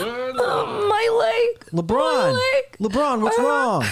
My 0.00 1.08
leg. 1.18 1.66
LeBron. 1.72 1.94
My 1.98 2.30
leg. 2.30 2.76
LeBron, 2.78 3.22
what's 3.22 3.38
ah, 3.38 3.42
wrong? 3.42 3.84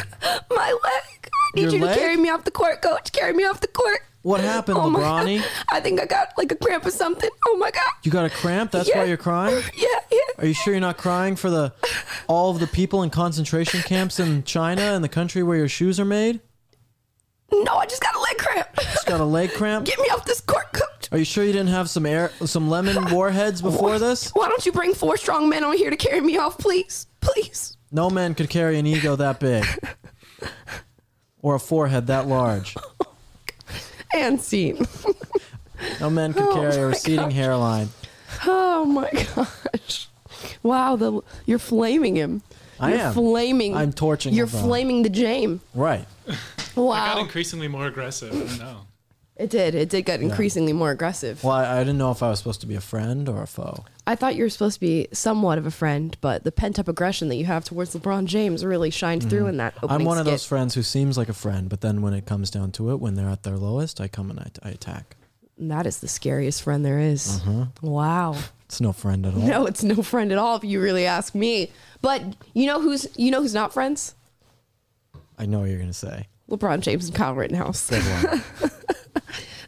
My 0.50 0.70
leg. 0.70 1.30
I 1.30 1.50
need 1.54 1.62
Your 1.62 1.72
you 1.72 1.78
to 1.80 1.84
leg? 1.86 1.98
carry 1.98 2.16
me 2.16 2.30
off 2.30 2.44
the 2.44 2.50
court, 2.50 2.82
coach. 2.82 3.12
Carry 3.12 3.32
me 3.32 3.44
off 3.44 3.60
the 3.60 3.68
court. 3.68 4.00
What 4.22 4.40
happened, 4.40 4.78
Oh 4.78 4.88
my 4.88 5.00
LeBron? 5.00 5.38
God. 5.40 5.48
I 5.70 5.80
think 5.80 6.00
I 6.00 6.06
got 6.06 6.28
like 6.38 6.52
a 6.52 6.54
cramp 6.56 6.86
or 6.86 6.90
something. 6.92 7.28
Oh 7.48 7.56
my 7.56 7.70
god. 7.72 7.90
You 8.04 8.12
got 8.12 8.24
a 8.24 8.30
cramp? 8.30 8.70
That's 8.70 8.88
Yeah. 8.88 8.98
why 8.98 9.04
you're 9.04 9.16
crying? 9.16 9.62
Yeah, 9.74 9.88
yeah. 10.12 10.18
Are 10.38 10.46
you 10.46 10.54
sure 10.54 10.72
you're 10.72 10.80
not 10.80 10.96
crying 10.96 11.34
for 11.36 11.50
the 11.50 11.72
all 12.28 12.50
of 12.50 12.60
the 12.60 12.66
people 12.68 13.02
in 13.02 13.10
concentration 13.10 13.80
camps 13.82 14.20
in 14.20 14.44
China 14.44 14.80
and 14.82 15.02
the 15.02 15.08
country 15.08 15.42
where 15.42 15.56
your 15.58 15.68
shoes 15.68 15.98
are 15.98 16.04
made? 16.04 16.40
No, 17.52 17.74
I 17.76 17.86
just 17.86 18.00
got 18.00 18.14
a 18.14 18.20
leg 18.20 18.38
cramp. 18.38 18.68
Just 18.76 19.06
got 19.06 19.20
a 19.20 19.24
leg 19.24 19.52
cramp? 19.52 19.84
Get 19.86 19.98
me 19.98 20.06
off 20.08 20.24
this 20.24 20.40
court, 20.40 20.72
coach. 20.72 20.81
Are 21.12 21.18
you 21.18 21.24
sure 21.24 21.44
you 21.44 21.52
didn't 21.52 21.68
have 21.68 21.88
some 21.90 22.06
air 22.06 22.30
some 22.46 22.68
lemon 22.70 23.10
warheads 23.14 23.60
before 23.62 23.98
this? 23.98 24.30
Why 24.30 24.48
don't 24.48 24.64
you 24.64 24.72
bring 24.72 24.94
four 24.94 25.16
strong 25.18 25.48
men 25.48 25.62
on 25.62 25.76
here 25.76 25.90
to 25.90 25.96
carry 25.96 26.20
me 26.22 26.38
off, 26.38 26.56
please? 26.58 27.06
Please. 27.20 27.76
No 27.92 28.08
man 28.08 28.34
could 28.34 28.48
carry 28.48 28.78
an 28.78 28.86
ego 28.86 29.14
that 29.16 29.38
big. 29.38 29.64
Or 31.44 31.56
a 31.56 31.60
forehead 31.60 32.06
that 32.06 32.26
large. 32.28 32.74
Oh, 34.14 34.18
and 34.18 34.38
scene. 34.40 34.86
No 36.00 36.10
man 36.10 36.34
could 36.34 36.42
Oh 36.42 36.54
carry 36.54 36.74
a 36.74 36.78
my 36.78 36.82
receding 36.84 37.16
gosh. 37.24 37.32
hairline. 37.32 37.88
Oh 38.46 38.84
my 38.84 39.10
gosh. 39.34 40.08
Wow, 40.62 40.96
the 40.96 41.22
you're 41.46 41.58
flaming 41.58 42.14
him. 42.14 42.42
I 42.78 42.90
you're 42.90 42.98
am. 43.00 43.14
flaming. 43.14 43.74
I'm 43.74 43.92
torching 43.94 44.34
You're 44.34 44.46
LeBron. 44.46 44.60
flaming 44.60 45.02
the 45.02 45.08
Jame. 45.08 45.60
Right. 45.74 46.04
It 46.26 46.36
got 46.76 47.18
increasingly 47.18 47.68
more 47.68 47.86
aggressive. 47.86 48.34
I 48.34 48.38
don't 48.38 48.58
know. 48.58 48.80
It 49.42 49.50
did. 49.50 49.74
It 49.74 49.88
did 49.88 50.02
get 50.04 50.20
increasingly 50.22 50.72
more 50.72 50.90
aggressive. 50.90 51.42
Well, 51.42 51.54
I, 51.56 51.76
I 51.76 51.78
didn't 51.80 51.98
know 51.98 52.10
if 52.12 52.22
I 52.22 52.30
was 52.30 52.38
supposed 52.38 52.60
to 52.60 52.66
be 52.66 52.74
a 52.76 52.80
friend 52.80 53.28
or 53.28 53.42
a 53.42 53.46
foe. 53.46 53.84
I 54.06 54.14
thought 54.14 54.36
you 54.36 54.44
were 54.44 54.48
supposed 54.50 54.74
to 54.74 54.80
be 54.80 55.08
somewhat 55.12 55.58
of 55.58 55.66
a 55.66 55.70
friend, 55.70 56.16
but 56.20 56.44
the 56.44 56.52
pent 56.52 56.78
up 56.78 56.86
aggression 56.88 57.28
that 57.28 57.36
you 57.36 57.44
have 57.46 57.64
towards 57.64 57.94
LeBron 57.94 58.26
James 58.26 58.64
really 58.64 58.90
shined 58.90 59.28
through 59.28 59.46
in 59.48 59.56
that 59.56 59.74
opening 59.82 59.90
Mm-hmm. 59.90 60.00
I'm 60.00 60.04
one 60.06 60.18
of 60.18 60.24
skit. 60.26 60.32
those 60.32 60.44
friends 60.46 60.74
who 60.74 60.82
seems 60.82 61.18
like 61.18 61.28
a 61.28 61.32
friend, 61.34 61.68
but 61.68 61.80
then 61.80 62.02
when 62.02 62.14
it 62.14 62.24
comes 62.26 62.50
down 62.50 62.70
to 62.72 62.90
it, 62.92 63.00
when 63.00 63.14
they're 63.14 63.28
at 63.28 63.42
their 63.42 63.56
lowest, 63.56 64.00
I 64.00 64.08
come 64.08 64.30
and 64.30 64.38
I, 64.38 64.50
I 64.62 64.70
attack. 64.70 65.16
And 65.58 65.70
that 65.70 65.86
is 65.86 65.98
the 65.98 66.08
scariest 66.08 66.62
friend 66.62 66.84
there 66.84 66.98
is. 67.00 67.40
Uh-huh. 67.46 67.66
Wow. 67.80 68.36
It's 68.66 68.80
no 68.80 68.92
friend 68.92 69.26
at 69.26 69.34
all. 69.34 69.40
No, 69.40 69.66
it's 69.66 69.82
no 69.82 70.02
friend 70.02 70.30
at 70.32 70.38
all 70.38 70.56
if 70.56 70.64
you 70.64 70.80
really 70.80 71.04
ask 71.06 71.34
me. 71.34 71.70
But 72.00 72.22
you 72.54 72.66
know 72.66 72.80
who's 72.80 73.06
you 73.16 73.30
know 73.30 73.42
who's 73.42 73.54
not 73.54 73.72
friends? 73.72 74.14
I 75.38 75.46
know 75.46 75.60
what 75.60 75.68
you're 75.70 75.78
gonna 75.78 75.92
say. 75.92 76.26
LeBron 76.50 76.80
James 76.80 77.06
and 77.06 77.14
Kyle 77.14 77.34
Rittenhouse. 77.34 77.88
Good 77.88 78.02
one. 78.02 78.42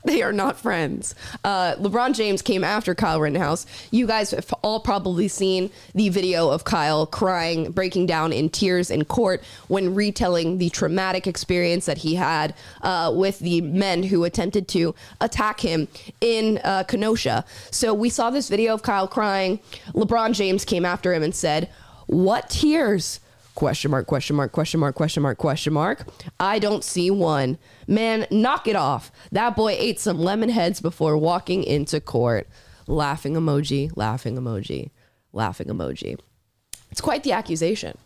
They 0.05 0.21
are 0.21 0.33
not 0.33 0.61
friends. 0.61 1.15
Uh, 1.43 1.77
LeBron 1.77 2.15
James 2.15 2.43
came 2.43 2.63
after 2.63 2.95
Kyle 2.95 3.21
Rittenhouse. 3.21 3.65
You 3.91 4.07
guys 4.07 4.33
have 4.33 4.53
all 4.63 4.81
probably 4.81 5.29
seen 5.29 5.71
the 5.95 6.11
video 6.11 6.51
of 6.51 6.65
Kyle 6.65 7.07
crying, 7.07 7.73
breaking 7.73 8.05
down 8.05 8.31
in 8.31 8.51
tears 8.51 8.91
in 8.91 9.07
court 9.07 9.43
when 9.69 9.95
retelling 9.95 10.59
the 10.59 10.69
traumatic 10.69 11.27
experience 11.27 11.87
that 11.87 11.99
he 11.99 12.17
had 12.17 12.55
uh, 12.83 13.13
with 13.15 13.39
the 13.39 13.63
men 13.63 14.03
who 14.03 14.25
attempted 14.25 14.69
to 14.69 14.95
attack 15.23 15.61
him 15.61 15.89
in 16.21 16.61
uh, 16.65 16.85
Kenosha. 16.85 17.45
So 17.71 17.95
we 17.95 18.11
saw 18.11 18.29
this 18.29 18.51
video 18.51 18.75
of 18.75 18.83
Kyle 18.83 19.09
crying. 19.09 19.59
LeBron 19.95 20.35
James 20.35 20.67
came 20.67 20.85
after 20.85 21.15
him 21.15 21.23
and 21.23 21.35
said, 21.35 21.71
What 22.07 22.51
tears? 22.51 23.21
Question 23.55 23.93
mark, 23.93 24.07
question 24.09 24.35
mark, 24.35 24.51
question 24.51 24.81
mark, 24.81 24.97
question 24.97 25.23
mark, 25.23 25.39
question 25.39 25.73
mark. 25.73 26.07
I 26.41 26.59
don't 26.59 26.83
see 26.83 27.09
one. 27.11 27.57
Man, 27.87 28.27
knock 28.31 28.67
it 28.67 28.75
off. 28.75 29.13
That 29.31 29.55
boy 29.55 29.77
ate 29.79 30.01
some 30.01 30.19
lemon 30.19 30.49
heads 30.49 30.81
before 30.81 31.17
walking 31.17 31.63
into 31.63 32.01
court. 32.01 32.49
Laughing 32.89 33.35
emoji, 33.35 33.91
laughing 33.97 34.37
emoji, 34.37 34.91
laughing 35.33 35.69
emoji. 35.69 36.19
It's 36.91 37.01
quite 37.01 37.23
the 37.23 37.33
accusation. 37.33 37.97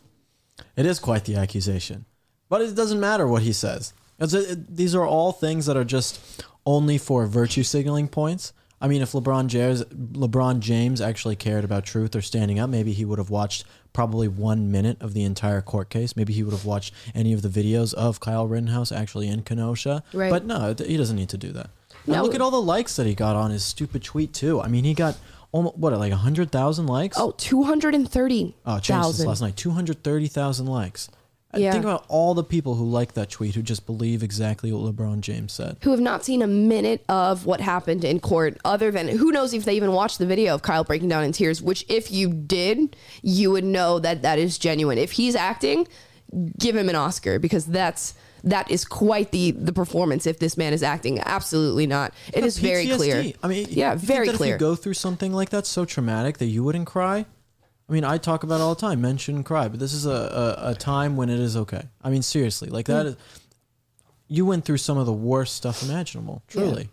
It 0.76 0.84
is 0.86 0.98
quite 0.98 1.24
the 1.24 1.36
accusation, 1.36 2.04
but 2.48 2.60
it 2.60 2.74
doesn't 2.74 3.00
matter 3.00 3.26
what 3.26 3.42
he 3.42 3.52
says. 3.52 3.92
It's 4.18 4.34
a- 4.34 4.52
it- 4.52 4.76
these 4.76 4.94
are 4.94 5.06
all 5.06 5.32
things 5.32 5.66
that 5.66 5.76
are 5.76 5.84
just 5.84 6.20
only 6.66 6.98
for 6.98 7.26
virtue 7.26 7.62
signaling 7.62 8.08
points. 8.08 8.52
I 8.80 8.88
mean, 8.88 9.02
if 9.02 9.12
LeBron 9.12 9.48
James, 9.48 9.82
LeBron 9.84 10.60
James 10.60 11.00
actually 11.00 11.36
cared 11.36 11.64
about 11.64 11.84
truth 11.84 12.14
or 12.14 12.22
standing 12.22 12.58
up, 12.58 12.70
maybe 12.70 12.92
he 12.92 13.04
would 13.04 13.18
have 13.18 13.30
watched 13.30 13.64
probably 13.92 14.28
one 14.28 14.70
minute 14.70 14.96
of 15.00 15.14
the 15.14 15.24
entire 15.24 15.60
court 15.60 15.90
case. 15.90 16.14
Maybe 16.14 16.32
he 16.32 16.42
would 16.42 16.52
have 16.52 16.64
watched 16.64 16.94
any 17.14 17.32
of 17.32 17.42
the 17.42 17.48
videos 17.48 17.92
of 17.94 18.20
Kyle 18.20 18.46
Rittenhouse 18.46 18.92
actually 18.92 19.28
in 19.28 19.42
Kenosha. 19.42 20.04
Right. 20.12 20.30
But 20.30 20.44
no, 20.44 20.74
he 20.78 20.96
doesn't 20.96 21.16
need 21.16 21.30
to 21.30 21.38
do 21.38 21.50
that. 21.52 21.70
And 22.06 22.22
look 22.22 22.34
at 22.34 22.40
all 22.40 22.50
the 22.50 22.62
likes 22.62 22.96
that 22.96 23.06
he 23.06 23.14
got 23.14 23.36
on 23.36 23.50
his 23.50 23.64
stupid 23.64 24.02
tweet 24.02 24.32
too. 24.32 24.60
I 24.60 24.68
mean, 24.68 24.84
he 24.84 24.94
got 24.94 25.16
almost 25.52 25.76
what 25.76 25.92
like 25.94 26.12
hundred 26.12 26.50
thousand 26.50 26.86
likes. 26.86 27.18
Oh, 27.18 27.32
230,000. 27.32 28.54
Oh, 28.64 28.78
changed 28.78 29.08
this 29.18 29.26
last 29.26 29.42
night. 29.42 29.56
230,000 29.56 30.66
likes. 30.66 31.10
Yeah. 31.56 31.72
Think 31.72 31.84
about 31.84 32.04
all 32.08 32.34
the 32.34 32.44
people 32.44 32.74
who 32.74 32.84
like 32.84 33.14
that 33.14 33.30
tweet 33.30 33.54
who 33.54 33.62
just 33.62 33.86
believe 33.86 34.22
exactly 34.22 34.70
what 34.70 34.94
LeBron 34.94 35.20
James 35.20 35.52
said. 35.54 35.78
who 35.82 35.90
have 35.92 36.00
not 36.00 36.22
seen 36.24 36.42
a 36.42 36.46
minute 36.46 37.02
of 37.08 37.46
what 37.46 37.60
happened 37.62 38.04
in 38.04 38.20
court 38.20 38.58
other 38.66 38.90
than 38.90 39.08
who 39.08 39.32
knows 39.32 39.54
if 39.54 39.64
they 39.64 39.74
even 39.74 39.92
watched 39.92 40.18
the 40.18 40.26
video 40.26 40.54
of 40.54 40.60
Kyle 40.62 40.84
breaking 40.84 41.08
down 41.08 41.24
in 41.24 41.32
tears 41.32 41.62
which 41.62 41.86
if 41.88 42.10
you 42.12 42.30
did 42.34 42.94
you 43.22 43.50
would 43.50 43.64
know 43.64 43.98
that 43.98 44.20
that 44.22 44.38
is 44.38 44.58
genuine 44.58 44.98
if 44.98 45.12
he's 45.12 45.34
acting 45.34 45.88
give 46.58 46.76
him 46.76 46.90
an 46.90 46.94
Oscar 46.96 47.38
because 47.38 47.64
that's 47.64 48.12
that 48.44 48.70
is 48.70 48.84
quite 48.84 49.30
the 49.30 49.52
the 49.52 49.72
performance 49.72 50.26
if 50.26 50.38
this 50.38 50.56
man 50.58 50.74
is 50.74 50.82
acting 50.82 51.18
absolutely 51.20 51.86
not 51.86 52.12
It 52.34 52.44
is 52.44 52.58
very 52.58 52.84
PTSD. 52.84 52.96
clear 52.96 53.32
I 53.42 53.48
mean, 53.48 53.66
yeah 53.70 53.94
very 53.94 54.28
clear 54.28 54.54
If 54.56 54.60
you 54.60 54.66
go 54.66 54.74
through 54.76 54.94
something 54.94 55.32
like 55.32 55.48
that 55.48 55.64
so 55.66 55.86
traumatic 55.86 56.36
that 56.38 56.46
you 56.46 56.62
wouldn't 56.62 56.86
cry. 56.86 57.24
I 57.88 57.92
mean, 57.92 58.04
I 58.04 58.18
talk 58.18 58.42
about 58.42 58.56
it 58.60 58.62
all 58.62 58.74
the 58.74 58.80
time. 58.80 59.00
Men 59.00 59.16
shouldn't 59.16 59.46
cry, 59.46 59.68
but 59.68 59.80
this 59.80 59.94
is 59.94 60.04
a, 60.04 60.10
a, 60.60 60.70
a 60.70 60.74
time 60.74 61.16
when 61.16 61.30
it 61.30 61.40
is 61.40 61.56
okay. 61.56 61.82
I 62.02 62.10
mean, 62.10 62.22
seriously, 62.22 62.68
like 62.68 62.86
Hmm. 62.86 62.92
that 62.92 63.06
is. 63.06 63.16
You 64.30 64.44
went 64.44 64.66
through 64.66 64.76
some 64.76 64.98
of 64.98 65.06
the 65.06 65.12
worst 65.12 65.54
stuff 65.54 65.82
imaginable. 65.82 66.42
Truly. 66.48 66.90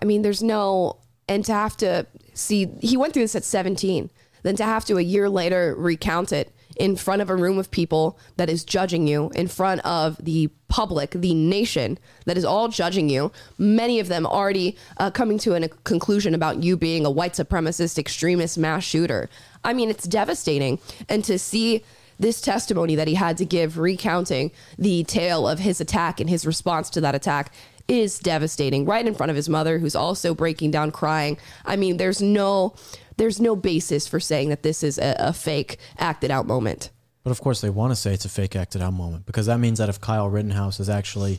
I 0.00 0.04
mean, 0.04 0.22
there's 0.22 0.40
no, 0.42 0.98
and 1.28 1.44
to 1.46 1.52
have 1.52 1.76
to 1.78 2.06
see, 2.32 2.68
he 2.80 2.96
went 2.96 3.12
through 3.12 3.24
this 3.24 3.34
at 3.34 3.42
17, 3.44 4.08
then 4.44 4.54
to 4.56 4.64
have 4.64 4.84
to 4.84 4.96
a 4.96 5.00
year 5.02 5.28
later 5.28 5.74
recount 5.76 6.30
it 6.32 6.54
in 6.76 6.96
front 6.96 7.22
of 7.22 7.30
a 7.30 7.36
room 7.36 7.58
of 7.58 7.70
people 7.70 8.18
that 8.36 8.48
is 8.48 8.64
judging 8.64 9.06
you, 9.06 9.30
in 9.34 9.48
front 9.48 9.80
of 9.82 10.16
the 10.24 10.48
public, 10.68 11.10
the 11.10 11.34
nation 11.34 11.98
that 12.26 12.38
is 12.38 12.44
all 12.44 12.68
judging 12.68 13.08
you, 13.08 13.32
many 13.58 14.00
of 14.00 14.08
them 14.08 14.24
already 14.24 14.76
uh, 14.98 15.10
coming 15.10 15.38
to 15.38 15.54
an, 15.54 15.64
a 15.64 15.68
conclusion 15.68 16.34
about 16.34 16.62
you 16.62 16.76
being 16.76 17.04
a 17.04 17.10
white 17.10 17.34
supremacist, 17.34 17.98
extremist, 17.98 18.56
mass 18.56 18.84
shooter. 18.84 19.28
I 19.64 19.72
mean, 19.72 19.90
it's 19.90 20.04
devastating. 20.04 20.78
And 21.08 21.24
to 21.24 21.38
see, 21.38 21.84
this 22.18 22.40
testimony 22.42 22.94
that 22.96 23.08
he 23.08 23.14
had 23.14 23.38
to 23.38 23.46
give 23.46 23.78
recounting 23.78 24.52
the 24.78 25.04
tale 25.04 25.48
of 25.48 25.58
his 25.58 25.80
attack 25.80 26.20
and 26.20 26.28
his 26.28 26.46
response 26.46 26.90
to 26.90 27.00
that 27.00 27.14
attack 27.14 27.52
is 27.88 28.20
devastating 28.20 28.84
right 28.84 29.06
in 29.06 29.14
front 29.14 29.30
of 29.30 29.36
his 29.36 29.48
mother 29.48 29.78
who's 29.78 29.96
also 29.96 30.32
breaking 30.32 30.70
down 30.70 30.92
crying 30.92 31.36
i 31.64 31.74
mean 31.74 31.96
there's 31.96 32.22
no 32.22 32.72
there's 33.20 33.40
no 33.40 33.54
basis 33.54 34.08
for 34.08 34.18
saying 34.18 34.48
that 34.48 34.62
this 34.62 34.82
is 34.82 34.98
a, 34.98 35.14
a 35.18 35.32
fake 35.32 35.76
acted 35.98 36.30
out 36.30 36.46
moment 36.46 36.90
But 37.22 37.30
of 37.32 37.40
course, 37.40 37.60
they 37.60 37.70
want 37.70 37.90
to 37.92 37.96
say 37.96 38.14
it's 38.14 38.24
a 38.24 38.28
fake 38.40 38.56
acted 38.56 38.80
out 38.82 38.94
moment 38.94 39.26
because 39.26 39.46
that 39.46 39.58
means 39.60 39.78
that 39.78 39.88
if 39.88 40.00
Kyle 40.00 40.28
Rittenhouse 40.28 40.80
is 40.80 40.88
actually 40.88 41.38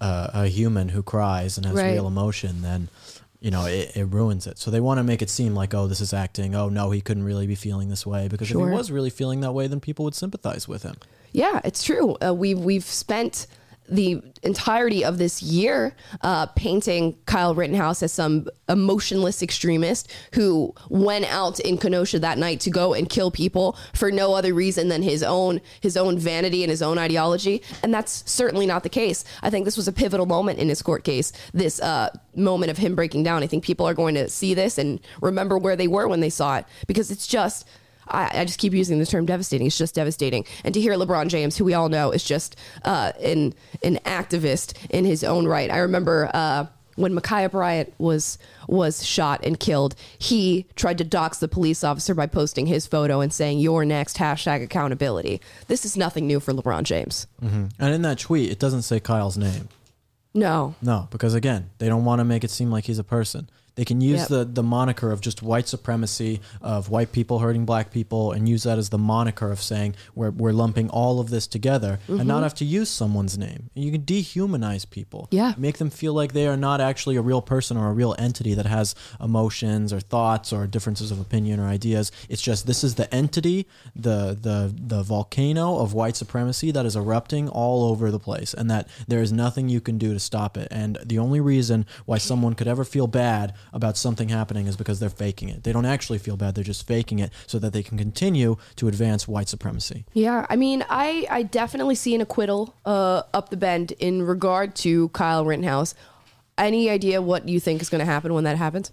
uh, 0.00 0.28
a 0.34 0.46
human 0.48 0.90
who 0.90 1.02
cries 1.02 1.56
and 1.56 1.64
has 1.66 1.76
Right. 1.76 1.92
real 1.92 2.06
emotion, 2.06 2.62
then 2.62 2.88
you 3.40 3.50
know 3.50 3.64
it, 3.66 3.96
it 3.96 4.04
ruins 4.04 4.46
it. 4.46 4.58
So 4.58 4.70
they 4.70 4.80
want 4.80 4.98
to 4.98 5.04
make 5.04 5.22
it 5.22 5.30
seem 5.30 5.54
like, 5.54 5.72
oh, 5.74 5.86
this 5.86 6.00
is 6.00 6.12
acting. 6.12 6.54
Oh 6.54 6.68
no, 6.68 6.90
he 6.90 7.00
couldn't 7.00 7.24
really 7.24 7.46
be 7.46 7.54
feeling 7.54 7.88
this 7.88 8.04
way 8.06 8.28
because 8.28 8.50
if 8.50 8.56
he 8.56 8.62
was 8.62 8.90
really 8.90 9.10
feeling 9.10 9.40
that 9.40 9.52
way, 9.52 9.66
then 9.68 9.80
people 9.80 10.04
would 10.04 10.14
sympathize 10.14 10.68
with 10.68 10.82
him. 10.82 10.96
Yeah, 11.32 11.60
it's 11.64 11.82
true. 11.82 12.16
Uh, 12.24 12.34
we've 12.34 12.58
we've 12.58 12.84
spent 12.84 13.46
the 13.88 14.22
entirety 14.42 15.04
of 15.04 15.18
this 15.18 15.42
year 15.42 15.94
uh, 16.22 16.46
painting 16.46 17.16
Kyle 17.26 17.54
Rittenhouse 17.54 18.02
as 18.02 18.12
some 18.12 18.48
emotionless 18.68 19.42
extremist 19.42 20.12
who 20.34 20.74
went 20.88 21.24
out 21.32 21.60
in 21.60 21.78
Kenosha 21.78 22.18
that 22.20 22.38
night 22.38 22.60
to 22.60 22.70
go 22.70 22.94
and 22.94 23.08
kill 23.08 23.30
people 23.30 23.76
for 23.94 24.10
no 24.10 24.34
other 24.34 24.54
reason 24.54 24.88
than 24.88 25.02
his 25.02 25.22
own 25.22 25.60
his 25.80 25.96
own 25.96 26.18
vanity 26.18 26.62
and 26.62 26.70
his 26.70 26.82
own 26.82 26.98
ideology, 26.98 27.62
and 27.82 27.92
that's 27.92 28.28
certainly 28.30 28.66
not 28.66 28.82
the 28.82 28.88
case. 28.88 29.24
I 29.42 29.50
think 29.50 29.64
this 29.64 29.76
was 29.76 29.88
a 29.88 29.92
pivotal 29.92 30.26
moment 30.26 30.58
in 30.58 30.68
his 30.68 30.82
court 30.82 31.04
case. 31.04 31.32
This 31.52 31.80
uh, 31.80 32.16
moment 32.34 32.70
of 32.70 32.78
him 32.78 32.94
breaking 32.94 33.22
down. 33.22 33.42
I 33.42 33.46
think 33.46 33.64
people 33.64 33.86
are 33.86 33.94
going 33.94 34.14
to 34.14 34.28
see 34.28 34.54
this 34.54 34.78
and 34.78 35.00
remember 35.20 35.58
where 35.58 35.76
they 35.76 35.88
were 35.88 36.08
when 36.08 36.20
they 36.20 36.30
saw 36.30 36.58
it 36.58 36.66
because 36.86 37.10
it's 37.10 37.26
just. 37.26 37.66
I, 38.08 38.40
I 38.40 38.44
just 38.44 38.58
keep 38.58 38.72
using 38.72 38.98
the 38.98 39.06
term 39.06 39.26
devastating. 39.26 39.66
It's 39.66 39.78
just 39.78 39.94
devastating. 39.94 40.44
And 40.64 40.72
to 40.74 40.80
hear 40.80 40.94
LeBron 40.94 41.28
James, 41.28 41.56
who 41.56 41.64
we 41.64 41.74
all 41.74 41.88
know 41.88 42.10
is 42.10 42.24
just 42.24 42.56
uh, 42.84 43.12
an 43.20 43.54
an 43.82 43.98
activist 44.04 44.74
in 44.90 45.04
his 45.04 45.24
own 45.24 45.46
right. 45.46 45.70
I 45.70 45.78
remember 45.78 46.30
uh, 46.34 46.66
when 46.96 47.12
Ma'Khia 47.14 47.50
Bryant 47.50 47.92
was 47.98 48.38
was 48.68 49.04
shot 49.04 49.44
and 49.44 49.60
killed. 49.60 49.94
He 50.18 50.66
tried 50.76 50.98
to 50.98 51.04
dox 51.04 51.38
the 51.38 51.48
police 51.48 51.84
officer 51.84 52.14
by 52.14 52.26
posting 52.26 52.66
his 52.66 52.86
photo 52.86 53.20
and 53.20 53.32
saying 53.32 53.58
"You're 53.58 53.84
next." 53.84 54.16
Hashtag 54.16 54.62
accountability. 54.62 55.40
This 55.68 55.84
is 55.84 55.96
nothing 55.96 56.26
new 56.26 56.40
for 56.40 56.52
LeBron 56.52 56.84
James. 56.84 57.26
And 57.40 57.94
in 57.94 58.02
that 58.02 58.18
tweet, 58.18 58.50
it 58.50 58.58
doesn't 58.58 58.82
say 58.82 58.98
Kyle's 59.00 59.36
name. 59.36 59.68
No, 60.34 60.74
No, 60.82 61.08
because 61.10 61.32
again, 61.32 61.70
they 61.78 61.88
don't 61.88 62.04
want 62.04 62.18
to 62.20 62.24
make 62.24 62.44
it 62.44 62.50
seem 62.50 62.70
like 62.70 62.84
he's 62.84 62.98
a 62.98 63.04
person. 63.04 63.48
They 63.76 63.84
can 63.84 64.00
use 64.00 64.20
Yep. 64.20 64.28
the 64.28 64.44
the 64.46 64.62
moniker 64.62 65.12
of 65.12 65.20
just 65.20 65.42
white 65.42 65.68
supremacy 65.68 66.40
of 66.62 66.88
white 66.88 67.12
people 67.12 67.38
hurting 67.40 67.64
black 67.66 67.90
people 67.92 68.32
and 68.32 68.48
use 68.48 68.62
that 68.64 68.78
as 68.78 68.88
the 68.88 68.98
moniker 68.98 69.50
of 69.52 69.60
saying 69.62 69.94
we're 70.14 70.30
we're 70.30 70.52
lumping 70.52 70.88
all 70.90 71.20
of 71.20 71.28
this 71.30 71.46
together 71.46 71.98
and 72.08 72.18
Mm-hmm. 72.18 72.26
not 72.28 72.42
have 72.42 72.54
to 72.54 72.64
use 72.64 72.88
someone's 72.90 73.36
name. 73.36 73.70
You 73.74 73.92
can 73.92 74.02
dehumanize 74.02 74.88
people. 74.88 75.28
Yeah. 75.30 75.52
Make 75.58 75.76
them 75.78 75.90
feel 75.90 76.14
like 76.14 76.32
they 76.32 76.46
are 76.46 76.56
not 76.56 76.80
actually 76.80 77.16
a 77.16 77.22
real 77.22 77.42
person 77.42 77.76
or 77.76 77.88
a 77.88 77.92
real 77.92 78.14
entity 78.18 78.54
that 78.54 78.66
has 78.66 78.94
emotions 79.20 79.92
or 79.92 80.00
thoughts 80.00 80.52
or 80.52 80.66
differences 80.66 81.10
of 81.10 81.20
opinion 81.20 81.60
or 81.60 81.66
ideas. 81.66 82.10
It's 82.30 82.42
just 82.42 82.66
this 82.66 82.82
is 82.82 82.94
the 82.94 83.12
entity, 83.14 83.66
the 83.94 84.36
the 84.40 84.72
the 84.74 85.02
volcano 85.02 85.78
of 85.78 85.92
white 85.92 86.16
supremacy 86.16 86.70
that 86.70 86.86
is 86.86 86.96
erupting 86.96 87.48
all 87.48 87.84
over 87.90 88.10
the 88.10 88.18
place 88.18 88.54
and 88.54 88.70
that 88.70 88.88
there 89.06 89.20
is 89.20 89.32
nothing 89.32 89.68
you 89.68 89.80
can 89.82 89.98
do 89.98 90.12
to 90.14 90.20
stop 90.20 90.56
it. 90.56 90.68
And 90.70 90.98
the 91.04 91.18
only 91.18 91.40
reason 91.40 91.84
why 92.06 92.18
someone 92.18 92.54
could 92.54 92.68
ever 92.68 92.84
feel 92.84 93.06
bad 93.06 93.52
about 93.76 93.96
something 93.96 94.28
happening 94.30 94.66
is 94.66 94.74
because 94.76 94.98
they're 94.98 95.10
faking 95.10 95.48
it. 95.50 95.62
They 95.62 95.72
don't 95.72 95.84
actually 95.84 96.18
feel 96.18 96.36
bad, 96.36 96.54
they're 96.56 96.64
just 96.64 96.86
faking 96.86 97.18
it 97.20 97.30
so 97.46 97.58
that 97.60 97.72
they 97.72 97.82
can 97.82 97.96
continue 97.98 98.56
to 98.76 98.88
advance 98.88 99.28
white 99.28 99.48
supremacy. 99.48 100.04
Yeah, 100.14 100.46
I 100.48 100.56
mean, 100.56 100.84
I 100.88 101.26
I 101.30 101.42
definitely 101.44 101.94
see 101.94 102.14
an 102.14 102.20
acquittal 102.22 102.74
uh, 102.84 103.22
up 103.34 103.50
the 103.50 103.56
bend 103.56 103.92
in 103.92 104.22
regard 104.22 104.74
to 104.76 105.10
Kyle 105.10 105.44
Rittenhouse. 105.44 105.94
Any 106.58 106.88
idea 106.90 107.20
what 107.20 107.48
you 107.48 107.60
think 107.60 107.82
is 107.82 107.90
going 107.90 108.00
to 108.00 108.10
happen 108.10 108.32
when 108.32 108.44
that 108.44 108.56
happens? 108.56 108.90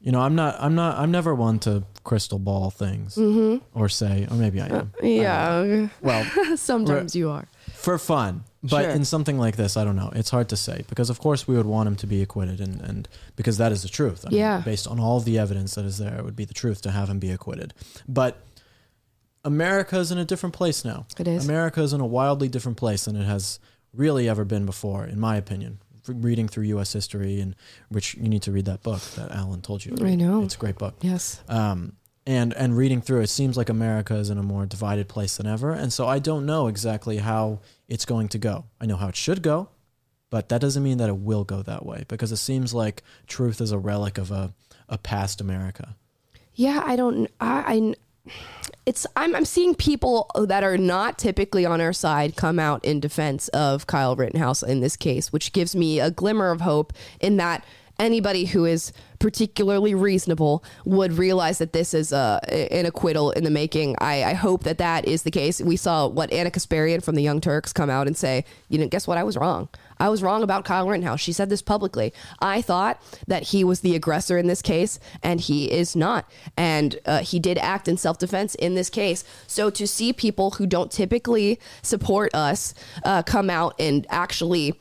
You 0.00 0.12
know, 0.12 0.20
I'm 0.20 0.34
not 0.34 0.56
I'm 0.58 0.74
not 0.74 0.98
I'm 0.98 1.10
never 1.10 1.34
one 1.34 1.58
to 1.60 1.84
crystal 2.04 2.38
ball 2.38 2.70
things 2.70 3.18
or 3.74 3.88
say 3.88 4.26
or 4.30 4.36
maybe 4.36 4.60
I 4.60 4.66
am. 4.66 4.92
Yeah, 5.02 5.88
Well, 6.00 6.24
sometimes 6.56 7.14
you 7.14 7.30
are. 7.30 7.46
for 7.74 7.98
fun. 7.98 8.44
But 8.62 8.82
Sure. 8.82 8.90
in 8.90 9.04
something 9.04 9.38
like 9.38 9.54
this, 9.56 9.76
I 9.76 9.84
don't 9.84 9.94
know. 9.94 10.10
It's 10.16 10.30
hard 10.30 10.48
to 10.48 10.56
say 10.56 10.84
because, 10.88 11.10
of 11.10 11.20
course, 11.20 11.46
we 11.46 11.56
would 11.56 11.66
want 11.66 11.86
him 11.86 11.94
to 11.96 12.06
be 12.08 12.22
acquitted, 12.22 12.60
and, 12.60 12.80
and 12.80 13.08
because 13.36 13.56
that 13.58 13.70
is 13.70 13.82
the 13.82 13.88
truth. 13.88 14.24
I 14.26 14.30
mean, 14.30 14.38
Yeah. 14.40 14.60
based 14.64 14.86
on 14.88 14.98
all 14.98 15.20
the 15.20 15.38
evidence 15.38 15.76
that 15.76 15.84
is 15.84 15.98
there, 15.98 16.16
it 16.18 16.24
would 16.24 16.34
be 16.36 16.44
the 16.44 16.54
truth 16.54 16.82
to 16.82 16.90
have 16.90 17.08
him 17.08 17.18
be 17.20 17.30
acquitted. 17.30 17.72
But 18.08 18.38
America 19.44 19.98
is 19.98 20.10
in 20.10 20.18
a 20.18 20.24
different 20.24 20.54
place 20.54 20.84
now. 20.84 21.06
It 21.18 21.28
is. 21.28 21.44
America 21.44 21.80
is 21.82 21.92
in 21.92 22.00
a 22.00 22.06
wildly 22.06 22.48
different 22.48 22.76
place 22.78 23.04
than 23.04 23.16
it 23.16 23.24
has 23.24 23.60
really 23.94 24.28
ever 24.28 24.44
been 24.44 24.66
before, 24.66 25.04
in 25.04 25.18
my 25.20 25.36
opinion. 25.36 25.78
Reading 26.08 26.48
through 26.48 26.64
U.S. 26.64 26.92
history, 26.94 27.38
and 27.40 27.54
which 27.90 28.14
you 28.14 28.28
need 28.28 28.42
to 28.42 28.50
read 28.52 28.64
that 28.64 28.82
book 28.82 29.00
that 29.16 29.30
Alan 29.30 29.60
told 29.60 29.84
you. 29.84 29.94
I 30.02 30.14
know. 30.14 30.42
it's 30.42 30.54
a 30.54 30.58
great 30.58 30.78
book 30.78 30.94
Yes. 31.02 31.40
um, 31.48 31.92
and 32.28 32.52
and 32.52 32.76
reading 32.76 33.00
through 33.00 33.22
it 33.22 33.28
seems 33.28 33.56
like 33.56 33.70
America 33.70 34.14
is 34.14 34.28
in 34.28 34.36
a 34.36 34.42
more 34.42 34.66
divided 34.66 35.08
place 35.08 35.38
than 35.38 35.46
ever, 35.46 35.72
and 35.72 35.90
so 35.90 36.06
I 36.06 36.18
don't 36.18 36.44
know 36.44 36.66
exactly 36.66 37.16
how 37.16 37.60
it's 37.88 38.04
going 38.04 38.28
to 38.28 38.38
go. 38.38 38.66
I 38.78 38.84
know 38.84 38.96
how 38.96 39.08
it 39.08 39.16
should 39.16 39.42
go, 39.42 39.70
but 40.28 40.50
that 40.50 40.60
doesn't 40.60 40.82
mean 40.82 40.98
that 40.98 41.08
it 41.08 41.16
will 41.16 41.44
go 41.44 41.62
that 41.62 41.86
way 41.86 42.04
because 42.06 42.30
it 42.30 42.36
seems 42.36 42.74
like 42.74 43.02
truth 43.26 43.62
is 43.62 43.72
a 43.72 43.78
relic 43.78 44.18
of 44.18 44.30
a 44.30 44.52
a 44.90 44.98
past 44.98 45.40
America. 45.40 45.96
Yeah, 46.54 46.82
I 46.84 46.96
don't. 46.96 47.30
I, 47.40 47.64
I 47.66 47.94
it's 48.84 49.06
I'm 49.16 49.34
I'm 49.34 49.46
seeing 49.46 49.74
people 49.74 50.30
that 50.34 50.62
are 50.62 50.76
not 50.76 51.18
typically 51.18 51.64
on 51.64 51.80
our 51.80 51.94
side 51.94 52.36
come 52.36 52.58
out 52.58 52.84
in 52.84 53.00
defense 53.00 53.48
of 53.48 53.86
Kyle 53.86 54.14
Rittenhouse 54.14 54.62
in 54.62 54.80
this 54.80 54.96
case, 54.96 55.32
which 55.32 55.54
gives 55.54 55.74
me 55.74 55.98
a 55.98 56.10
glimmer 56.10 56.50
of 56.50 56.60
hope 56.60 56.92
in 57.20 57.38
that 57.38 57.64
anybody 57.98 58.44
who 58.44 58.64
is 58.64 58.92
particularly 59.18 59.94
reasonable 59.94 60.62
would 60.84 61.12
realize 61.14 61.58
that 61.58 61.72
this 61.72 61.92
is 61.92 62.12
a, 62.12 62.40
an 62.70 62.86
acquittal 62.86 63.32
in 63.32 63.44
the 63.44 63.50
making. 63.50 63.96
I, 64.00 64.22
I 64.22 64.32
hope 64.34 64.62
that 64.64 64.78
that 64.78 65.06
is 65.06 65.24
the 65.24 65.30
case. 65.30 65.60
We 65.60 65.76
saw 65.76 66.06
what 66.06 66.32
Ana 66.32 66.50
Kasparian 66.50 67.02
from 67.02 67.16
the 67.16 67.22
Young 67.22 67.40
Turks 67.40 67.72
come 67.72 67.90
out 67.90 68.06
and 68.06 68.16
say, 68.16 68.44
you 68.68 68.78
know, 68.78 68.86
guess 68.86 69.06
what? 69.06 69.18
I 69.18 69.24
was 69.24 69.36
wrong. 69.36 69.68
I 69.98 70.08
was 70.08 70.22
wrong 70.22 70.44
about 70.44 70.64
Kyle 70.64 70.88
Rittenhouse. 70.88 71.20
She 71.20 71.32
said 71.32 71.50
this 71.50 71.62
publicly. 71.62 72.12
I 72.38 72.62
thought 72.62 73.02
that 73.26 73.44
he 73.44 73.64
was 73.64 73.80
the 73.80 73.96
aggressor 73.96 74.38
in 74.38 74.46
this 74.46 74.62
case, 74.62 75.00
and 75.22 75.40
he 75.40 75.70
is 75.70 75.96
not. 75.96 76.30
And 76.56 76.98
uh, 77.04 77.20
he 77.20 77.40
did 77.40 77.58
act 77.58 77.88
in 77.88 77.96
self 77.96 78.18
defense 78.18 78.54
in 78.54 78.74
this 78.74 78.90
case. 78.90 79.24
So 79.48 79.70
to 79.70 79.86
see 79.88 80.12
people 80.12 80.52
who 80.52 80.66
don't 80.66 80.92
typically 80.92 81.58
support 81.82 82.32
us 82.34 82.74
uh, 83.04 83.24
come 83.24 83.50
out 83.50 83.74
and 83.80 84.06
actually 84.08 84.78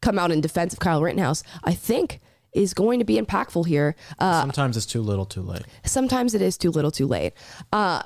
come 0.00 0.18
out 0.18 0.32
in 0.32 0.40
defense 0.40 0.72
of 0.72 0.80
Kyle 0.80 1.02
Rittenhouse, 1.02 1.44
I 1.62 1.74
think 1.74 2.20
is 2.52 2.74
going 2.74 2.98
to 2.98 3.04
be 3.04 3.20
impactful 3.20 3.66
here. 3.66 3.94
Uh, 4.18 4.40
Sometimes 4.40 4.76
it's 4.76 4.86
too 4.86 5.02
little, 5.02 5.26
too 5.26 5.42
late. 5.42 5.62
sometimes 5.84 6.34
it 6.34 6.42
is 6.42 6.56
too 6.56 6.70
little 6.70 6.90
too 6.90 7.06
late. 7.06 7.32
Uh, 7.72 8.02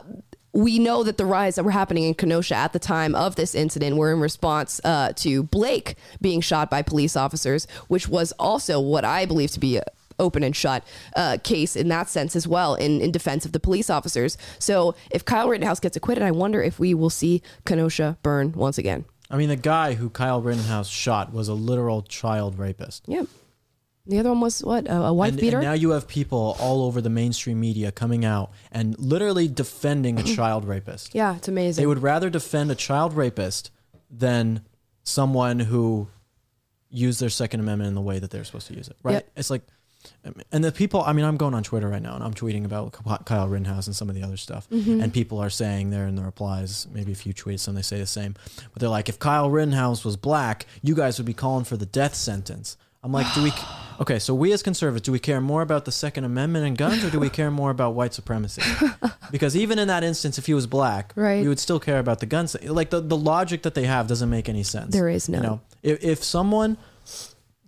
we 0.55 0.79
know 0.79 1.03
that 1.03 1.17
the 1.17 1.25
riots 1.25 1.56
that 1.56 1.65
were 1.65 1.71
happening 1.71 2.05
in 2.05 2.12
Kenosha 2.15 2.55
at 2.55 2.73
the 2.75 2.79
time 2.79 3.15
of 3.15 3.37
this 3.37 3.55
incident 3.55 3.97
were 3.97 4.12
in 4.12 4.21
response 4.21 4.81
uh, 4.85 5.12
to 5.17 5.43
Blake 5.44 5.97
being 6.21 6.41
shot 6.43 6.69
by 6.71 6.83
police 6.83 7.17
officers, 7.17 7.67
which 7.89 8.06
was 8.09 8.33
also 8.33 8.79
what 8.79 9.05
I 9.05 9.25
believe 9.25 9.50
to 9.53 9.61
be 9.61 9.79
a 9.79 9.85
open 10.19 10.43
and 10.44 10.55
shut 10.55 10.85
uh, 11.17 11.39
case 11.43 11.75
in 11.75 11.89
that 11.89 12.09
sense 12.09 12.37
as 12.37 12.47
well 12.47 12.75
in, 12.75 13.00
in 13.00 13.11
defense 13.11 13.47
of 13.47 13.53
the 13.53 13.59
police 13.59 13.89
officers. 13.89 14.37
So 14.59 14.94
if 15.11 15.25
Kyle 15.25 15.49
Rittenhouse 15.49 15.81
gets 15.81 15.97
acquitted, 15.97 16.23
I 16.23 16.31
wonder 16.31 16.62
if 16.62 16.79
we 16.79 16.93
will 16.93 17.11
see 17.11 17.43
Kenosha 17.65 18.19
burn 18.23 18.53
once 18.53 18.77
again. 18.79 19.06
I 19.31 19.39
mean, 19.39 19.49
the 19.49 19.56
guy 19.56 19.94
who 19.94 20.11
Kyle 20.11 20.43
Rittenhouse 20.43 20.89
shot 20.89 21.33
was 21.33 21.49
a 21.49 21.55
literal 21.55 22.03
child 22.03 22.59
rapist. 22.59 23.05
Yep. 23.06 23.27
The 24.06 24.19
other 24.19 24.31
one 24.31 24.40
was 24.40 24.64
what? 24.64 24.88
A, 24.88 24.96
a 24.96 25.12
wife 25.12 25.31
And, 25.32 25.40
beater? 25.40 25.58
and 25.58 25.64
now 25.66 25.75
you 25.75 25.90
have 25.90 26.08
people 26.08 26.56
all 26.58 26.82
over 26.84 27.00
the 27.00 27.10
mainstream 27.10 27.60
media 27.60 27.93
coming 27.93 28.25
out 28.25 28.50
and 28.72 28.99
literally 28.99 29.46
defending 29.49 30.19
a 30.19 30.22
child 30.37 30.64
rapist. 30.64 31.14
yeah, 31.14 31.37
it's 31.37 31.46
amazing. 31.49 31.82
They 31.82 31.87
would 31.87 32.02
rather 32.02 32.28
defend 32.28 32.70
a 32.70 32.75
child 32.75 33.12
rapist 33.14 33.70
than 34.10 34.62
someone 35.04 35.60
who 35.60 36.08
used 36.90 37.20
their 37.20 37.31
Second 37.31 37.60
Amendment 37.60 37.88
in 37.88 37.94
the 37.94 38.00
way 38.00 38.19
that 38.19 38.31
they're 38.31 38.44
supposed 38.44 38.66
to 38.69 38.75
use 38.75 38.88
it. 38.88 38.96
Right? 39.02 39.12
Yep. 39.12 39.31
It's 39.37 39.50
like, 39.50 39.62
and 40.50 40.64
the 40.64 40.72
people. 40.72 41.00
I 41.02 41.12
mean, 41.12 41.25
I'm 41.25 41.37
going 41.37 41.55
on 41.55 41.62
Twitter 41.62 41.88
right 41.88 42.02
now 42.02 42.16
and 42.16 42.25
I'm 42.25 42.34
tweeting 42.34 42.64
about 42.64 43.25
Kyle 43.25 43.48
Rittenhouse 43.48 43.87
and 43.87 43.94
some 43.94 44.08
of 44.08 44.16
the 44.16 44.22
other 44.25 44.37
stuff, 44.37 44.69
Mm-hmm. 44.69 45.00
and 45.00 45.14
people 45.14 45.38
are 45.38 45.48
saying 45.48 45.90
there 45.90 46.08
in 46.08 46.16
the 46.16 46.22
replies, 46.22 46.88
maybe 46.93 47.12
a 47.12 47.14
few 47.14 47.32
tweets, 47.32 47.60
some 47.60 47.76
they 47.76 47.82
say 47.82 47.98
the 47.98 48.06
same, 48.06 48.34
but 48.72 48.81
they're 48.81 48.88
like, 48.88 49.08
if 49.08 49.20
Kyle 49.20 49.48
Rittenhouse 49.48 50.05
was 50.05 50.16
black, 50.16 50.66
you 50.82 50.96
guys 50.96 51.19
would 51.19 51.26
be 51.26 51.32
calling 51.34 51.64
for 51.64 51.76
the 51.76 51.87
death 51.87 52.16
sentence. 52.16 52.76
I'm 53.02 53.12
like, 53.12 53.32
do 53.34 53.43
we? 53.43 53.52
Okay, 54.00 54.19
so 54.19 54.34
we 54.34 54.52
as 54.52 54.64
conservatives, 54.64 55.04
do 55.04 55.12
we 55.12 55.20
care 55.20 55.40
more 55.40 55.62
about 55.62 55.84
the 55.84 55.93
Second 55.93 56.25
Amendment 56.25 56.66
and 56.66 56.76
guns, 56.76 57.04
or 57.04 57.10
do 57.10 57.20
we 57.20 57.28
care 57.38 57.52
more 57.52 57.70
about 57.70 57.94
white 57.94 58.12
supremacy? 58.12 58.62
Because 59.31 59.54
even 59.54 59.78
in 59.78 59.87
that 59.88 60.02
instance, 60.02 60.38
if 60.38 60.46
he 60.46 60.54
was 60.54 60.66
black, 60.66 61.12
Right. 61.14 61.43
we 61.43 61.46
would 61.46 61.60
still 61.60 61.78
care 61.78 62.00
about 62.00 62.19
the 62.19 62.26
guns. 62.26 62.56
Like 62.64 62.90
the, 62.90 63.00
the 63.00 63.16
logic 63.16 63.62
that 63.62 63.75
they 63.75 63.84
have 63.84 64.08
doesn't 64.08 64.28
make 64.31 64.49
any 64.49 64.64
sense. 64.64 64.93
There 64.93 65.08
is 65.08 65.28
You 65.28 65.34
none. 65.34 65.43
know, 65.43 65.60
if, 65.84 66.02
if 66.02 66.25
someone 66.25 66.78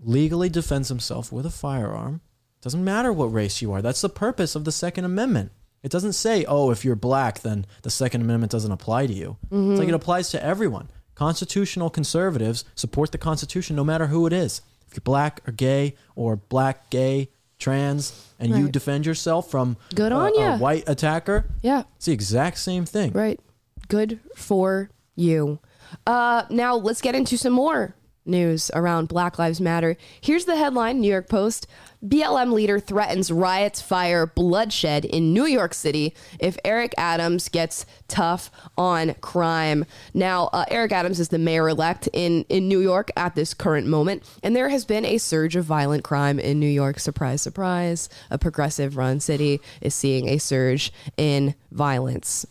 legally 0.03 0.49
defends 0.49 0.89
himself 0.89 1.31
with 1.31 1.47
a 1.47 1.51
firearm, 1.51 2.21
doesn't 2.63 2.83
matter 2.83 3.13
what 3.13 3.27
race 3.27 3.63
you 3.63 3.73
are. 3.73 3.83
That's 3.83 4.01
the 4.01 4.09
purpose 4.09 4.57
of 4.57 4.65
the 4.65 4.73
Second 4.73 5.05
Amendment. 5.05 5.53
It 5.85 5.93
doesn't 5.93 6.15
say, 6.15 6.45
oh, 6.47 6.71
if 6.71 6.85
you're 6.85 6.97
black, 6.97 7.41
then 7.43 7.67
the 7.83 7.91
Second 7.91 8.23
Amendment 8.23 8.51
doesn't 8.51 8.73
apply 8.73 9.07
to 9.07 9.13
you. 9.13 9.37
It's 9.45 9.53
like 9.53 9.61
mm-hmm. 9.61 9.89
it 9.91 9.95
applies 9.95 10.31
to 10.31 10.43
everyone. 10.43 10.91
Constitutional 11.15 11.91
conservatives 11.91 12.65
support 12.75 13.13
the 13.13 13.19
Constitution 13.19 13.77
no 13.77 13.85
matter 13.85 14.07
who 14.07 14.27
it 14.27 14.33
is. 14.33 14.63
Black 15.03 15.41
or 15.47 15.53
gay 15.53 15.95
or 16.15 16.37
black, 16.37 16.91
gay, 16.91 17.31
trans, 17.59 18.29
and 18.39 18.55
you 18.55 18.69
defend 18.69 19.07
yourself 19.07 19.51
from 19.51 19.77
Good 19.95 20.13
a, 20.13 20.15
on 20.15 20.39
a 20.39 20.59
white 20.59 20.85
attacker, 20.87 21.47
yeah. 21.63 21.85
it's 21.97 22.07
the 22.07 22.13
exact 22.13 22.59
same 22.59 22.85
thing. 22.85 23.13
Right. 23.13 23.41
Good 23.89 24.21
for 24.37 24.91
you. 25.17 25.61
Uh, 26.07 26.45
now 26.51 26.77
let's 26.77 27.01
get 27.01 27.15
into 27.15 27.37
some 27.37 27.53
more 27.53 27.95
news 28.27 28.71
around 28.75 29.09
Black 29.09 29.39
Lives 29.39 29.61
Matter. 29.61 29.97
Here's 30.21 30.45
the 30.45 30.57
headline 30.57 31.01
New 31.01 31.11
York 31.11 31.29
Post 31.29 31.67
BLM 32.05 32.53
leader 32.53 32.79
threatens 32.79 33.31
riots, 33.31 33.81
fire, 33.81 34.27
bloodshed 34.27 35.05
in 35.05 35.33
New 35.33 35.47
York 35.47 35.73
City 35.73 36.15
if 36.39 36.59
Eric 36.65 36.95
Adams 36.99 37.49
gets 37.49 37.87
tough 38.09 38.51
on 38.77 39.15
crime. 39.21 39.87
Now, 40.13 40.51
uh, 40.53 40.65
Eric 40.69 40.93
Adams 40.93 41.19
is 41.19 41.29
the 41.29 41.39
mayor 41.39 41.69
elect 41.69 42.09
in, 42.13 42.45
in 42.49 42.69
New 42.69 42.81
York 42.81 43.11
at 43.17 43.35
this 43.35 43.55
current 43.55 43.87
moment, 43.87 44.23
and 44.43 44.55
there 44.55 44.69
has 44.69 44.85
been 44.85 45.05
a 45.05 45.19
surge 45.19 45.57
of 45.57 45.65
violent 45.65 46.05
crime 46.05 46.39
in 46.39 46.61
New 46.61 46.67
York. 46.67 46.99
Surprise, 46.99 47.41
surprise. 47.41 48.09
A 48.31 48.39
progressive 48.39 48.97
run 48.97 49.21
city 49.21 49.61
is 49.81 49.95
seeing 49.95 50.29
a 50.29 50.39
surge 50.39 50.93
in 51.17 51.55
violence. 51.71 52.47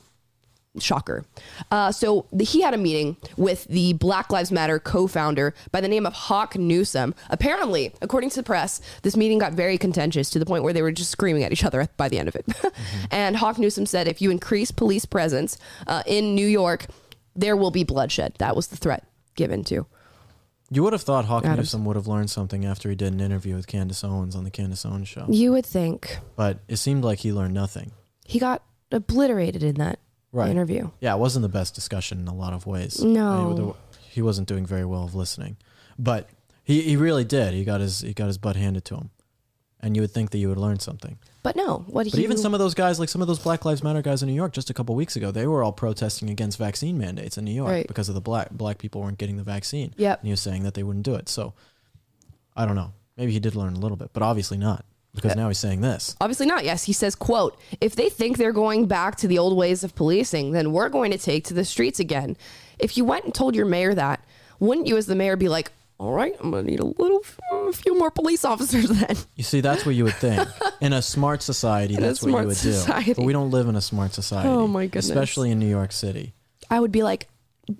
Shocker. 0.80 1.25
Uh, 1.70 1.92
so 1.92 2.25
the, 2.32 2.44
he 2.44 2.62
had 2.62 2.74
a 2.74 2.77
meeting 2.77 3.15
with 3.38 3.65
the 3.65 3.94
Black 3.94 4.32
Lives 4.32 4.51
Matter 4.51 4.80
co-founder 4.80 5.53
by 5.72 5.82
the 5.82 5.88
name 5.88 6.06
of 6.06 6.13
Hawk 6.13 6.58
Newsom. 6.58 7.13
Apparently, 7.30 7.94
according 8.01 8.30
to 8.32 8.36
the 8.38 8.44
press, 8.44 8.82
this 9.03 9.15
meeting 9.15 9.38
got 9.38 9.53
very 9.53 9.77
contentious 9.77 10.30
to 10.32 10.39
the 10.39 10.46
point 10.46 10.63
where 10.63 10.74
they 10.74 10.82
were 10.82 10.92
just 10.92 11.12
screaming 11.12 11.44
at 11.44 11.51
each 11.51 11.63
other 11.63 11.88
by 11.98 12.10
the 12.10 12.18
end 12.18 12.27
of 12.27 12.36
it. 12.36 12.46
And 13.12 13.36
Hawk 13.38 13.60
Newsom 13.60 13.86
said, 13.86 14.08
if 14.08 14.22
you 14.22 14.32
increase 14.32 14.72
police 14.72 15.06
presence 15.06 15.58
uh, 15.86 16.01
in 16.08 16.34
New 16.34 16.48
York, 16.48 16.88
there 17.36 17.56
will 17.56 17.70
be 17.72 17.84
bloodshed. 17.84 18.34
That 18.39 18.56
was 18.56 18.68
the 18.68 18.77
threat 18.77 19.06
given 19.36 19.63
to. 19.65 19.86
You 20.72 20.82
would 20.82 20.94
have 20.94 21.03
thought 21.03 21.25
Hawk 21.25 21.46
Adams. 21.46 21.68
Newsom 21.68 21.86
would 21.86 21.96
have 21.96 22.08
learned 22.08 22.32
something 22.32 22.65
after 22.65 22.89
he 22.89 22.96
did 22.96 23.13
an 23.13 23.20
interview 23.20 23.56
with 23.56 23.68
Candace 23.68 24.03
Owens 24.03 24.36
on 24.36 24.44
the 24.44 24.50
Candace 24.50 24.86
Owens 24.86 25.08
show, 25.08 25.25
You 25.30 25.51
would 25.51 25.65
think 25.68 26.18
but 26.36 26.60
it 26.68 26.77
seemed 26.77 27.03
like 27.03 27.20
he 27.20 27.32
learned 27.32 27.53
nothing. 27.53 27.92
he 28.25 28.39
got 28.39 28.63
obliterated 28.92 29.62
in 29.63 29.75
that 29.75 30.00
Right. 30.34 30.50
interview. 30.50 30.90
Yeah, 31.00 31.13
it 31.16 31.20
wasn't 31.20 31.44
the 31.44 31.50
best 31.50 31.75
discussion 31.75 32.20
in 32.20 32.28
a 32.28 32.34
lot 32.34 32.52
of 32.54 32.66
ways. 32.66 33.02
No. 33.04 33.75
I 33.80 34.00
he 34.10 34.22
wasn't 34.22 34.48
doing 34.48 34.66
very 34.66 34.84
well 34.84 35.04
of 35.06 35.16
listening, 35.16 35.56
but 35.98 36.28
he, 36.63 36.82
he 36.82 36.98
really 36.98 37.24
did. 37.24 37.54
He 37.54 37.63
got 37.63 37.80
his 37.82 38.02
he 38.02 38.13
got 38.13 38.28
his 38.28 38.38
butt 38.38 38.56
handed 38.56 38.84
to 38.86 38.96
him, 38.96 39.10
and 39.80 39.96
you 39.96 40.02
would 40.02 40.12
think 40.12 40.32
that 40.32 40.38
you 40.40 40.50
would 40.50 40.58
learn 40.58 40.80
something. 40.80 41.18
But 41.44 41.56
no, 41.56 41.84
what 41.88 42.06
he 42.06 42.12
But 42.12 42.20
even 42.22 42.38
some 42.38 42.54
of 42.54 42.60
those 42.60 42.74
guys, 42.74 43.00
like 43.00 43.10
some 43.10 43.22
of 43.22 43.28
those 43.28 43.40
Black 43.40 43.63
Lives 43.66 43.84
Matter 43.84 44.02
guys 44.02 44.22
in 44.24 44.28
New 44.30 44.34
York, 44.36 44.54
just 44.54 44.70
a 44.70 44.74
couple 44.74 44.96
weeks 44.96 45.16
ago, 45.16 45.30
they 45.32 45.46
were 45.46 45.63
all 45.63 45.72
protesting 45.74 46.30
against 46.30 46.58
vaccine 46.58 46.98
mandates 46.98 47.38
in 47.38 47.44
New 47.46 47.52
York 47.54 47.70
Right. 47.70 47.88
because 47.88 48.08
of 48.10 48.16
the 48.16 48.22
black 48.22 48.50
black 48.52 48.78
people 48.78 49.02
weren't 49.02 49.18
getting 49.18 49.38
the 49.38 49.44
vaccine. 49.44 49.94
Yep. 49.98 50.20
And 50.20 50.28
he 50.28 50.32
was 50.32 50.42
saying 50.42 50.63
that 50.63 50.74
they 50.74 50.84
wouldn't 50.84 51.06
do 51.06 51.16
it. 51.16 51.28
So 51.30 51.54
I 52.56 52.66
don't 52.66 52.75
know. 52.75 52.94
Maybe 53.18 53.32
he 53.34 53.40
did 53.40 53.56
learn 53.56 53.74
a 53.75 53.80
little 53.80 53.98
bit, 53.98 54.12
but 54.13 54.24
obviously 54.24 54.58
not 54.58 54.86
because 55.15 55.36
now 55.36 55.48
he's 55.48 55.60
saying 55.60 55.82
this. 55.82 56.15
Obviously 56.20 56.46
not. 56.46 56.63
Yes, 56.65 56.84
he 56.86 56.93
says, 56.93 57.15
"quote 57.15 57.60
If 57.82 57.96
they 57.96 58.10
think 58.10 58.38
they're 58.38 58.51
going 58.53 58.88
back 58.88 59.15
to 59.17 59.27
the 59.27 59.38
old 59.38 59.55
ways 59.58 59.84
of 59.84 59.96
policing, 59.96 60.51
then 60.51 60.72
we're 60.72 60.89
going 60.89 61.12
to 61.12 61.17
take 61.17 61.46
to 61.46 61.53
the 61.53 61.65
streets 61.65 62.00
again." 62.00 62.36
If 62.79 62.98
you 62.98 63.05
went 63.05 63.25
and 63.25 63.34
told 63.34 63.55
your 63.55 63.65
mayor 63.65 63.93
that, 63.93 64.24
wouldn't 64.60 64.88
you, 64.88 64.98
as 64.98 65.05
the 65.05 65.15
mayor, 65.15 65.36
be 65.36 65.48
like, 65.50 65.72
"All 66.00 66.12
right, 66.13 66.36
I'm 66.39 66.51
going 66.51 66.65
to 66.65 66.72
need 66.72 66.79
a 66.79 66.86
little, 66.86 67.22
a 67.51 67.72
few 67.72 67.98
more 67.98 68.10
police 68.12 68.43
officers 68.53 68.89
then"? 68.89 69.15
You 69.36 69.43
see, 69.43 69.62
that's 69.62 69.86
what 69.86 69.96
you 69.96 70.03
would 70.05 70.15
think. 70.15 70.48
In 70.82 70.93
a 70.93 71.01
smart 71.01 71.41
society, 71.41 71.96
that's 71.96 72.22
what 72.22 72.29
smart 72.29 72.41
you 72.43 72.48
would 72.50 72.58
society. 72.58 73.05
do. 73.12 73.15
But 73.15 73.25
we 73.25 73.34
don't 73.34 73.51
live 73.51 73.67
in 73.67 73.75
a 73.77 73.82
smart 73.82 74.13
society. 74.13 74.50
Oh, 74.50 74.67
my 74.67 74.86
goodness. 74.88 75.08
Especially 75.10 75.50
in 75.50 75.60
New 75.60 75.70
York 75.70 75.93
City. 75.93 76.34
I 76.70 76.79
would 76.82 76.91
be 76.91 77.03
like, 77.03 77.29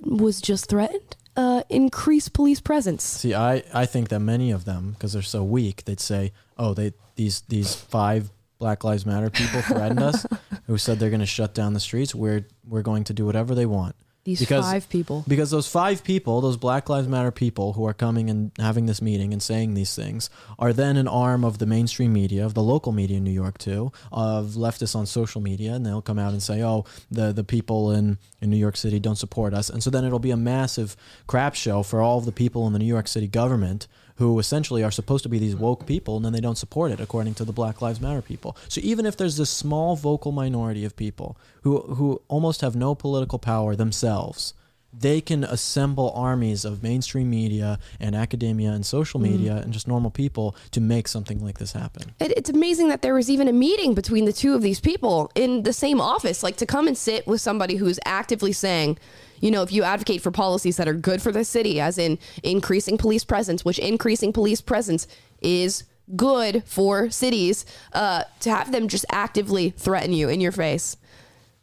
"Was 0.06 0.40
just 0.40 0.68
threatened. 0.70 1.16
Uh, 1.36 1.64
increase 1.70 2.30
police 2.30 2.62
presence." 2.62 3.04
See, 3.04 3.34
I, 3.34 3.64
I 3.74 3.86
think 3.88 4.08
that 4.10 4.20
many 4.20 4.52
of 4.52 4.64
them, 4.66 4.92
because 4.92 5.12
they're 5.14 5.22
so 5.22 5.44
weak, 5.44 5.84
they'd 5.86 6.00
say, 6.00 6.32
"Oh, 6.58 6.74
they 6.74 6.94
these 7.16 7.42
these 7.42 7.76
five 7.76 8.32
Black 8.60 8.84
Lives 8.84 9.06
Matter 9.06 9.30
people 9.30 9.62
threatened 9.62 10.02
us, 10.02 10.26
who 10.68 10.78
said 10.78 11.00
they're 11.00 11.10
going 11.10 11.20
to 11.20 11.26
shut 11.26 11.54
down 11.54 11.74
the 11.74 11.80
streets. 11.80 12.14
We're 12.16 12.48
we're 12.68 12.82
going 12.82 13.04
to 13.06 13.14
do 13.14 13.26
whatever 13.26 13.54
they 13.56 13.66
want." 13.66 13.96
These 14.26 14.40
Because- 14.40 14.64
five 14.64 14.88
people. 14.88 15.26
Because 15.28 15.52
those 15.52 15.68
five 15.68 16.02
people, 16.02 16.40
those 16.40 16.56
Black 16.56 16.88
Lives 16.88 17.10
Matter 17.10 17.30
people 17.30 17.74
who 17.74 17.84
are 17.84 17.94
coming 17.94 18.30
and 18.30 18.52
having 18.58 18.86
this 18.86 19.02
meeting 19.02 19.34
and 19.34 19.44
saying 19.44 19.74
these 19.74 19.94
things, 19.96 20.30
are 20.58 20.72
then 20.72 20.96
an 20.96 21.10
arm 21.10 21.44
of 21.44 21.58
the 21.58 21.66
mainstream 21.66 22.14
media, 22.14 22.46
of 22.46 22.54
the 22.54 22.64
local 22.64 22.94
media 22.94 23.18
in 23.18 23.26
New 23.26 23.32
York 23.32 23.58
too, 23.58 23.92
of 24.14 24.52
leftists 24.52 24.96
on 24.96 25.06
social 25.08 25.42
media, 25.42 25.74
and 25.74 25.86
they'll 25.86 26.02
come 26.02 26.20
out 26.20 26.32
and 26.32 26.42
say, 26.42 26.64
"Oh, 26.64 26.86
the 27.12 27.34
the 27.34 27.44
people 27.44 27.92
in 27.92 28.18
in 28.40 28.50
New 28.50 28.56
York 28.56 28.78
City 28.78 28.98
don't 28.98 29.18
support 29.18 29.54
us," 29.54 29.70
and 29.70 29.84
so 29.84 29.90
then 29.90 30.06
it'll 30.06 30.20
be 30.20 30.32
a 30.32 30.38
massive 30.38 30.96
crap 31.28 31.54
show 31.54 31.84
for 31.84 32.00
all 32.02 32.18
of 32.18 32.24
the 32.24 32.32
people 32.32 32.66
in 32.66 32.72
the 32.72 32.80
New 32.80 32.86
York 32.86 33.10
City 33.10 33.28
government 33.28 33.88
who 34.16 34.40
essentially 34.40 34.84
are 34.84 34.92
supposed 34.92 35.24
to 35.24 35.30
be 35.30 35.40
these 35.40 35.56
woke 35.56 35.86
people, 35.86 36.16
and 36.16 36.26
then 36.26 36.34
they 36.34 36.42
don't 36.42 36.58
support 36.58 36.92
it 36.92 37.00
according 37.00 37.34
to 37.36 37.46
the 37.46 37.54
Black 37.54 37.82
Lives 37.82 38.00
Matter 38.02 38.22
people. 38.22 38.56
So 38.68 38.82
even 38.84 39.06
if 39.06 39.18
there's 39.18 39.38
this 39.38 39.50
small 39.50 39.96
vocal 39.96 40.32
minority 40.32 40.86
of 40.86 40.96
people 40.96 41.38
who 41.64 41.82
who 41.82 42.22
almost 42.28 42.62
have 42.62 42.76
no 42.76 42.96
political 42.96 43.40
power 43.40 43.76
themselves, 43.76 44.54
they 44.98 45.22
can 45.22 45.44
assemble 45.44 46.12
armies 46.16 46.64
of 46.66 46.84
mainstream 46.84 47.30
media 47.30 47.80
and 48.00 48.16
academia 48.16 48.72
and 48.72 48.86
social 48.86 49.20
media 49.20 49.56
and 49.56 49.74
just 49.74 49.88
normal 49.88 50.12
people 50.12 50.56
to 50.72 50.80
make 50.80 51.08
something 51.08 51.44
like 51.44 51.58
this 51.58 51.72
happen. 51.72 52.14
It, 52.20 52.32
it's 52.38 52.50
amazing 52.50 52.90
that 52.90 53.02
there 53.02 53.16
was 53.16 53.30
even 53.30 53.48
a 53.48 53.54
meeting 53.54 53.96
between 53.96 54.26
the 54.26 54.34
two 54.34 54.54
of 54.54 54.62
these 54.62 54.80
people 54.80 55.32
in 55.36 55.64
the 55.64 55.74
same 55.74 56.00
office. 56.00 56.44
Like 56.44 56.58
to 56.58 56.66
come 56.66 56.88
and 56.88 56.98
sit 56.98 57.26
with 57.26 57.42
somebody 57.42 57.76
who's 57.76 58.00
actively 58.06 58.54
saying, 58.54 59.00
you 59.40 59.52
know, 59.52 59.64
if 59.64 59.72
you 59.72 59.84
advocate 59.84 60.22
for 60.22 60.32
policies 60.32 60.78
that 60.78 60.88
are 60.88 60.94
good 60.94 61.22
for 61.22 61.32
the 61.32 61.44
city, 61.44 61.82
as 61.82 61.98
in 61.98 62.20
increasing 62.44 62.98
police 62.98 63.24
presence, 63.24 63.66
which 63.66 63.80
increasing 63.80 64.32
police 64.32 64.62
presence 64.62 65.08
is 65.42 65.84
good 66.16 66.64
for 66.66 67.10
cities, 67.10 67.66
uh, 67.94 68.24
to 68.42 68.50
have 68.52 68.72
them 68.72 68.88
just 68.88 69.06
actively 69.10 69.72
threaten 69.72 70.14
you 70.14 70.30
in 70.30 70.40
your 70.40 70.52
face, 70.52 70.98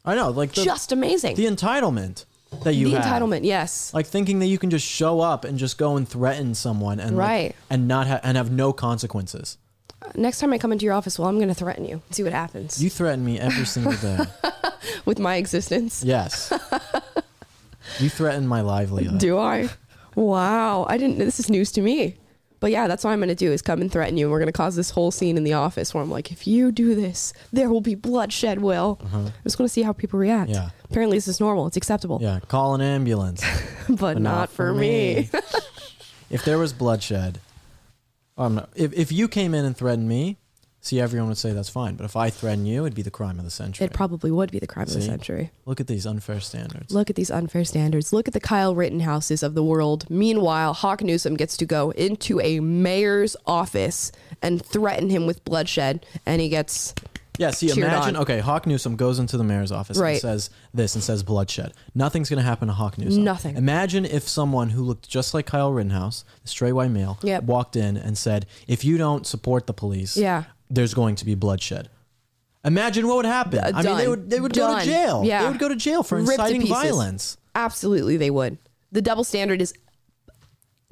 I 0.04 0.14
know, 0.14 0.30
like 0.30 0.52
the, 0.52 0.64
just 0.64 0.92
amazing. 0.92 1.36
the 1.36 1.46
ententlement 1.46 2.24
that 2.64 2.74
you 2.74 2.90
the 2.90 3.00
have. 3.00 3.22
entitlement, 3.22 3.44
yes. 3.44 3.92
like 3.94 4.06
thinking 4.06 4.38
that 4.40 4.46
you 4.46 4.58
can 4.58 4.70
just 4.70 4.86
show 4.86 5.20
up 5.20 5.44
and 5.44 5.58
just 5.58 5.78
go 5.78 5.96
and 5.96 6.08
threaten 6.08 6.54
someone 6.54 7.00
and 7.00 7.16
like, 7.16 7.28
Right. 7.28 7.56
and 7.70 7.86
not 7.88 8.06
ha- 8.06 8.20
and 8.22 8.36
have 8.36 8.50
no 8.50 8.72
consequences. 8.72 9.56
Uh, 10.02 10.10
next 10.14 10.38
time 10.40 10.52
I 10.52 10.58
come 10.58 10.72
into 10.72 10.84
your 10.84 10.94
office, 10.94 11.18
well, 11.18 11.28
I'm 11.28 11.36
going 11.36 11.48
to 11.48 11.54
threaten 11.54 11.84
you. 11.84 12.02
See 12.10 12.22
what 12.22 12.32
happens 12.32 12.82
You 12.82 12.88
threaten 12.90 13.24
me 13.24 13.38
every 13.38 13.66
single 13.66 13.92
day. 13.94 14.18
with 15.04 15.18
my 15.18 15.36
existence. 15.36 16.02
yes. 16.04 16.52
You 17.98 18.08
threaten 18.08 18.46
my 18.46 18.60
livelihood. 18.60 19.18
Do 19.18 19.36
I? 19.38 19.68
Wow. 20.14 20.86
I 20.88 20.96
didn't 20.96 21.18
this 21.18 21.40
is 21.40 21.50
news 21.50 21.72
to 21.72 21.82
me. 21.82 22.16
But 22.60 22.70
yeah, 22.70 22.86
that's 22.86 23.04
what 23.04 23.10
I'm 23.10 23.18
going 23.18 23.30
to 23.30 23.34
do 23.34 23.50
is 23.50 23.62
come 23.62 23.80
and 23.80 23.90
threaten 23.90 24.16
you. 24.16 24.26
And 24.26 24.32
we're 24.32 24.38
going 24.38 24.46
to 24.46 24.52
cause 24.52 24.76
this 24.76 24.90
whole 24.90 25.10
scene 25.10 25.36
in 25.36 25.44
the 25.44 25.54
office 25.54 25.94
where 25.94 26.02
I'm 26.02 26.10
like, 26.10 26.30
if 26.30 26.46
you 26.46 26.70
do 26.70 26.94
this, 26.94 27.32
there 27.52 27.70
will 27.70 27.80
be 27.80 27.94
bloodshed, 27.94 28.60
Will. 28.60 29.00
I'm 29.12 29.32
just 29.44 29.56
going 29.56 29.66
to 29.66 29.72
see 29.72 29.82
how 29.82 29.92
people 29.92 30.18
react. 30.18 30.50
Uh-huh. 30.50 30.64
Yeah. 30.64 30.70
Apparently, 30.84 31.16
this 31.16 31.26
is 31.28 31.40
normal. 31.40 31.66
It's 31.66 31.76
acceptable. 31.76 32.18
Yeah, 32.20 32.40
call 32.48 32.74
an 32.74 32.80
ambulance. 32.80 33.42
But, 33.88 34.20
not, 34.20 34.50
for 34.50 34.72
me. 34.72 35.28
if 36.30 36.44
there 36.44 36.58
was 36.58 36.72
bloodshed, 36.72 37.40
I'm 38.38 38.54
not, 38.54 38.70
if 38.76 38.92
if 38.92 39.10
you 39.10 39.26
came 39.26 39.52
in 39.52 39.64
and 39.64 39.76
threatened 39.76 40.08
me, 40.08 40.38
see 40.80 40.98
everyone 41.00 41.28
would 41.28 41.36
say 41.38 41.52
that's 41.52 41.68
fine. 41.68 41.94
But 41.94 42.04
if 42.04 42.16
I 42.16 42.30
threaten 42.30 42.64
you, 42.66 42.84
it'd 42.84 42.94
be 42.94 43.02
the 43.02 43.10
crime 43.10 43.38
of 43.38 43.44
the 43.44 43.50
century. 43.50 43.84
it 43.86 43.92
probably 43.92 44.30
would 44.30 44.50
be 44.50 44.58
the 44.58 44.66
crime 44.66 44.84
of 44.88 44.92
the 44.94 45.02
century. 45.02 45.50
Look 45.66 45.80
at 45.80 45.86
these 45.86 46.06
unfair 46.06 46.40
standards. 46.40 46.92
Look 46.92 47.10
at 47.10 47.16
these 47.16 47.30
unfair 47.30 47.64
standards. 47.64 48.12
Look 48.12 48.26
at 48.28 48.34
the 48.34 48.40
Kyle 48.40 48.74
Rittenhouses 48.74 49.42
of 49.42 49.54
the 49.54 49.62
world. 49.62 50.08
Meanwhile, 50.08 50.72
Hawk 50.74 51.02
Newsom 51.02 51.36
gets 51.36 51.56
to 51.58 51.66
go 51.66 51.90
into 51.90 52.40
a 52.40 52.60
mayor's 52.60 53.36
office 53.46 54.10
and 54.42 54.64
threaten 54.64 55.10
him 55.10 55.26
with 55.26 55.44
bloodshed. 55.44 56.06
And 56.24 56.40
he 56.40 56.48
gets 56.48 56.94
Yeah, 57.38 57.50
see, 57.52 57.68
cheered 57.68 57.78
imagine. 57.88 58.16
on. 58.16 58.22
Okay, 58.22 58.38
Hawk 58.40 58.66
Newsom 58.66 58.96
goes 58.96 59.18
into 59.18 59.36
the 59.38 59.44
mayor's 59.44 59.72
office 59.72 59.96
and 59.98 60.02
Right. 60.04 60.20
says 60.20 60.50
this 60.74 60.94
and 60.94 61.02
says 61.04 61.22
bloodshed. 61.22 61.72
Nothing's 61.94 62.28
going 62.28 62.38
to 62.38 62.42
happen 62.44 62.68
to 62.68 62.74
Hawk 62.74 62.96
Newsom. 62.98 63.22
Nothing. 63.24 63.56
Imagine 63.56 64.04
if 64.04 64.28
someone 64.28 64.70
who 64.70 64.82
looked 64.82 65.08
just 65.08 65.32
like 65.34 65.46
Kyle 65.46 65.72
Rittenhouse, 65.72 66.24
the 66.42 66.48
stray 66.48 66.72
white 66.72 66.90
male, 66.90 67.18
Yep. 67.22 67.44
walked 67.44 67.76
in 67.76 67.96
and 67.98 68.16
said, 68.18 68.46
"If 68.66 68.82
you 68.84 68.96
don't 68.98 69.26
support 69.26 69.66
the 69.66 69.72
police, 69.74 70.16
Yeah. 70.18 70.44
There's 70.70 70.94
going 70.94 71.16
to 71.16 71.24
be 71.24 71.34
bloodshed." 71.34 71.88
Imagine 72.64 73.06
what 73.08 73.16
would 73.16 73.26
happen. 73.26 73.58
Uh, 73.58 73.72
I 73.74 73.82
mean, 73.82 73.96
they 73.96 74.08
would 74.08 74.30
they 74.30 74.40
would 74.40 74.52
go 74.52 74.78
to 74.78 74.84
jail. 74.84 75.22
Yeah. 75.24 75.42
They 75.42 75.48
would 75.50 75.58
go 75.58 75.68
to 75.68 75.76
jail 75.76 76.02
for 76.02 76.16
Ripped 76.18 76.30
inciting 76.32 76.66
violence. 76.66 77.36
Absolutely, 77.54 78.16
they 78.16 78.30
would. 78.30 78.58
The 78.92 79.02
double 79.02 79.24
standard 79.24 79.62
is 79.62 79.72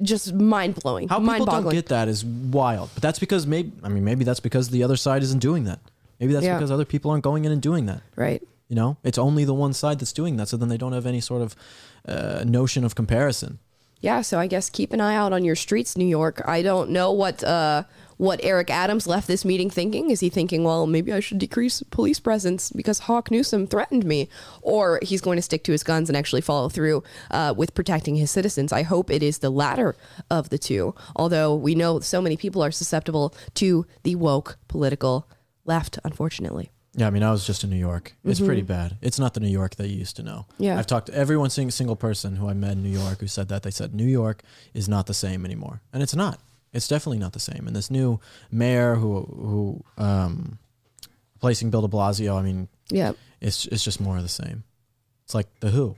just 0.01 0.33
mind 0.33 0.75
blowing, 0.75 1.09
How 1.09 1.19
mind 1.19 1.41
people 1.41 1.61
don't 1.61 1.71
get 1.71 1.87
that 1.87 2.07
is 2.07 2.23
wild. 2.23 2.89
But 2.93 3.03
that's 3.03 3.19
because 3.19 3.45
maybe 3.45 3.71
I 3.83 3.89
mean 3.89 4.03
maybe 4.03 4.23
that's 4.23 4.39
because 4.39 4.69
the 4.69 4.83
other 4.83 4.95
side 4.95 5.23
isn't 5.23 5.39
doing 5.39 5.65
that. 5.65 5.79
Maybe 6.19 6.33
that's 6.33 6.45
Yeah. 6.45 6.55
because 6.57 6.71
other 6.71 6.85
people 6.85 7.11
aren't 7.11 7.23
going 7.23 7.45
in 7.45 7.51
and 7.51 7.61
doing 7.61 7.85
that. 7.87 8.01
right. 8.15 8.41
You 8.67 8.75
know, 8.75 8.97
it's 9.03 9.17
only 9.17 9.45
the 9.45 9.53
one 9.55 9.73
side 9.73 9.97
that's 9.99 10.13
doing 10.13 10.37
that, 10.37 10.47
so 10.47 10.55
then 10.55 10.69
they 10.69 10.77
don't 10.77 10.91
have 10.91 11.07
any 11.07 11.21
sort 11.21 11.41
of 11.41 11.55
uh, 12.07 12.43
notion 12.45 12.83
of 12.83 12.93
comparison. 12.93 13.57
Yeah. 13.99 14.21
So 14.21 14.37
I 14.39 14.45
guess 14.45 14.69
keep 14.69 14.93
an 14.93 15.01
eye 15.01 15.15
out 15.15 15.33
on 15.33 15.43
your 15.43 15.55
streets, 15.55 15.97
New 15.97 16.05
York. 16.05 16.41
I 16.45 16.61
don't 16.61 16.91
know 16.91 17.11
what 17.11 17.43
uh, 17.43 17.83
what 18.19 18.41
Eric 18.43 18.69
Adams 18.69 19.07
left 19.07 19.27
this 19.27 19.45
meeting 19.45 19.69
thinking. 19.69 20.11
Is 20.11 20.19
he 20.19 20.29
thinking, 20.29 20.65
well, 20.65 20.85
maybe 20.85 21.13
I 21.13 21.21
should 21.21 21.37
decrease 21.37 21.81
police 21.83 22.19
presence 22.19 22.69
because 22.69 22.99
Hawk 22.99 23.31
Newsom 23.31 23.65
threatened 23.65 24.03
me, 24.03 24.27
or 24.61 24.99
he's 25.01 25.21
going 25.21 25.37
to 25.37 25.41
stick 25.41 25.63
to 25.63 25.71
his 25.71 25.83
guns 25.83 26.09
and 26.09 26.17
actually 26.17 26.41
follow 26.41 26.67
through 26.67 27.01
uh, 27.31 27.53
with 27.55 27.73
protecting 27.73 28.17
his 28.17 28.29
citizens? 28.29 28.73
I 28.73 28.83
hope 28.83 29.09
it 29.09 29.23
is 29.23 29.37
the 29.37 29.49
latter 29.49 29.95
of 30.29 30.49
the 30.49 30.57
two. 30.57 30.93
Although 31.15 31.55
we 31.55 31.75
know 31.75 32.01
so 32.01 32.21
many 32.21 32.35
people 32.35 32.61
are 32.61 32.71
susceptible 32.71 33.33
to 33.53 33.85
the 34.03 34.15
woke 34.15 34.57
political 34.67 35.25
left, 35.63 35.97
unfortunately. 36.03 36.71
Yeah, 36.95 37.07
I 37.07 37.11
mean, 37.11 37.23
I 37.23 37.31
was 37.31 37.47
just 37.47 37.63
in 37.63 37.69
New 37.69 37.77
York. 37.77 38.15
It's 38.25 38.41
pretty 38.41 38.63
bad. 38.63 38.97
It's 39.01 39.17
not 39.17 39.33
the 39.33 39.39
New 39.39 39.47
York 39.47 39.75
that 39.75 39.87
you 39.87 39.95
used 39.95 40.17
to 40.17 40.23
know. 40.23 40.45
Mm-hmm. 40.55 40.63
Yeah. 40.63 40.77
I've 40.77 40.87
talked 40.87 41.05
to 41.05 41.15
everyone, 41.15 41.51
sing- 41.51 41.71
single 41.71 41.95
person 41.95 42.35
who 42.35 42.49
I 42.49 42.53
met 42.53 42.73
in 42.73 42.83
New 42.83 42.89
York 42.89 43.21
who 43.21 43.27
said 43.27 43.47
that. 43.47 43.63
They 43.63 43.71
said 43.71 43.95
New 43.95 44.03
York 44.03 44.41
is 44.73 44.89
not 44.89 45.05
the 45.05 45.13
same 45.13 45.45
anymore, 45.45 45.81
and 45.93 46.03
it's 46.03 46.15
not. 46.15 46.41
It's 46.73 46.87
definitely 46.87 47.19
not 47.19 47.33
the 47.33 47.39
same. 47.39 47.65
And 47.67 47.75
this 47.75 47.89
new 47.91 48.19
mayor 48.51 48.95
who 48.95 49.21
who 49.21 49.83
um, 50.03 50.59
replacing 51.35 51.69
Bill 51.71 51.81
De 51.81 51.87
Blasio, 51.87 52.37
I 52.37 52.41
mean, 52.43 52.67
Yeah. 52.89 53.13
it's 53.41 53.65
it's 53.67 53.83
just 53.83 53.99
more 53.99 54.17
of 54.17 54.23
the 54.23 54.29
same. 54.29 54.63
It's 55.25 55.33
like 55.35 55.47
the 55.59 55.69
Who. 55.71 55.95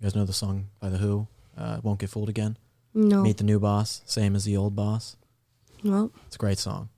You 0.00 0.04
guys 0.04 0.14
know 0.14 0.24
the 0.24 0.32
song 0.32 0.66
by 0.80 0.88
the 0.88 0.98
Who? 0.98 1.26
Uh, 1.56 1.80
Won't 1.82 2.00
get 2.00 2.10
fooled 2.10 2.28
again. 2.28 2.56
No. 2.94 3.22
Meet 3.22 3.38
the 3.38 3.44
new 3.44 3.58
boss, 3.58 4.02
same 4.06 4.34
as 4.36 4.44
the 4.44 4.56
old 4.56 4.74
boss. 4.76 5.16
Well, 5.82 6.10
It's 6.26 6.36
a 6.36 6.38
great 6.38 6.58
song. 6.58 6.88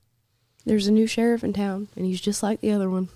there's 0.65 0.87
a 0.87 0.91
new 0.91 1.07
sheriff 1.07 1.43
in 1.43 1.53
town, 1.53 1.87
and 1.95 2.05
he's 2.05 2.21
just 2.21 2.41
like 2.43 2.61
the 2.61 2.71
other 2.71 2.89
one. 2.89 3.09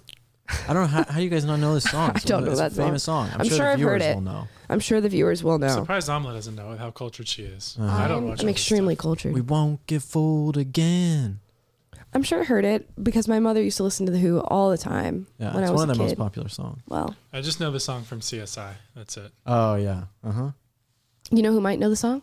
I 0.67 0.73
don't 0.73 0.83
know 0.83 0.87
how, 0.87 1.03
how 1.05 1.17
do 1.17 1.23
you 1.23 1.29
guys 1.29 1.45
not 1.45 1.57
know 1.59 1.73
this 1.73 1.83
song. 1.85 2.11
I 2.15 2.19
don't 2.19 2.43
know 2.45 2.51
It's 2.51 2.59
a 2.59 2.63
that 2.63 2.71
song. 2.73 2.85
famous 2.87 3.03
song. 3.03 3.29
I'm, 3.33 3.41
I'm 3.41 3.47
sure, 3.47 3.57
sure 3.57 3.65
the 3.65 3.71
I've 3.73 3.79
heard 3.79 4.01
viewers 4.01 4.03
it. 4.03 4.15
will 4.15 4.21
know. 4.21 4.47
I'm 4.69 4.79
sure 4.79 5.01
the 5.01 5.09
viewers 5.09 5.43
will 5.43 5.59
know. 5.59 5.67
Surprised 5.69 6.09
Amala 6.09 6.33
doesn't 6.33 6.55
know 6.55 6.75
how 6.77 6.91
cultured 6.91 7.27
she 7.27 7.43
is. 7.43 7.77
Uh-huh. 7.79 8.03
I 8.03 8.07
don't 8.07 8.19
I'm, 8.19 8.27
watch. 8.29 8.39
I'm 8.41 8.47
this 8.47 8.55
extremely 8.55 8.95
stuff. 8.95 9.01
cultured. 9.03 9.33
We 9.33 9.41
won't 9.41 9.85
get 9.87 10.01
fooled 10.01 10.57
again. 10.57 11.39
I'm 12.13 12.23
sure 12.23 12.41
I 12.41 12.43
heard 12.43 12.65
it 12.65 12.89
because 13.01 13.27
my 13.29 13.39
mother 13.39 13.61
used 13.63 13.77
to 13.77 13.83
listen 13.83 14.05
to 14.05 14.11
the 14.11 14.19
Who 14.19 14.39
all 14.41 14.69
the 14.69 14.77
time 14.77 15.27
Yeah, 15.39 15.53
when 15.53 15.63
it's 15.63 15.69
I 15.69 15.71
was 15.71 15.79
one 15.81 15.89
of 15.89 15.95
a 15.95 15.97
their 15.99 16.07
kid. 16.09 16.17
most 16.17 16.25
popular 16.25 16.49
songs. 16.49 16.81
well, 16.89 17.15
I 17.31 17.39
just 17.39 17.59
know 17.61 17.71
the 17.71 17.79
song 17.79 18.03
from 18.03 18.19
CSI. 18.19 18.73
That's 18.95 19.15
it. 19.15 19.31
Oh 19.45 19.75
yeah, 19.75 20.03
uh 20.23 20.31
huh. 20.31 20.51
you 21.31 21.41
know 21.41 21.53
who 21.53 21.61
might 21.61 21.79
know 21.79 21.89
the 21.89 21.95
song? 21.95 22.21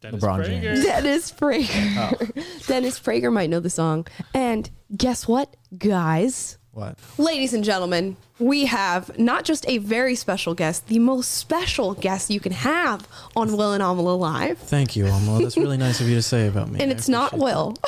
Dennis 0.00 0.22
LeBron 0.22 0.40
Prager. 0.40 0.60
James. 0.62 0.84
Dennis 0.84 1.32
Prager. 1.32 1.90
Oh. 2.00 2.42
Dennis 2.66 2.98
Prager 2.98 3.32
might 3.32 3.50
know 3.50 3.60
the 3.60 3.70
song. 3.70 4.06
And 4.34 4.70
guess 4.96 5.28
what, 5.28 5.56
guys? 5.76 6.56
What? 6.72 6.98
Ladies 7.18 7.52
and 7.52 7.64
gentlemen, 7.64 8.16
we 8.38 8.66
have 8.66 9.18
not 9.18 9.44
just 9.44 9.68
a 9.68 9.78
very 9.78 10.14
special 10.14 10.54
guest, 10.54 10.86
the 10.86 11.00
most 11.00 11.32
special 11.32 11.94
guest 11.94 12.30
you 12.30 12.38
can 12.38 12.52
have 12.52 13.06
on 13.34 13.56
Will 13.56 13.72
and 13.72 13.82
Amala 13.82 14.16
Live. 14.18 14.56
Thank 14.58 14.94
you, 14.94 15.04
Amala. 15.04 15.42
That's 15.42 15.56
really 15.56 15.76
nice 15.76 16.00
of 16.00 16.08
you 16.08 16.14
to 16.14 16.22
say 16.22 16.46
about 16.46 16.70
me. 16.70 16.80
And 16.80 16.92
I 16.92 16.94
it's 16.94 17.08
not 17.08 17.36
Will. 17.36 17.76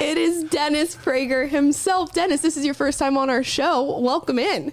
it 0.00 0.18
is 0.18 0.44
Dennis 0.44 0.96
Prager 0.96 1.48
himself. 1.48 2.12
Dennis, 2.12 2.40
this 2.40 2.56
is 2.56 2.64
your 2.64 2.74
first 2.74 2.98
time 2.98 3.16
on 3.16 3.30
our 3.30 3.44
show. 3.44 4.00
Welcome 4.00 4.40
in. 4.40 4.72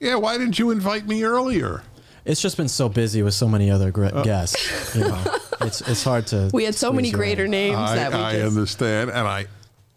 Yeah, 0.00 0.16
why 0.16 0.36
didn't 0.36 0.58
you 0.58 0.70
invite 0.70 1.06
me 1.06 1.22
earlier? 1.22 1.82
That. 2.24 2.30
It's 2.30 2.40
just 2.40 2.56
been 2.56 2.68
so 2.68 2.88
busy 2.88 3.22
with 3.22 3.34
so 3.34 3.48
many 3.48 3.70
other 3.70 3.90
gre- 3.90 4.06
uh. 4.06 4.22
guests. 4.22 4.94
You 4.94 5.02
know, 5.08 5.24
it's 5.62 5.80
it's 5.82 6.04
hard 6.04 6.26
to. 6.28 6.50
We 6.52 6.64
had 6.64 6.74
so 6.74 6.92
many 6.92 7.10
greater 7.10 7.44
in. 7.44 7.50
names 7.50 7.76
I, 7.78 7.96
that 7.96 8.12
we 8.12 8.18
I 8.18 8.32
just- 8.32 8.56
understand, 8.56 9.10
and 9.10 9.26
I, 9.26 9.46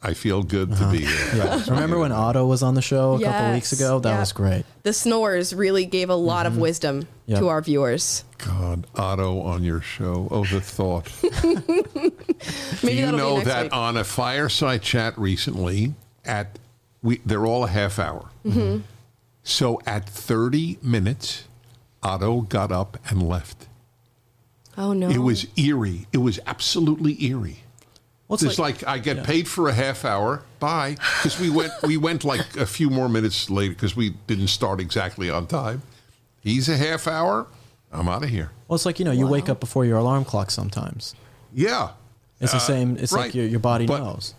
I 0.01 0.13
feel 0.13 0.43
good 0.43 0.69
to 0.69 0.75
uh-huh. 0.75 0.91
be 0.91 1.05
here. 1.05 1.29
Yeah. 1.35 1.63
Remember 1.69 1.97
when 1.97 2.11
Otto 2.11 2.45
was 2.45 2.61
on 2.61 2.75
the 2.75 2.81
show 2.81 3.13
a 3.13 3.19
couple 3.19 3.31
Yes, 3.31 3.53
weeks 3.53 3.71
ago? 3.71 3.99
That 3.99 4.09
yeah. 4.11 4.19
was 4.19 4.33
great. 4.33 4.65
The 4.83 4.91
snores 4.91 5.53
really 5.55 5.85
gave 5.85 6.09
a 6.09 6.15
lot 6.15 6.45
of 6.45 6.53
mm-hmm. 6.53 6.61
wisdom 6.63 7.07
Yep. 7.25 7.39
to 7.39 7.47
our 7.47 7.61
viewers. 7.61 8.25
God, 8.37 8.85
Otto 8.95 9.39
on 9.41 9.63
your 9.63 9.79
show. 9.79 10.27
Oh, 10.29 10.43
the 10.43 10.59
thought. 10.59 11.09
Maybe 12.83 12.95
Do 12.95 13.01
you 13.01 13.11
know 13.13 13.37
be 13.37 13.45
that 13.45 13.63
week. 13.63 13.73
on 13.73 13.95
a 13.95 14.03
fireside 14.03 14.81
chat 14.81 15.17
recently, 15.17 15.93
at 16.25 16.59
we 17.01 17.21
they're 17.25 17.45
all 17.45 17.63
a 17.63 17.69
half 17.69 17.97
hour. 17.99 18.27
Mm-hmm. 18.45 18.81
So 19.43 19.79
at 19.85 20.09
30 20.09 20.79
minutes, 20.81 21.45
Otto 22.03 22.41
got 22.41 22.71
up 22.71 22.97
and 23.09 23.21
left. 23.27 23.67
oh 24.77 24.93
no. 24.93 25.09
It 25.09 25.19
was 25.19 25.47
eerie. 25.55 26.07
It 26.11 26.17
was 26.19 26.39
absolutely 26.45 27.21
eerie. 27.23 27.59
Well, 28.27 28.39
It's 28.41 28.57
like, 28.57 28.87
I 28.87 28.97
get 28.99 29.25
paid 29.25 29.47
for 29.47 29.67
a 29.69 29.73
half 29.73 30.05
hour. 30.05 30.43
Bye, 30.59 30.91
because 30.95 31.39
we 31.39 31.49
went 31.49 31.71
we 31.83 31.97
went 31.97 32.23
like 32.23 32.55
a 32.55 32.65
few 32.65 32.89
more 32.89 33.07
minutes 33.09 33.49
later 33.49 33.73
because 33.73 33.95
we 33.95 34.11
didn't 34.27 34.47
start 34.47 34.79
exactly 34.79 35.29
on 35.29 35.45
time. 35.45 35.81
He's 36.41 36.67
a 36.69 36.77
half 36.77 37.07
hour. 37.07 37.47
I'm 37.91 38.07
out 38.07 38.23
of 38.23 38.29
here. 38.29 38.49
Well, 38.67 38.75
it's 38.75 38.85
like 38.85 38.97
you 38.97 39.05
know, 39.05 39.11
you 39.11 39.27
wake 39.27 39.49
up 39.49 39.59
before 39.59 39.85
your 39.85 39.97
alarm 39.97 40.25
clock 40.25 40.49
sometimes. 40.51 41.13
Yeah, 41.53 41.91
It's 42.39 42.51
the 42.51 42.57
uh, 42.57 42.61
same. 42.61 42.97
It's 42.97 43.11
like 43.11 43.35
your, 43.35 43.45
your 43.45 43.59
body 43.59 43.85
But- 43.85 43.99
knows. 43.99 44.33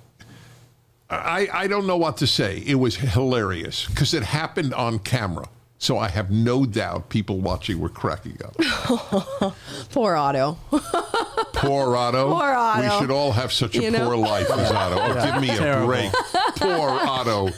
I 1.10 1.48
I 1.52 1.66
don't 1.68 1.86
know 1.86 1.98
what 1.98 2.16
to 2.16 2.26
say. 2.26 2.62
It 2.66 2.76
was 2.76 2.96
hilarious 2.96 3.86
because 3.86 4.14
it 4.14 4.22
happened 4.24 4.74
on 4.74 4.98
camera. 4.98 5.46
So 5.84 5.98
I 5.98 6.08
have 6.08 6.30
no 6.30 6.64
doubt 6.64 7.10
people 7.10 7.40
watching 7.40 7.78
were 7.78 7.90
cracking 7.90 8.38
up. 8.42 8.56
Poor 9.90 10.14
Otto. 10.14 10.56
Poor 11.52 11.94
Otto. 11.94 12.32
Poor 12.32 12.54
Otto. 12.54 12.80
We 12.80 13.00
should 13.00 13.10
all 13.10 13.32
have 13.32 13.52
such 13.52 13.76
a 13.76 13.90
know? 13.90 14.06
poor 14.06 14.16
life 14.16 14.50
as 14.50 14.72
Otto. 14.72 14.96
Oh, 14.98 15.32
give 15.32 15.42
me 15.42 15.50
a 15.50 15.84
break. 15.84 16.10
Poor 16.56 16.88
Otto. 16.88 17.50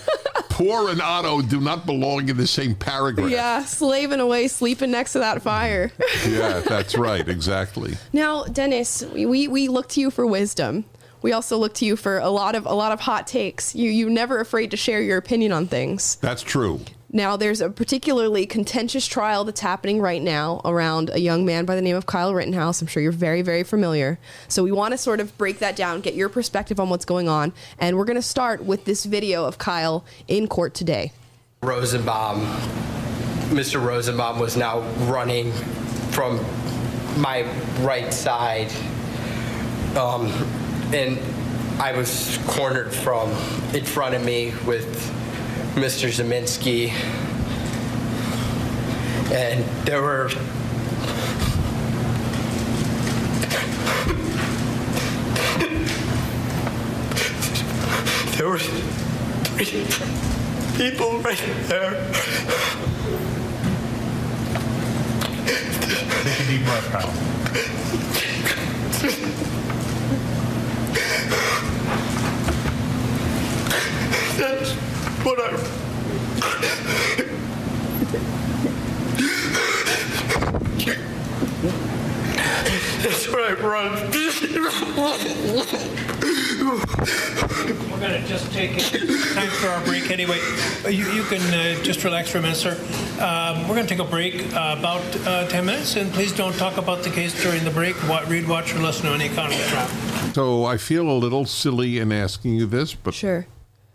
Poor 0.48 0.90
and 0.90 1.00
Otto 1.00 1.40
do 1.40 1.60
not 1.60 1.86
belong 1.86 2.28
in 2.28 2.36
the 2.36 2.48
same 2.48 2.74
paragraph. 2.74 3.30
yeah, 3.30 3.64
slaving 3.64 4.18
away, 4.18 4.48
sleeping 4.48 4.90
next 4.90 5.12
to 5.12 5.20
that 5.20 5.40
fire. 5.40 5.92
Yeah, 6.26 6.62
that's 6.66 6.98
right. 6.98 7.28
Exactly. 7.28 7.94
Now, 8.12 8.42
Dennis, 8.42 9.04
we, 9.14 9.46
we 9.46 9.68
look 9.68 9.88
to 9.90 10.00
you 10.00 10.10
for 10.10 10.26
wisdom. 10.26 10.84
We 11.22 11.32
also 11.32 11.58
look 11.58 11.74
to 11.74 11.84
you 11.84 11.94
for 11.94 12.18
a 12.18 12.30
lot 12.30 12.56
of 12.56 12.66
a 12.66 12.74
lot 12.74 12.90
of 12.90 13.00
hot 13.00 13.28
takes. 13.28 13.74
You 13.74 13.88
you 13.90 14.10
never 14.10 14.40
afraid 14.40 14.72
to 14.72 14.76
share 14.76 15.00
your 15.00 15.16
opinion 15.18 15.52
on 15.52 15.66
things. 15.68 16.16
That's 16.16 16.42
true. 16.42 16.80
Now, 17.16 17.38
there's 17.38 17.62
a 17.62 17.70
particularly 17.70 18.44
contentious 18.44 19.06
trial 19.06 19.44
that's 19.44 19.60
happening 19.60 20.02
right 20.02 20.20
now 20.20 20.60
around 20.66 21.08
a 21.14 21.18
young 21.18 21.46
man 21.46 21.64
by 21.64 21.74
the 21.74 21.80
name 21.80 21.96
of 21.96 22.04
Kyle 22.04 22.34
Rittenhouse. 22.34 22.82
I'm 22.82 22.88
sure 22.88 23.02
you're 23.02 23.10
very, 23.10 23.40
very 23.40 23.62
familiar. 23.62 24.18
So, 24.48 24.62
we 24.62 24.70
want 24.70 24.92
to 24.92 24.98
sort 24.98 25.20
of 25.20 25.36
break 25.38 25.60
that 25.60 25.76
down, 25.76 26.02
get 26.02 26.12
your 26.12 26.28
perspective 26.28 26.78
on 26.78 26.90
what's 26.90 27.06
going 27.06 27.26
on. 27.26 27.54
And 27.78 27.96
we're 27.96 28.04
going 28.04 28.16
to 28.16 28.22
start 28.22 28.66
with 28.66 28.84
this 28.84 29.06
video 29.06 29.46
of 29.46 29.56
Kyle 29.56 30.04
in 30.28 30.46
court 30.46 30.74
today. 30.74 31.10
Rosenbaum, 31.62 32.42
Mr. 33.48 33.82
Rosenbaum 33.82 34.38
was 34.38 34.58
now 34.58 34.80
running 35.06 35.52
from 36.10 36.36
my 37.18 37.50
right 37.80 38.12
side. 38.12 38.70
Um, 39.96 40.26
and 40.92 41.18
I 41.80 41.92
was 41.96 42.38
cornered 42.46 42.92
from 42.92 43.30
in 43.74 43.86
front 43.86 44.14
of 44.14 44.22
me 44.22 44.52
with 44.66 45.10
Mr. 45.76 46.08
Ziminski. 46.08 46.90
And 49.30 49.62
there 49.84 50.00
were 50.00 50.30
there 58.36 58.48
were 58.48 58.58
three 58.58 59.84
people 60.78 61.18
right 61.20 61.42
there. 61.68 62.10
Take 66.24 66.40
a 66.40 66.46
deep 66.48 66.64
breath, 66.64 66.88
Kyle. 66.90 67.12
That's 74.38 74.70
what 75.24 75.40
I. 75.40 75.50
That's 83.02 83.28
what 83.28 83.44
I 83.44 83.52
run. 83.54 83.75
We're 86.66 88.00
going 88.00 88.20
to 88.22 88.26
just 88.28 88.52
take 88.52 88.72
time 89.34 89.48
for 89.50 89.68
our 89.68 89.84
break 89.84 90.10
anyway. 90.10 90.40
Uh, 90.84 90.88
You, 90.88 91.06
you 91.12 91.22
can 91.24 91.40
uh, 91.54 91.82
just 91.82 92.02
relax 92.04 92.30
for 92.30 92.38
a 92.38 92.42
minute, 92.42 92.56
sir. 92.56 92.72
Um, 93.20 93.62
we're 93.68 93.74
going 93.76 93.86
to 93.86 93.94
take 93.94 94.04
a 94.04 94.10
break 94.10 94.52
uh, 94.54 94.76
about 94.78 95.02
uh, 95.26 95.46
10 95.48 95.64
minutes, 95.66 95.96
and 95.96 96.12
please 96.12 96.32
don't 96.32 96.54
talk 96.56 96.76
about 96.76 97.02
the 97.02 97.10
case 97.10 97.40
during 97.42 97.64
the 97.64 97.70
break. 97.70 97.96
Wa- 98.08 98.24
Read, 98.26 98.48
watch, 98.48 98.74
or 98.74 98.78
listen 98.80 99.06
to 99.06 99.12
any 99.12 99.26
economy 99.26 99.56
trap. 99.68 99.88
So 100.34 100.64
I 100.64 100.76
feel 100.76 101.08
a 101.08 101.16
little 101.18 101.46
silly 101.46 101.98
in 101.98 102.12
asking 102.12 102.54
you 102.54 102.66
this, 102.66 102.94
but 102.94 103.14
Sure. 103.14 103.46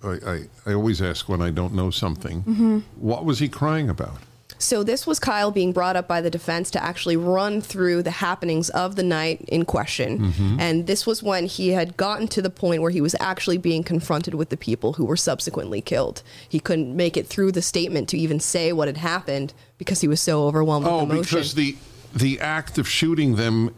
I, 0.03 0.07
I, 0.25 0.39
I 0.65 0.73
always 0.73 1.01
ask 1.01 1.29
when 1.29 1.41
I 1.41 1.51
don't 1.51 1.73
know 1.73 1.91
something. 1.91 2.41
Mm-hmm. 2.43 2.79
What 2.95 3.25
was 3.25 3.39
he 3.39 3.47
crying 3.49 3.89
about? 3.89 4.17
So 4.61 4.83
this 4.83 5.07
was 5.07 5.19
Kyle 5.19 5.51
being 5.51 5.71
brought 5.73 5.95
up 5.95 6.07
by 6.07 6.21
the 6.21 6.29
defense 6.29 6.69
to 6.71 6.83
actually 6.83 7.17
run 7.17 7.61
through 7.61 8.03
the 8.03 8.11
happenings 8.11 8.69
of 8.69 8.95
the 8.95 9.03
night 9.03 9.41
in 9.47 9.65
question. 9.65 10.19
Mm-hmm. 10.19 10.59
And 10.59 10.87
this 10.87 11.05
was 11.07 11.23
when 11.23 11.45
he 11.47 11.69
had 11.69 11.97
gotten 11.97 12.27
to 12.29 12.41
the 12.41 12.49
point 12.49 12.81
where 12.81 12.91
he 12.91 13.01
was 13.01 13.15
actually 13.19 13.57
being 13.57 13.83
confronted 13.83 14.35
with 14.35 14.49
the 14.49 14.57
people 14.57 14.93
who 14.93 15.05
were 15.05 15.17
subsequently 15.17 15.81
killed. 15.81 16.21
He 16.47 16.59
couldn't 16.59 16.95
make 16.95 17.17
it 17.17 17.27
through 17.27 17.53
the 17.53 17.61
statement 17.61 18.07
to 18.09 18.17
even 18.17 18.39
say 18.39 18.71
what 18.71 18.87
had 18.87 18.97
happened 18.97 19.53
because 19.77 20.01
he 20.01 20.07
was 20.07 20.21
so 20.21 20.43
overwhelmed 20.45 20.85
Oh, 20.87 21.03
with 21.05 21.11
emotion. 21.11 21.37
because 21.37 21.53
the 21.55 21.75
the 22.13 22.39
act 22.41 22.77
of 22.77 22.87
shooting 22.87 23.35
them 23.37 23.73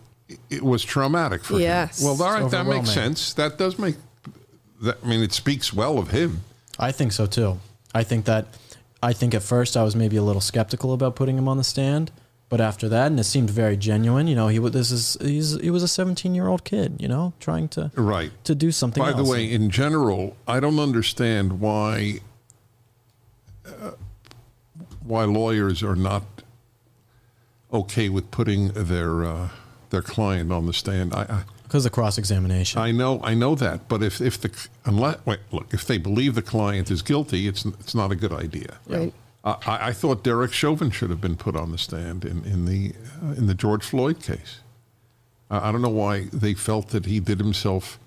it 0.50 0.64
was 0.64 0.84
traumatic 0.84 1.44
for 1.44 1.60
Yes. 1.60 2.00
him. 2.02 2.06
Well, 2.18 2.24
all 2.24 2.42
right, 2.42 2.52
that 2.52 2.66
makes 2.66 2.90
sense. 2.92 3.34
That 3.34 3.58
does 3.58 3.78
make. 3.78 3.96
That, 4.82 4.98
I 5.04 5.08
mean, 5.08 5.22
it 5.22 5.32
speaks 5.34 5.72
well 5.72 5.98
of 5.98 6.10
him. 6.12 6.42
I 6.80 6.92
think 6.92 7.12
so 7.12 7.26
too. 7.26 7.60
I 7.94 8.04
think 8.04 8.26
that. 8.26 8.48
I 9.04 9.12
think 9.12 9.34
at 9.36 9.44
first 9.44 9.76
I 9.76 9.84
was 9.84 9.96
maybe 9.98 10.16
a 10.16 10.24
little 10.24 10.42
skeptical 10.42 10.94
about 10.94 11.16
putting 11.18 11.38
him 11.38 11.50
on 11.50 11.58
the 11.58 11.64
stand, 11.66 12.10
but 12.48 12.62
after 12.62 12.88
that, 12.88 13.08
and 13.08 13.20
it 13.20 13.26
seemed 13.26 13.50
very 13.50 13.76
genuine. 13.76 14.28
You 14.28 14.36
know, 14.36 14.48
he 14.48 14.60
this 14.60 14.92
is 14.92 15.18
he's 15.20 15.60
he 15.60 15.70
was 15.70 15.84
a 15.84 15.90
17 15.90 16.34
year 16.34 16.48
old 16.48 16.64
kid. 16.64 17.02
You 17.02 17.10
know, 17.10 17.34
trying 17.42 17.68
to 17.70 17.92
Right. 17.96 18.32
to 18.46 18.56
do 18.56 18.72
something. 18.72 19.04
By 19.04 19.12
the 19.12 19.26
way, 19.26 19.52
in 19.52 19.70
general, 19.70 20.38
I 20.48 20.62
don't 20.62 20.80
understand 20.80 21.60
why 21.60 22.22
uh, 23.68 23.92
why 25.04 25.26
lawyers 25.26 25.84
are 25.84 25.98
not 25.98 26.24
okay 27.74 28.08
with 28.08 28.32
putting 28.32 28.70
their 28.70 29.26
uh, 29.26 29.50
their 29.90 30.02
client 30.02 30.54
on 30.54 30.66
the 30.66 30.74
stand. 30.74 31.14
I, 31.14 31.44
because 31.74 31.88
of 31.88 31.92
cross 31.92 32.20
examination. 32.20 32.80
I 32.80 32.90
I 32.90 32.92
know 32.92 33.20
I 33.24 33.34
know 33.34 33.56
that, 33.56 33.88
but 33.88 34.04
if 34.04 34.22
if 34.22 34.40
the 34.40 34.52
unless 34.86 35.18
wait, 35.26 35.40
look 35.52 35.74
if 35.74 35.88
they 35.88 35.98
believe 35.98 36.36
the 36.36 36.44
client 36.44 36.92
is 36.92 37.02
guilty, 37.02 37.48
it's 37.48 37.66
it's 37.66 37.96
not 37.96 38.12
a 38.12 38.16
good 38.16 38.32
idea. 38.32 38.78
Right. 38.88 39.12
Uh, 39.44 39.56
I, 39.66 39.88
I 39.88 39.92
thought 39.92 40.24
Derek 40.24 40.54
Chauvin 40.54 40.92
should 40.92 41.10
have 41.10 41.20
been 41.20 41.36
put 41.36 41.56
on 41.56 41.72
the 41.72 41.80
stand 41.80 42.26
in 42.26 42.46
in 42.46 42.66
the 42.66 42.94
uh, 43.24 43.32
in 43.40 43.48
the 43.48 43.56
George 43.56 43.84
Floyd 43.84 44.22
case. 44.22 44.60
I 45.50 45.70
I 45.70 45.72
don't 45.72 45.82
know 45.82 45.90
why 45.90 46.28
they 46.32 46.54
felt 46.54 46.90
that 46.90 47.08
he 47.08 47.20
did 47.20 47.40
himself 47.40 47.98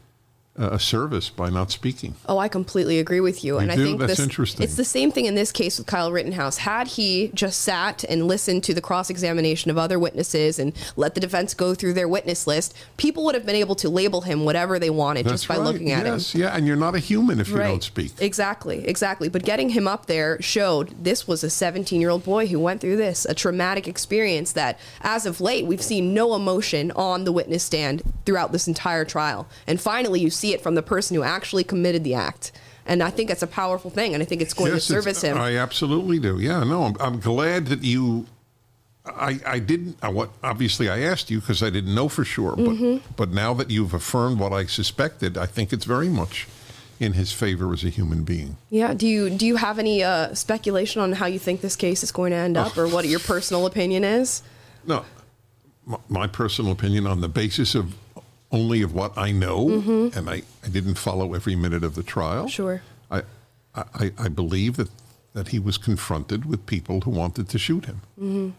a 0.58 0.78
service 0.78 1.28
by 1.28 1.50
not 1.50 1.70
speaking. 1.70 2.14
Oh, 2.26 2.38
I 2.38 2.48
completely 2.48 2.98
agree 2.98 3.20
with 3.20 3.44
you. 3.44 3.58
and 3.58 3.70
I 3.70 3.76
think 3.76 3.98
That's 4.00 4.12
this, 4.12 4.20
interesting. 4.20 4.62
it's 4.64 4.76
the 4.76 4.84
same 4.84 5.10
thing 5.10 5.26
in 5.26 5.34
this 5.34 5.52
case 5.52 5.78
with 5.78 5.86
Kyle 5.86 6.10
Rittenhouse. 6.10 6.58
Had 6.58 6.88
he 6.88 7.30
just 7.34 7.60
sat 7.60 8.04
and 8.04 8.26
listened 8.26 8.64
to 8.64 8.74
the 8.74 8.80
cross 8.80 9.10
examination 9.10 9.70
of 9.70 9.76
other 9.78 9.98
witnesses 9.98 10.58
and 10.58 10.72
let 10.96 11.14
the 11.14 11.20
defense 11.20 11.52
go 11.54 11.74
through 11.74 11.92
their 11.92 12.08
witness 12.08 12.46
list, 12.46 12.74
people 12.96 13.24
would 13.24 13.34
have 13.34 13.44
been 13.44 13.54
able 13.56 13.74
to 13.76 13.88
label 13.88 14.22
him 14.22 14.44
whatever 14.44 14.78
they 14.78 14.90
wanted 14.90 15.26
That's 15.26 15.42
just 15.42 15.48
by 15.48 15.56
right. 15.56 15.64
looking 15.64 15.90
at 15.92 16.06
him. 16.06 16.18
yeah, 16.32 16.56
and 16.56 16.66
you're 16.66 16.76
not 16.76 16.94
a 16.94 16.98
human 17.00 17.38
if 17.40 17.48
you 17.48 17.58
don't 17.58 17.82
speak. 17.82 18.12
Exactly, 18.18 18.86
exactly. 18.88 19.28
But 19.28 19.44
getting 19.44 19.70
him 19.70 19.86
up 19.86 20.06
there 20.06 20.40
showed 20.40 21.04
this 21.04 21.28
was 21.28 21.44
a 21.44 21.50
17 21.50 22.00
year 22.00 22.10
old 22.10 22.24
boy 22.24 22.46
who 22.46 22.58
went 22.58 22.80
through 22.80 22.96
this, 22.96 23.26
a 23.26 23.34
traumatic 23.34 23.86
experience 23.86 24.52
that, 24.52 24.78
as 25.02 25.26
of 25.26 25.40
late, 25.40 25.66
we've 25.66 25.82
seen 25.82 26.14
no 26.14 26.34
emotion 26.34 26.90
on 26.92 27.24
the 27.24 27.32
witness 27.32 27.62
stand 27.62 28.02
throughout 28.24 28.52
this 28.52 28.66
entire 28.66 29.04
trial. 29.04 29.46
And 29.66 29.80
finally, 29.80 30.20
you 30.20 30.30
see 30.30 30.45
it 30.52 30.60
from 30.62 30.74
the 30.74 30.82
person 30.82 31.16
who 31.16 31.22
actually 31.22 31.64
committed 31.64 32.04
the 32.04 32.14
act. 32.14 32.52
and 32.86 33.02
I 33.02 33.10
think 33.10 33.30
it's 33.30 33.42
a 33.42 33.46
powerful 33.48 33.90
thing, 33.90 34.14
and 34.14 34.22
I 34.22 34.26
think 34.26 34.40
it's 34.42 34.54
going 34.54 34.72
Yes, 34.72 34.86
to 34.86 34.92
service 34.92 35.22
him. 35.22 35.36
I 35.38 35.56
absolutely 35.56 36.18
do. 36.20 36.38
Yeah, 36.38 36.62
no, 36.64 36.84
I'm, 36.84 36.96
I'm 37.00 37.18
glad 37.20 37.66
that 37.66 37.82
you. 37.82 38.26
I, 39.04 39.38
I 39.46 39.58
didn't. 39.60 39.96
I, 40.02 40.08
what 40.08 40.30
obviously 40.42 40.88
I 40.88 40.98
asked 41.00 41.30
you 41.30 41.40
because 41.40 41.62
I 41.62 41.70
didn't 41.70 41.94
know 41.94 42.08
for 42.08 42.24
sure, 42.24 42.56
but 42.56 42.64
Mm-hmm. 42.66 43.12
but 43.16 43.30
now 43.30 43.54
that 43.54 43.70
you've 43.70 43.94
affirmed 43.94 44.38
what 44.40 44.52
I 44.52 44.66
suspected, 44.66 45.38
I 45.38 45.46
think 45.46 45.72
it's 45.72 45.84
very 45.84 46.08
much 46.08 46.46
in 46.98 47.12
his 47.12 47.30
favor 47.30 47.72
as 47.72 47.84
a 47.84 47.88
human 47.90 48.24
being. 48.24 48.56
yeah. 48.70 48.94
Do 48.94 49.06
you 49.06 49.30
do 49.30 49.46
you 49.46 49.56
have 49.56 49.78
any 49.78 50.02
uh, 50.02 50.34
speculation 50.34 51.00
on 51.02 51.12
how 51.12 51.26
you 51.26 51.38
think 51.38 51.60
this 51.60 51.76
case 51.76 52.02
is 52.02 52.10
going 52.10 52.30
to 52.32 52.36
end 52.38 52.56
up, 52.56 52.76
or 52.78 52.88
what 52.88 53.06
your 53.06 53.20
personal 53.20 53.66
opinion 53.66 54.02
is? 54.02 54.42
No, 54.86 55.04
my, 55.84 55.98
my 56.08 56.26
personal 56.26 56.72
opinion 56.72 57.06
on 57.06 57.20
the 57.20 57.28
basis 57.28 57.74
of 57.76 57.94
only 58.52 58.82
of 58.82 58.94
what 58.94 59.16
I 59.18 59.32
know, 59.32 59.68
and 60.14 60.30
I, 60.30 60.42
I 60.64 60.68
didn't 60.68 60.96
follow 60.96 61.34
every 61.34 61.56
minute 61.56 61.82
of 61.82 61.94
the 61.94 62.02
trial. 62.02 62.44
Mm-hmm. 62.44 62.48
Sure. 62.48 62.82
I, 63.10 63.22
I, 63.74 64.12
I 64.18 64.28
believe 64.28 64.76
that, 64.76 64.88
that 65.32 65.48
he 65.48 65.58
was 65.58 65.78
confronted 65.78 66.44
with 66.44 66.64
people 66.66 67.00
who 67.00 67.10
wanted 67.10 67.48
to 67.48 67.58
shoot 67.58 67.86
him. 67.86 68.02
Mm-hmm. 68.20 68.50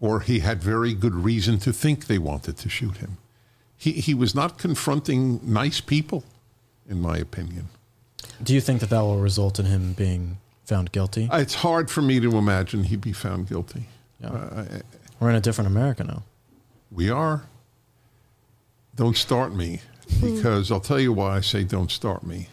Or 0.00 0.20
he 0.20 0.40
had 0.40 0.62
very 0.62 0.94
good 0.94 1.14
reason 1.14 1.58
to 1.60 1.72
think 1.72 2.06
they 2.06 2.18
wanted 2.18 2.56
to 2.58 2.68
shoot 2.68 2.98
him. 2.98 3.18
He, 3.76 3.92
he 3.92 4.14
was 4.14 4.34
not 4.34 4.58
confronting 4.58 5.40
nice 5.42 5.80
people, 5.80 6.24
in 6.88 7.00
my 7.00 7.16
opinion. 7.16 7.68
Do 8.42 8.54
you 8.54 8.60
think 8.60 8.80
that 8.80 8.90
that 8.90 9.00
will 9.00 9.18
result 9.18 9.58
in 9.58 9.66
him 9.66 9.92
being 9.92 10.38
found 10.64 10.92
guilty? 10.92 11.28
It's 11.32 11.54
hard 11.54 11.90
for 11.90 12.02
me 12.02 12.20
to 12.20 12.36
imagine 12.36 12.84
he'd 12.84 13.00
be 13.00 13.12
found 13.12 13.48
guilty. 13.48 13.86
Yeah. 14.20 14.64
We're 15.18 15.30
in 15.30 15.36
a 15.36 15.40
different 15.40 15.68
America 15.68 16.04
now. 16.04 16.22
We 16.90 17.08
are. 17.08 17.44
Don't 18.94 19.16
start 19.16 19.54
me, 19.54 19.80
hmm. 20.18 20.34
because 20.34 20.70
I'll 20.70 20.80
tell 20.80 21.00
you 21.00 21.12
why 21.12 21.36
I 21.36 21.40
say 21.40 21.64
don't 21.64 21.90
start 21.90 22.24
me. 22.24 22.48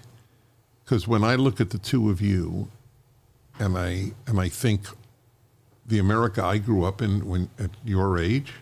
Because 0.84 1.08
when 1.08 1.23
I 1.23 1.36
look 1.36 1.62
at 1.62 1.69
the 1.69 1.78
two 1.78 2.10
of 2.10 2.21
you, 2.21 2.69
and 3.60 3.78
I 3.78 4.13
and 4.25 4.39
I 4.39 4.49
think 4.49 4.88
the 5.86 5.99
America 5.99 6.43
I 6.43 6.58
grew 6.58 6.84
up 6.86 7.02
in 7.02 7.28
when 7.28 7.49
at 7.60 7.71
your 7.84 8.17
age, 8.17 8.54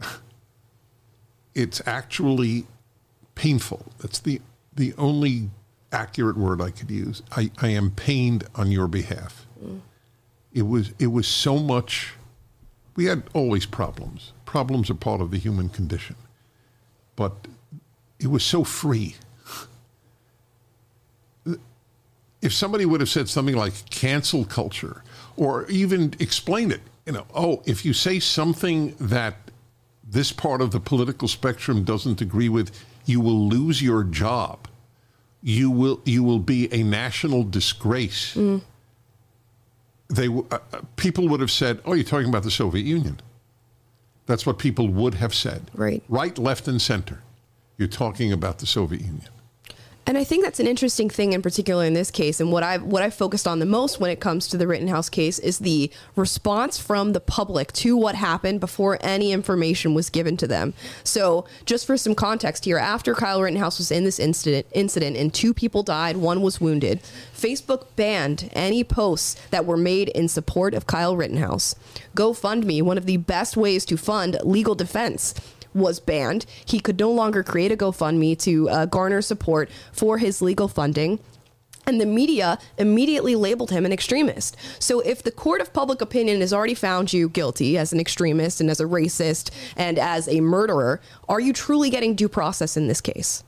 it's 1.54 1.80
actually 1.86 2.66
painful. 3.34 3.92
That's 3.98 4.18
the 4.18 4.40
the 4.74 4.92
only 4.98 5.50
accurate 5.92 6.36
word 6.36 6.60
I 6.60 6.70
could 6.70 6.90
use. 6.90 7.22
I, 7.32 7.50
I 7.58 7.68
am 7.68 7.90
pained 7.90 8.44
on 8.54 8.70
your 8.70 8.86
behalf. 8.88 9.46
Hmm. 9.58 9.78
It 10.52 10.62
was 10.62 10.92
it 10.98 11.08
was 11.08 11.28
so 11.28 11.58
much 11.58 12.14
we 12.96 13.04
had 13.04 13.22
always 13.32 13.66
problems. 13.66 14.32
Problems 14.44 14.90
are 14.90 14.94
part 14.94 15.20
of 15.20 15.30
the 15.30 15.38
human 15.38 15.68
condition. 15.68 16.16
But 17.20 17.34
it 18.18 18.28
was 18.28 18.42
so 18.42 18.64
free. 18.64 19.16
If 22.40 22.54
somebody 22.54 22.86
would 22.86 23.00
have 23.00 23.10
said 23.10 23.28
something 23.28 23.54
like 23.54 23.90
cancel 23.90 24.46
culture 24.46 25.04
or 25.36 25.66
even 25.68 26.14
explain 26.18 26.70
it, 26.70 26.80
you 27.04 27.12
know, 27.12 27.26
oh, 27.34 27.62
if 27.66 27.84
you 27.84 27.92
say 27.92 28.20
something 28.20 28.94
that 28.98 29.34
this 30.02 30.32
part 30.32 30.62
of 30.62 30.70
the 30.70 30.80
political 30.80 31.28
spectrum 31.28 31.84
doesn't 31.84 32.22
agree 32.22 32.48
with, 32.48 32.70
you 33.04 33.20
will 33.20 33.48
lose 33.48 33.82
your 33.82 34.02
job. 34.02 34.66
You 35.42 35.70
will 35.70 36.00
you 36.06 36.22
will 36.24 36.38
be 36.38 36.72
a 36.72 36.82
national 36.82 37.44
disgrace 37.44 38.34
they 40.10 40.28
uh, 40.28 40.42
uh, 40.50 40.58
people 40.96 41.28
would 41.28 41.40
have 41.40 41.50
said, 41.50 41.80
"Oh, 41.84 41.92
you're 41.92 42.04
talking 42.04 42.28
about 42.28 42.42
the 42.42 42.50
Soviet 42.50 42.84
Union." 42.84 43.20
That's 44.30 44.46
what 44.46 44.58
people 44.58 44.86
would 44.86 45.14
have 45.14 45.34
said. 45.34 45.72
Right. 45.74 46.04
Right, 46.08 46.38
left, 46.38 46.68
and 46.68 46.80
center. 46.80 47.18
You're 47.76 47.88
talking 47.88 48.32
about 48.32 48.60
the 48.60 48.66
Soviet 48.66 49.00
Union. 49.02 49.28
And 50.06 50.16
I 50.18 50.24
think 50.24 50.42
that's 50.42 50.58
an 50.58 50.66
interesting 50.66 51.10
thing 51.10 51.34
in 51.34 51.42
particular 51.42 51.84
in 51.84 51.94
this 51.94 52.10
case. 52.10 52.40
And 52.40 52.50
what 52.50 52.62
I've 52.62 52.82
what 52.82 53.02
I've 53.02 53.14
focused 53.14 53.46
on 53.46 53.58
the 53.58 53.66
most 53.66 54.00
when 54.00 54.10
it 54.10 54.18
comes 54.18 54.48
to 54.48 54.56
the 54.56 54.66
Rittenhouse 54.66 55.08
case 55.08 55.38
is 55.38 55.58
the 55.58 55.90
response 56.16 56.78
from 56.78 57.12
the 57.12 57.20
public 57.20 57.72
to 57.74 57.96
what 57.96 58.14
happened 58.14 58.60
before 58.60 58.98
any 59.02 59.30
information 59.30 59.94
was 59.94 60.10
given 60.10 60.36
to 60.38 60.46
them. 60.46 60.74
So 61.04 61.44
just 61.64 61.86
for 61.86 61.96
some 61.96 62.14
context 62.14 62.64
here, 62.64 62.78
after 62.78 63.14
Kyle 63.14 63.42
Rittenhouse 63.42 63.78
was 63.78 63.90
in 63.90 64.04
this 64.04 64.18
incident 64.18 64.66
incident 64.72 65.16
and 65.16 65.32
two 65.32 65.54
people 65.54 65.82
died, 65.82 66.16
one 66.16 66.40
was 66.40 66.60
wounded, 66.60 67.00
Facebook 67.34 67.86
banned 67.94 68.50
any 68.52 68.82
posts 68.82 69.36
that 69.50 69.66
were 69.66 69.76
made 69.76 70.08
in 70.08 70.28
support 70.28 70.74
of 70.74 70.86
Kyle 70.86 71.16
Rittenhouse. 71.16 71.76
GoFundMe, 72.16 72.82
one 72.82 72.98
of 72.98 73.06
the 73.06 73.18
best 73.18 73.56
ways 73.56 73.84
to 73.84 73.96
fund 73.96 74.38
legal 74.42 74.74
defense 74.74 75.34
was 75.74 76.00
banned. 76.00 76.46
He 76.64 76.80
could 76.80 76.98
no 76.98 77.10
longer 77.10 77.42
create 77.42 77.72
a 77.72 77.76
GoFundMe 77.76 78.38
to 78.40 78.68
uh, 78.68 78.86
garner 78.86 79.22
support 79.22 79.70
for 79.92 80.18
his 80.18 80.42
legal 80.42 80.68
funding. 80.68 81.20
And 81.86 82.00
the 82.00 82.06
media 82.06 82.58
immediately 82.78 83.34
labeled 83.34 83.70
him 83.70 83.84
an 83.84 83.92
extremist. 83.92 84.56
So, 84.78 85.00
if 85.00 85.22
the 85.22 85.30
court 85.30 85.60
of 85.60 85.72
public 85.72 86.00
opinion 86.00 86.40
has 86.40 86.52
already 86.52 86.74
found 86.74 87.12
you 87.12 87.28
guilty 87.28 87.78
as 87.78 87.92
an 87.92 87.98
extremist 87.98 88.60
and 88.60 88.70
as 88.70 88.80
a 88.80 88.84
racist 88.84 89.50
and 89.76 89.98
as 89.98 90.28
a 90.28 90.40
murderer, 90.40 91.00
are 91.28 91.40
you 91.40 91.52
truly 91.52 91.90
getting 91.90 92.14
due 92.14 92.28
process 92.28 92.76
in 92.76 92.86
this 92.86 93.00
case? 93.00 93.42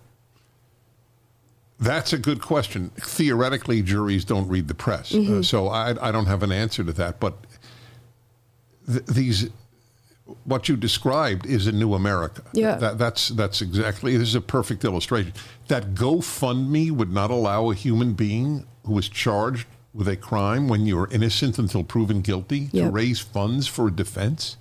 That's 1.78 2.12
a 2.12 2.18
good 2.18 2.40
question. 2.40 2.90
Theoretically, 2.96 3.82
juries 3.82 4.24
don't 4.24 4.48
read 4.48 4.68
the 4.68 4.74
press, 4.74 5.14
uh, 5.14 5.42
so 5.42 5.68
I, 5.68 6.08
I 6.08 6.12
don't 6.12 6.26
have 6.26 6.42
an 6.42 6.52
answer 6.52 6.84
to 6.84 6.92
that. 6.92 7.18
But 7.18 7.34
th- 8.86 9.04
these, 9.06 9.50
what 10.44 10.68
you 10.68 10.76
described, 10.76 11.46
is 11.46 11.66
a 11.66 11.72
new 11.72 11.94
America. 11.94 12.42
Yeah. 12.52 12.76
That, 12.76 12.98
that's 12.98 13.28
that's 13.28 13.60
exactly. 13.60 14.16
This 14.16 14.28
is 14.28 14.34
a 14.34 14.40
perfect 14.40 14.84
illustration. 14.84 15.32
That 15.68 15.94
GoFundMe 15.94 16.90
would 16.90 17.12
not 17.12 17.30
allow 17.30 17.70
a 17.70 17.74
human 17.74 18.14
being 18.14 18.66
who 18.84 18.98
is 18.98 19.08
charged 19.08 19.66
with 19.94 20.08
a 20.08 20.16
crime 20.16 20.68
when 20.68 20.86
you're 20.86 21.08
innocent 21.10 21.58
until 21.58 21.84
proven 21.84 22.22
guilty 22.22 22.68
to 22.68 22.90
raise 22.90 23.20
funds 23.20 23.66
for 23.66 23.90
defense. 23.90 24.56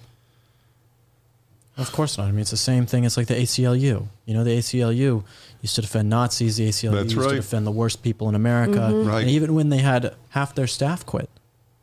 Of 1.77 1.91
course 1.91 2.17
not. 2.17 2.27
I 2.27 2.31
mean, 2.31 2.41
it's 2.41 2.51
the 2.51 2.57
same 2.57 2.85
thing. 2.85 3.05
It's 3.05 3.17
like 3.17 3.27
the 3.27 3.35
ACLU. 3.35 4.07
You 4.25 4.33
know, 4.33 4.43
the 4.43 4.57
ACLU 4.57 5.23
used 5.61 5.75
to 5.75 5.81
defend 5.81 6.09
Nazis. 6.09 6.57
The 6.57 6.67
ACLU 6.67 6.91
That's 6.91 7.13
used 7.13 7.17
right. 7.17 7.29
to 7.29 7.35
defend 7.37 7.65
the 7.65 7.71
worst 7.71 8.03
people 8.03 8.27
in 8.27 8.35
America. 8.35 8.77
Mm-hmm. 8.77 9.09
Right. 9.09 9.21
And 9.21 9.29
even 9.29 9.55
when 9.55 9.69
they 9.69 9.77
had 9.77 10.13
half 10.29 10.53
their 10.53 10.67
staff 10.67 11.05
quit, 11.05 11.29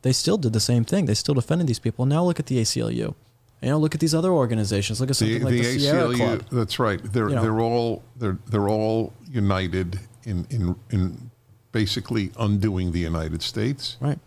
they 0.03 0.13
still 0.13 0.37
did 0.37 0.53
the 0.53 0.59
same 0.59 0.85
thing. 0.85 1.05
They 1.05 1.15
still 1.15 1.33
defended 1.33 1.67
these 1.67 1.79
people. 1.79 2.05
Now 2.05 2.23
look 2.23 2.39
at 2.39 2.45
the 2.45 2.61
ACLU. 2.61 3.15
You 3.61 3.69
know, 3.69 3.77
look 3.77 3.93
at 3.93 3.99
these 4.01 4.15
other 4.15 4.31
organizations. 4.31 5.01
Look 5.01 5.09
at 5.09 5.15
something 5.17 5.39
the, 5.39 5.45
like 5.45 5.53
the, 5.53 5.61
the 5.61 5.79
Sierra 5.79 6.07
ACLU. 6.07 6.15
Club. 6.15 6.45
That's 6.51 6.79
right. 6.79 6.99
They're 7.03 7.29
You 7.29 7.35
know. 7.35 7.41
they're 7.41 7.59
all 7.59 8.03
they're 8.17 8.37
they're 8.47 8.69
all 8.69 9.13
united 9.29 9.99
in 10.23 10.47
in 10.49 10.75
in 10.91 11.29
basically 11.71 12.31
undoing 12.39 12.91
the 12.93 12.99
United 12.99 13.41
States, 13.43 13.97
Right. 13.99 14.17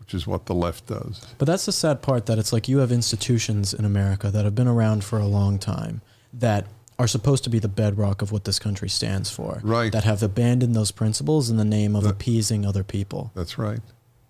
which 0.00 0.14
is 0.14 0.26
what 0.26 0.46
the 0.46 0.54
left 0.54 0.86
does. 0.86 1.20
But 1.38 1.46
that's 1.46 1.66
the 1.66 1.72
sad 1.72 2.00
part 2.02 2.26
that 2.26 2.38
it's 2.38 2.52
like 2.52 2.66
you 2.68 2.78
have 2.78 2.90
institutions 2.92 3.74
in 3.74 3.84
America 3.84 4.30
that 4.30 4.44
have 4.44 4.54
been 4.54 4.68
around 4.68 5.04
for 5.04 5.18
a 5.18 5.26
long 5.26 5.58
time 5.58 6.00
that 6.32 6.66
are 6.98 7.06
supposed 7.06 7.44
to 7.44 7.50
be 7.50 7.58
the 7.58 7.68
bedrock 7.68 8.22
of 8.22 8.32
what 8.32 8.44
this 8.44 8.58
country 8.58 8.88
stands 8.88 9.30
for. 9.30 9.60
Right. 9.62 9.92
That 9.92 10.04
have 10.04 10.22
abandoned 10.22 10.74
those 10.74 10.90
principles 10.90 11.50
in 11.50 11.56
the 11.56 11.64
name 11.64 11.94
of 11.94 12.04
appeasing 12.06 12.64
other 12.66 12.82
people. 12.82 13.30
That's 13.34 13.58
right. 13.58 13.80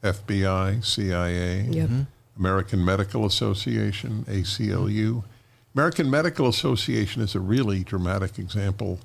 FBI, 0.03 0.85
CIA, 0.85 1.63
Yep. 1.71 1.89
Mm-hmm. 1.89 2.01
American 2.39 2.85
Medical 2.85 3.27
Association, 3.27 4.25
ACLU. 4.29 5.25
American 5.75 6.11
Medical 6.11 6.49
Association 6.49 7.23
is 7.23 7.35
a 7.35 7.41
really 7.41 7.85
dramatic 7.85 8.39
example 8.39 8.99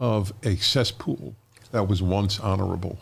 of 0.00 0.32
a 0.42 0.56
cesspool 0.56 1.34
that 1.72 1.88
was 1.88 2.02
once 2.02 2.38
honorable. 2.40 2.98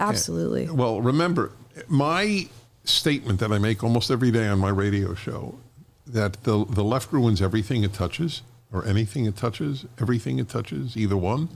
Absolutely. 0.00 0.68
Well, 0.68 1.00
remember, 1.00 1.52
my 1.88 2.48
statement 2.84 3.40
that 3.40 3.52
I 3.52 3.58
make 3.58 3.82
almost 3.82 4.10
every 4.10 4.30
day 4.30 4.46
on 4.48 4.58
my 4.58 4.68
radio 4.68 5.14
show 5.14 5.56
that 6.06 6.42
the, 6.44 6.64
the 6.66 6.84
left 6.84 7.12
ruins 7.12 7.40
everything 7.40 7.84
it 7.84 7.94
touches, 7.94 8.42
or 8.72 8.84
anything 8.86 9.24
it 9.24 9.36
touches, 9.36 9.86
everything 10.00 10.38
it 10.38 10.48
touches, 10.48 10.96
either 10.96 11.16
one. 11.16 11.48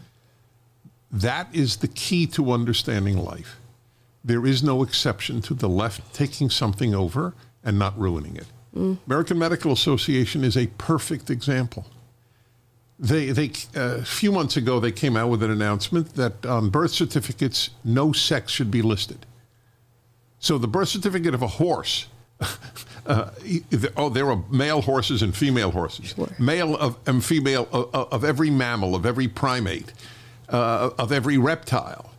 That 1.10 1.48
is 1.54 1.78
the 1.78 1.88
key 1.88 2.26
to 2.28 2.52
understanding 2.52 3.18
life. 3.18 3.58
There 4.24 4.44
is 4.46 4.62
no 4.62 4.82
exception 4.82 5.40
to 5.42 5.54
the 5.54 5.68
left 5.68 6.12
taking 6.14 6.50
something 6.50 6.94
over 6.94 7.34
and 7.64 7.78
not 7.78 7.98
ruining 7.98 8.36
it. 8.36 8.46
American 9.06 9.38
Medical 9.38 9.72
Association 9.72 10.44
is 10.44 10.56
a 10.56 10.68
perfect 10.78 11.30
example. 11.30 11.86
They, 13.00 13.30
they, 13.30 13.50
uh, 13.76 13.96
a 13.98 14.04
few 14.04 14.30
months 14.30 14.56
ago, 14.56 14.78
they 14.78 14.92
came 14.92 15.16
out 15.16 15.30
with 15.30 15.42
an 15.42 15.50
announcement 15.50 16.14
that 16.14 16.44
on 16.46 16.68
birth 16.70 16.92
certificates, 16.92 17.70
no 17.84 18.12
sex 18.12 18.52
should 18.52 18.70
be 18.70 18.82
listed. 18.82 19.24
So 20.38 20.58
the 20.58 20.68
birth 20.68 20.88
certificate 20.90 21.34
of 21.34 21.42
a 21.42 21.46
horse, 21.48 22.06
uh, 23.06 23.30
oh, 23.96 24.08
there 24.10 24.30
are 24.30 24.44
male 24.50 24.80
horses 24.82 25.22
and 25.22 25.34
female 25.36 25.70
horses, 25.72 26.10
Sure. 26.14 26.28
male 26.38 26.76
of, 26.76 26.96
and 27.06 27.24
female 27.24 27.68
of, 27.72 27.92
of 28.12 28.24
every 28.24 28.50
mammal, 28.50 28.94
of 28.94 29.06
every 29.06 29.26
primate, 29.26 29.92
uh, 30.50 30.90
of 30.98 31.10
every 31.10 31.38
reptile, 31.38 32.12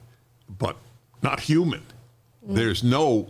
but 0.57 0.75
not 1.21 1.41
human. 1.41 1.83
There's 2.41 2.83
no 2.83 3.29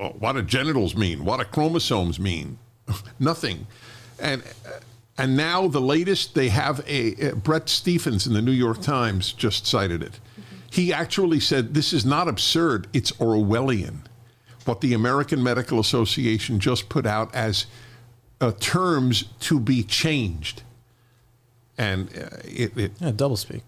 oh, 0.00 0.08
what 0.18 0.32
do 0.32 0.42
genitals 0.42 0.96
mean? 0.96 1.24
What 1.24 1.38
do 1.38 1.44
chromosomes 1.44 2.18
mean? 2.18 2.58
Nothing. 3.18 3.66
And 4.18 4.42
uh, 4.66 4.80
and 5.18 5.36
now 5.36 5.66
the 5.66 5.80
latest, 5.80 6.34
they 6.34 6.48
have 6.48 6.84
a 6.86 7.30
uh, 7.30 7.34
Bret 7.36 7.68
Stephens 7.68 8.26
in 8.26 8.34
the 8.34 8.42
New 8.42 8.52
York 8.52 8.82
Times 8.82 9.32
just 9.32 9.66
cited 9.66 10.02
it. 10.02 10.20
He 10.70 10.92
actually 10.92 11.40
said 11.40 11.72
this 11.72 11.92
is 11.92 12.04
not 12.04 12.28
absurd, 12.28 12.86
it's 12.92 13.12
Orwellian. 13.12 14.00
What 14.66 14.80
the 14.80 14.94
American 14.94 15.42
Medical 15.42 15.78
Association 15.78 16.58
just 16.58 16.88
put 16.88 17.06
out 17.06 17.34
as 17.34 17.66
uh, 18.40 18.52
terms 18.58 19.24
to 19.40 19.60
be 19.60 19.82
changed. 19.82 20.62
And 21.78 22.08
uh, 22.10 22.36
it, 22.44 22.76
it, 22.76 22.92
Yeah, 23.00 23.12
double 23.12 23.36
speak. 23.36 23.62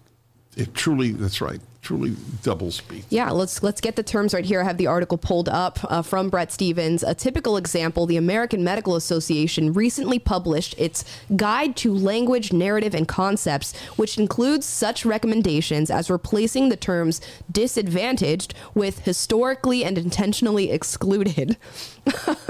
it 0.57 0.73
truly, 0.73 1.11
that's 1.11 1.41
right, 1.41 1.61
truly 1.81 2.15
double 2.43 2.71
speak. 2.71 3.05
Yeah, 3.09 3.31
let's 3.31 3.63
let's 3.63 3.81
get 3.81 3.95
the 3.95 4.03
terms 4.03 4.33
right 4.33 4.45
here. 4.45 4.61
I 4.61 4.63
have 4.65 4.77
the 4.77 4.87
article 4.87 5.17
pulled 5.17 5.49
up 5.49 5.79
uh, 5.83 6.01
from 6.01 6.29
Bret 6.29 6.51
Stephens. 6.51 7.03
A 7.03 7.13
typical 7.13 7.57
example: 7.57 8.05
the 8.05 8.17
American 8.17 8.63
Medical 8.63 8.95
Association 8.95 9.73
recently 9.73 10.19
published 10.19 10.75
its 10.77 11.05
Guide 11.35 11.75
to 11.77 11.93
Language, 11.93 12.51
Narrative, 12.51 12.93
and 12.93 13.07
Concepts, 13.07 13.75
which 13.95 14.17
includes 14.17 14.65
such 14.65 15.05
recommendations 15.05 15.89
as 15.89 16.09
replacing 16.09 16.69
the 16.69 16.77
terms 16.77 17.21
disadvantaged 17.51 18.53
with 18.73 18.99
historically 18.99 19.83
and 19.83 19.97
intentionally 19.97 20.71
excluded. 20.71 21.57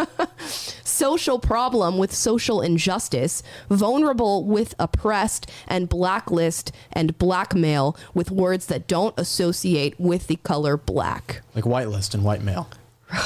social 1.00 1.40
problem 1.40 1.98
with 1.98 2.14
social 2.14 2.62
injustice, 2.62 3.42
vulnerable 3.70 4.44
with 4.44 4.76
oppressed, 4.80 5.50
and 5.68 5.88
blacklist 5.88 6.72
and 6.92 7.18
blackmail 7.18 7.96
with 8.14 8.32
words 8.32 8.66
that 8.68 8.88
don't 8.88 9.18
associate 9.20 10.00
with 10.00 10.28
the 10.28 10.38
color 10.38 10.78
black. 10.78 11.42
Like 11.54 11.66
whitelist 11.66 12.14
and 12.14 12.24
white 12.24 12.42
male. 12.42 12.70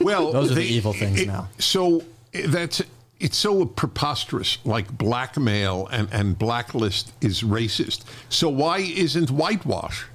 Well, 0.00 0.32
Those 0.32 0.50
are 0.50 0.56
the 0.56 0.62
evil 0.64 0.92
things 0.92 1.24
now. 1.26 1.48
So 1.58 2.02
eh, 2.34 2.46
that's 2.48 2.82
it's 3.20 3.36
so 3.36 3.64
preposterous. 3.64 4.58
Like 4.64 4.90
blackmail 4.90 5.86
and 5.92 6.08
and 6.10 6.36
blacklist 6.36 7.12
is 7.20 7.42
racist. 7.42 8.02
So 8.28 8.48
why 8.48 8.78
isn't 8.78 9.30
whitewash? 9.30 10.06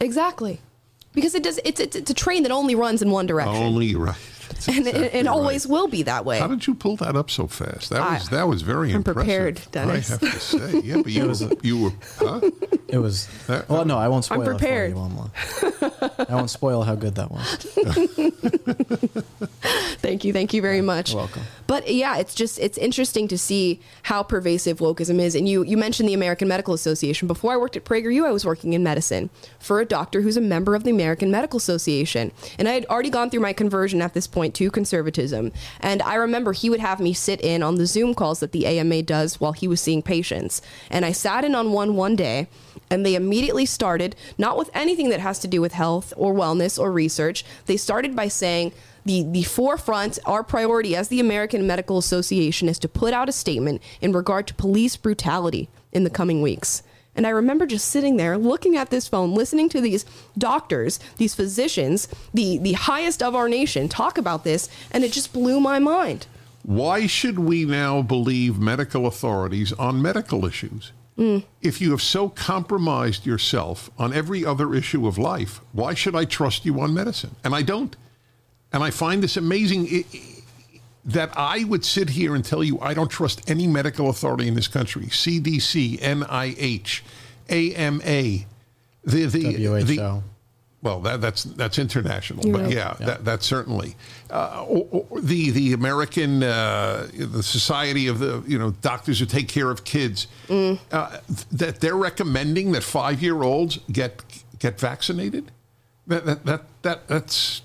Exactly. 0.00 0.60
Because 1.14 1.34
it 1.34 1.42
does 1.42 1.58
it's, 1.64 1.80
it's 1.80 1.96
it's 1.96 2.10
a 2.10 2.14
train 2.14 2.42
that 2.42 2.52
only 2.52 2.74
runs 2.74 3.00
in 3.00 3.10
one 3.10 3.26
direction. 3.26 3.56
Only 3.56 3.94
right. 3.94 4.16
That's 4.48 4.68
and 4.68 4.86
it, 4.86 5.14
it 5.14 5.26
always 5.26 5.66
right. 5.66 5.72
will 5.72 5.88
be 5.88 6.02
that 6.04 6.24
way. 6.24 6.38
How 6.38 6.46
did 6.48 6.66
you 6.66 6.74
pull 6.74 6.96
that 6.96 7.16
up 7.16 7.30
so 7.30 7.46
fast? 7.46 7.90
That 7.90 8.00
I- 8.02 8.14
was 8.14 8.28
that 8.30 8.48
was 8.48 8.62
very 8.62 8.90
I'm 8.90 8.96
impressive. 8.96 9.16
prepared, 9.18 9.60
Dennis. 9.70 10.10
I 10.10 10.12
have 10.12 10.20
to 10.20 10.40
say, 10.40 10.80
yeah, 10.80 10.96
but 11.02 11.12
you 11.12 11.26
were, 11.26 11.34
you 11.62 11.82
were 11.84 11.92
huh? 12.18 12.40
It 12.88 12.98
was. 12.98 13.28
That- 13.48 13.68
well, 13.68 13.84
no, 13.84 13.98
I 13.98 14.08
won't 14.08 14.24
spoil 14.24 14.40
I'm 14.40 14.46
prepared. 14.46 14.92
it 14.92 14.94
for 14.94 15.66
you, 16.16 16.26
I 16.30 16.34
won't 16.34 16.48
spoil 16.50 16.82
how 16.82 16.94
good 16.94 17.16
that 17.16 17.30
was. 17.30 17.66
Thank 20.00 20.24
you, 20.24 20.32
thank 20.32 20.54
you 20.54 20.62
very 20.62 20.80
much. 20.80 21.10
You're 21.10 21.18
welcome. 21.22 21.42
But 21.66 21.92
yeah, 21.92 22.18
it's 22.18 22.34
just 22.34 22.58
it's 22.60 22.78
interesting 22.78 23.28
to 23.28 23.36
see 23.36 23.80
how 24.04 24.22
pervasive 24.22 24.78
wokeism 24.78 25.18
is. 25.20 25.34
And 25.34 25.48
you 25.48 25.64
you 25.64 25.76
mentioned 25.76 26.08
the 26.08 26.14
American 26.14 26.48
Medical 26.48 26.72
Association. 26.72 27.28
Before 27.28 27.52
I 27.52 27.56
worked 27.56 27.76
at 27.76 27.84
PragerU, 27.84 28.24
I 28.24 28.30
was 28.30 28.44
working 28.44 28.72
in 28.72 28.82
medicine 28.82 29.28
for 29.58 29.80
a 29.80 29.84
doctor 29.84 30.22
who's 30.22 30.36
a 30.36 30.40
member 30.40 30.74
of 30.74 30.84
the 30.84 30.90
American 30.90 31.30
Medical 31.30 31.56
Association. 31.58 32.32
And 32.58 32.68
I 32.68 32.72
had 32.72 32.86
already 32.86 33.10
gone 33.10 33.28
through 33.28 33.40
my 33.40 33.52
conversion 33.52 34.00
at 34.00 34.14
this 34.14 34.26
point 34.26 34.37
to 34.46 34.70
conservatism. 34.70 35.52
And 35.80 36.02
I 36.02 36.14
remember 36.14 36.52
he 36.52 36.70
would 36.70 36.80
have 36.80 37.00
me 37.00 37.12
sit 37.12 37.40
in 37.40 37.62
on 37.62 37.76
the 37.76 37.86
Zoom 37.86 38.14
calls 38.14 38.40
that 38.40 38.52
the 38.52 38.66
AMA 38.66 39.02
does 39.02 39.40
while 39.40 39.52
he 39.52 39.68
was 39.68 39.80
seeing 39.80 40.02
patients. 40.02 40.62
And 40.90 41.04
I 41.04 41.12
sat 41.12 41.44
in 41.44 41.54
on 41.54 41.72
one 41.72 41.96
one 41.96 42.16
day 42.16 42.48
and 42.90 43.04
they 43.04 43.14
immediately 43.14 43.66
started 43.66 44.16
not 44.38 44.56
with 44.56 44.70
anything 44.74 45.10
that 45.10 45.20
has 45.20 45.38
to 45.40 45.48
do 45.48 45.60
with 45.60 45.72
health 45.72 46.12
or 46.16 46.34
wellness 46.34 46.78
or 46.78 46.90
research. 46.92 47.44
They 47.66 47.76
started 47.76 48.16
by 48.16 48.28
saying 48.28 48.72
the, 49.04 49.22
the 49.22 49.42
forefront, 49.42 50.18
our 50.26 50.42
priority 50.42 50.94
as 50.94 51.08
the 51.08 51.20
American 51.20 51.66
Medical 51.66 51.98
Association 51.98 52.68
is 52.68 52.78
to 52.80 52.88
put 52.88 53.14
out 53.14 53.28
a 53.28 53.32
statement 53.32 53.82
in 54.00 54.12
regard 54.12 54.46
to 54.48 54.54
police 54.54 54.96
brutality 54.96 55.68
in 55.92 56.04
the 56.04 56.10
coming 56.10 56.42
weeks. 56.42 56.82
And 57.18 57.26
I 57.26 57.30
remember 57.30 57.66
just 57.66 57.88
sitting 57.88 58.16
there 58.16 58.38
looking 58.38 58.76
at 58.76 58.90
this 58.90 59.08
phone, 59.08 59.34
listening 59.34 59.68
to 59.70 59.80
these 59.80 60.06
doctors, 60.38 61.00
these 61.16 61.34
physicians, 61.34 62.06
the, 62.32 62.58
the 62.58 62.74
highest 62.74 63.24
of 63.24 63.34
our 63.34 63.48
nation 63.48 63.88
talk 63.88 64.18
about 64.18 64.44
this, 64.44 64.68
and 64.92 65.02
it 65.02 65.10
just 65.10 65.32
blew 65.32 65.58
my 65.58 65.80
mind. 65.80 66.28
Why 66.62 67.08
should 67.08 67.40
we 67.40 67.64
now 67.64 68.02
believe 68.02 68.60
medical 68.60 69.04
authorities 69.04 69.72
on 69.72 70.00
medical 70.00 70.44
issues? 70.44 70.92
Mm. 71.18 71.42
If 71.60 71.80
you 71.80 71.90
have 71.90 72.02
so 72.02 72.28
compromised 72.28 73.26
yourself 73.26 73.90
on 73.98 74.12
every 74.12 74.44
other 74.44 74.72
issue 74.72 75.08
of 75.08 75.18
life, 75.18 75.60
why 75.72 75.94
should 75.94 76.14
I 76.14 76.24
trust 76.24 76.64
you 76.64 76.80
on 76.80 76.94
medicine? 76.94 77.34
And 77.42 77.52
I 77.52 77.62
don't. 77.62 77.96
And 78.72 78.84
I 78.84 78.90
find 78.90 79.24
this 79.24 79.36
amazing 79.36 79.88
i- 79.88 80.04
i- 80.14 80.37
that 81.08 81.30
I 81.36 81.64
would 81.64 81.84
sit 81.84 82.10
here 82.10 82.34
and 82.34 82.44
tell 82.44 82.62
you 82.62 82.78
I 82.80 82.94
don't 82.94 83.10
trust 83.10 83.50
any 83.50 83.66
medical 83.66 84.08
authority 84.10 84.46
in 84.46 84.54
this 84.54 84.68
country 84.68 85.04
CDC, 85.06 85.98
NIH, 86.00 87.00
AMA, 87.48 88.02
the, 89.04 89.24
the, 89.26 89.26
the, 89.84 90.22
well, 90.82 91.00
that, 91.00 91.20
that's 91.20 91.42
that's 91.44 91.78
international, 91.78 92.44
You're 92.44 92.52
but 92.52 92.62
right. 92.64 92.72
yeah, 92.72 92.94
That, 93.00 93.24
that's 93.24 93.46
certainly 93.46 93.96
uh, 94.30 94.64
or, 94.68 95.06
or 95.10 95.20
the 95.20 95.50
the 95.50 95.72
American 95.72 96.42
uh, 96.42 97.08
the 97.16 97.42
Society 97.42 98.06
of 98.06 98.18
the 98.20 98.44
you 98.46 98.58
know 98.58 98.70
doctors 98.82 99.18
who 99.18 99.26
take 99.26 99.48
care 99.48 99.70
of 99.70 99.84
kids 99.84 100.26
Mm. 100.48 100.78
uh, 100.92 101.18
that 101.52 101.80
they're 101.80 101.96
recommending 101.96 102.72
that 102.72 102.84
five 102.84 103.22
year 103.22 103.42
olds 103.42 103.78
get 103.90 104.22
get 104.58 104.78
vaccinated. 104.78 105.50
That, 106.06 106.26
that 106.26 106.44
that 106.46 106.62
that 106.82 107.08
that's 107.08 107.62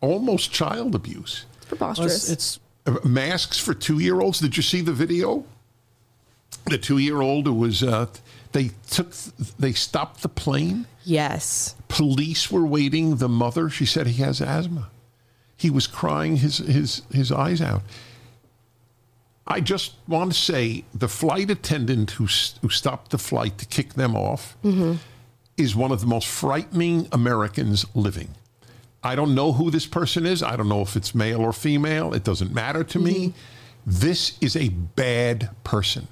almost 0.00 0.50
child 0.52 0.94
abuse. 0.94 1.44
It's 1.56 1.66
Preposterous. 1.66 2.30
It's, 2.30 2.32
it's 2.32 2.56
Uh, 2.56 2.60
Masks 3.04 3.58
for 3.58 3.74
two 3.74 3.98
year 3.98 4.20
olds. 4.20 4.40
Did 4.40 4.56
you 4.56 4.62
see 4.62 4.80
the 4.80 4.92
video? 4.92 5.44
The 6.66 6.78
two 6.78 6.98
year 6.98 7.20
old 7.20 7.46
who 7.46 7.54
was 7.54 7.82
uh, 7.82 8.06
they 8.52 8.70
took 8.90 9.12
they 9.58 9.72
stopped 9.72 10.22
the 10.22 10.28
plane 10.28 10.86
yes. 11.04 11.74
police 11.88 12.50
were 12.50 12.66
waiting 12.66 13.16
the 13.16 13.28
mother 13.28 13.68
she 13.68 13.86
said 13.86 14.06
he 14.06 14.22
has 14.22 14.40
asthma 14.40 14.88
he 15.56 15.70
was 15.70 15.86
crying 15.86 16.36
his 16.36 16.58
his 16.58 17.02
his 17.12 17.30
eyes 17.30 17.60
out 17.60 17.82
i 19.46 19.60
just 19.60 19.94
want 20.06 20.32
to 20.32 20.38
say 20.38 20.84
the 20.94 21.08
flight 21.08 21.50
attendant 21.50 22.12
who 22.12 22.26
who 22.62 22.68
stopped 22.68 23.10
the 23.10 23.18
flight 23.18 23.58
to 23.58 23.66
kick 23.66 23.94
them 23.94 24.16
off 24.16 24.56
is 25.56 25.74
one 25.76 25.92
of 25.92 26.00
the 26.00 26.06
most 26.06 26.26
frightening 26.26 27.06
americans 27.12 27.84
living 27.94 28.34
i 29.08 29.14
don't 29.14 29.34
know 29.34 29.52
who 29.52 29.70
this 29.70 29.86
person 29.86 30.26
is 30.26 30.42
i 30.42 30.56
don't 30.56 30.68
know 30.68 30.82
if 30.82 30.96
it's 30.96 31.14
male 31.14 31.40
or 31.40 31.52
female 31.52 32.14
it 32.14 32.24
doesn't 32.24 32.52
matter 32.52 32.84
to 32.84 32.98
me 32.98 33.28
mm-hmm. 33.28 33.38
this 33.84 34.36
is 34.40 34.54
a 34.56 34.68
bad 34.68 35.50
person 35.64 36.06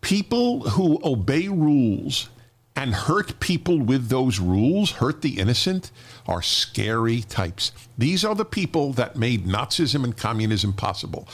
people 0.00 0.60
who 0.70 1.00
obey 1.02 1.48
rules 1.48 2.28
and 2.76 2.94
hurt 2.94 3.40
people 3.40 3.80
with 3.80 4.08
those 4.10 4.38
rules, 4.38 4.92
hurt 4.92 5.22
the 5.22 5.38
innocent, 5.38 5.90
are 6.26 6.42
scary 6.42 7.22
types. 7.22 7.72
These 7.96 8.22
are 8.24 8.34
the 8.34 8.44
people 8.44 8.92
that 8.92 9.16
made 9.16 9.46
Nazism 9.46 10.04
and 10.04 10.14
communism 10.14 10.74
possible. 10.74 11.26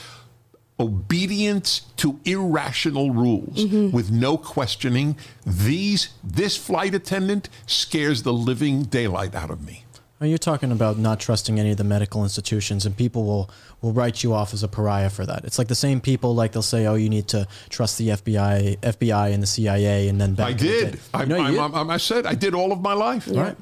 Obedience 0.79 1.81
to 1.97 2.19
irrational 2.23 3.11
rules 3.11 3.65
mm-hmm. 3.65 3.91
with 3.95 4.09
no 4.09 4.37
questioning. 4.37 5.17
These 5.45 6.09
this 6.23 6.55
flight 6.57 6.95
attendant 6.95 7.49
scares 7.67 8.23
the 8.23 8.33
living 8.33 8.83
daylight 8.83 9.35
out 9.35 9.51
of 9.51 9.61
me. 9.63 9.82
You're 10.23 10.37
talking 10.37 10.71
about 10.71 10.97
not 10.97 11.19
trusting 11.19 11.59
any 11.59 11.71
of 11.71 11.77
the 11.77 11.83
medical 11.83 12.23
institutions, 12.23 12.85
and 12.85 12.95
people 12.95 13.25
will, 13.25 13.49
will 13.81 13.91
write 13.91 14.23
you 14.23 14.33
off 14.33 14.53
as 14.53 14.63
a 14.63 14.67
pariah 14.67 15.09
for 15.09 15.25
that. 15.25 15.43
It's 15.43 15.57
like 15.57 15.67
the 15.67 15.75
same 15.75 15.99
people, 15.99 16.33
like 16.33 16.53
they'll 16.53 16.61
say, 16.61 16.85
"Oh, 16.85 16.95
you 16.95 17.09
need 17.09 17.27
to 17.29 17.47
trust 17.69 17.97
the 17.97 18.09
FBI, 18.09 18.77
FBI, 18.81 19.33
and 19.33 19.43
the 19.43 19.47
CIA," 19.47 20.07
and 20.07 20.21
then 20.21 20.33
back 20.35 20.47
I 20.47 20.53
did. 20.53 20.99
I, 21.13 21.25
No, 21.25 21.35
you 21.49 21.59
I'm- 21.59 21.75
I'm- 21.75 21.89
I 21.89 21.97
said 21.97 22.25
I 22.25 22.35
did 22.35 22.53
all 22.55 22.71
of 22.71 22.79
my 22.81 22.93
life. 22.93 23.27
Right. 23.31 23.57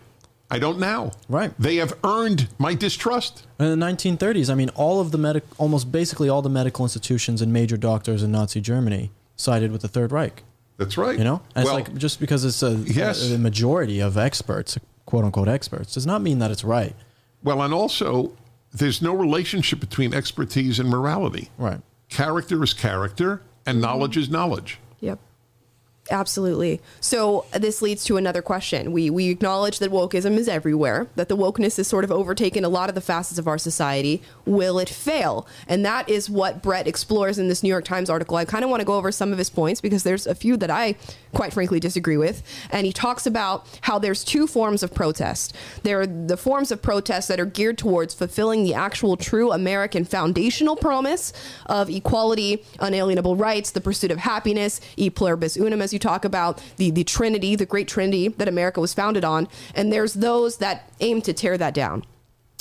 I 0.52 0.60
don't 0.60 0.80
now. 0.80 1.12
Right. 1.30 1.52
They 1.58 1.78
have 1.78 1.94
earned 2.04 2.50
my 2.60 2.74
distrust. 2.76 3.44
In 3.58 3.70
the 3.80 3.86
1930s, 3.86 4.50
I 4.50 4.54
mean, 4.56 4.70
all 4.76 5.00
of 5.00 5.12
the 5.12 5.18
medic, 5.18 5.46
almost 5.58 5.92
basically 5.92 6.28
all 6.28 6.42
the 6.42 6.50
medical 6.50 6.84
institutions 6.86 7.42
and 7.42 7.54
major 7.54 7.78
doctors 7.78 8.22
in 8.22 8.32
Nazi 8.32 8.60
Germany 8.60 9.12
sided 9.38 9.72
with 9.72 9.82
the 9.82 9.88
Third 9.88 10.12
Reich. 10.12 10.44
That's 10.78 10.98
right. 10.98 11.18
You 11.18 11.24
know, 11.24 11.42
and 11.56 11.64
well, 11.66 11.78
it's 11.78 11.88
like 11.90 11.98
just 11.98 12.20
because 12.20 12.44
it's 12.44 12.62
a, 12.64 12.72
Yes. 12.86 13.32
a, 13.32 13.38
majority 13.38 14.00
of 14.02 14.18
experts, 14.18 14.78
quote 15.06 15.24
unquote 15.26 15.48
experts, 15.48 15.94
does 15.94 16.06
not 16.06 16.22
mean 16.22 16.40
that 16.40 16.52
it's 16.52 16.64
right. 16.64 16.96
Well, 17.44 17.62
and 17.62 17.74
also, 17.74 18.34
there's 18.74 19.02
no 19.02 19.14
relationship 19.14 19.80
between 19.80 20.14
expertise 20.14 20.80
and 20.80 20.90
morality. 20.90 21.50
Right. 21.58 21.82
Character 22.10 22.64
is 22.64 22.74
character, 22.74 23.42
and 23.66 23.82
knowledge 23.82 24.18
is 24.18 24.30
knowledge. 24.30 24.80
Yep. 25.00 25.20
Absolutely. 26.10 26.82
So 27.00 27.46
uh, 27.54 27.60
this 27.60 27.82
leads 27.82 28.04
to 28.06 28.18
another 28.18 28.42
question. 28.42 28.92
We 28.92 29.10
we 29.12 29.30
acknowledge 29.30 29.78
that 29.80 29.92
wokeism 29.92 30.36
is 30.36 30.48
everywhere, 30.48 31.08
that 31.16 31.30
the 31.30 31.38
wokeness 31.38 31.78
has 31.78 31.88
sort 31.88 32.04
of 32.04 32.12
overtaken 32.12 32.66
a 32.66 32.70
lot 32.70 32.90
of 32.90 32.96
the 32.96 33.02
facets 33.02 33.38
of 33.38 33.48
our 33.48 33.60
society. 33.60 34.22
Will 34.46 34.80
it 34.80 34.90
fail? 34.90 35.48
And 35.68 35.86
that 35.86 36.10
is 36.10 36.30
what 36.30 36.64
Bret 36.64 36.88
explores 36.88 37.38
in 37.38 37.50
this 37.50 37.62
New 37.62 37.70
York 37.70 37.86
Times 37.86 38.10
article. 38.10 38.36
I 38.38 38.46
kind 38.46 38.64
of 38.64 38.70
want 38.70 38.82
to 38.82 38.86
go 38.86 38.96
over 38.96 39.12
some 39.12 39.32
of 39.32 39.38
his 39.38 39.50
points 39.50 39.80
because 39.80 40.02
there's 40.02 40.26
a 40.26 40.34
few 40.34 40.58
that 40.58 40.72
I 40.72 40.96
quite 41.34 41.54
frankly 41.54 41.80
disagree 41.80 42.18
with. 42.18 42.42
And 42.72 42.86
he 42.86 42.92
talks 42.92 43.28
about 43.28 43.68
how 43.82 44.00
there's 44.00 44.24
two 44.24 44.48
forms 44.48 44.82
of 44.82 44.94
protest. 44.94 45.56
There 45.84 46.02
are 46.02 46.08
the 46.08 46.36
forms 46.36 46.72
of 46.72 46.82
protest 46.82 47.28
that 47.28 47.40
are 47.40 47.46
geared 47.46 47.78
towards 47.78 48.16
fulfilling 48.16 48.64
the 48.64 48.74
actual 48.74 49.18
true 49.18 49.52
American 49.52 50.04
foundational 50.04 50.76
promise 50.76 51.32
of 51.68 51.90
equality, 51.92 52.66
unalienable 52.80 53.36
rights, 53.36 53.72
the 53.72 53.82
pursuit 53.82 54.10
of 54.10 54.18
happiness, 54.18 54.82
e 54.98 55.10
pluribus 55.10 55.58
unum, 55.58 55.91
because 55.92 56.06
you 56.06 56.10
talk 56.10 56.26
about 56.26 56.62
the 56.78 56.92
the 56.92 57.04
Trinity, 57.04 57.56
the 57.56 57.66
great 57.66 57.88
Trinity 57.88 58.30
that 58.30 58.48
America 58.48 58.80
was 58.80 58.94
founded 58.94 59.24
on, 59.24 59.48
and 59.76 59.92
there's 59.92 60.14
those 60.14 60.58
that 60.58 60.90
aim 61.00 61.22
to 61.22 61.34
tear 61.34 61.58
that 61.58 61.74
down. 61.74 62.04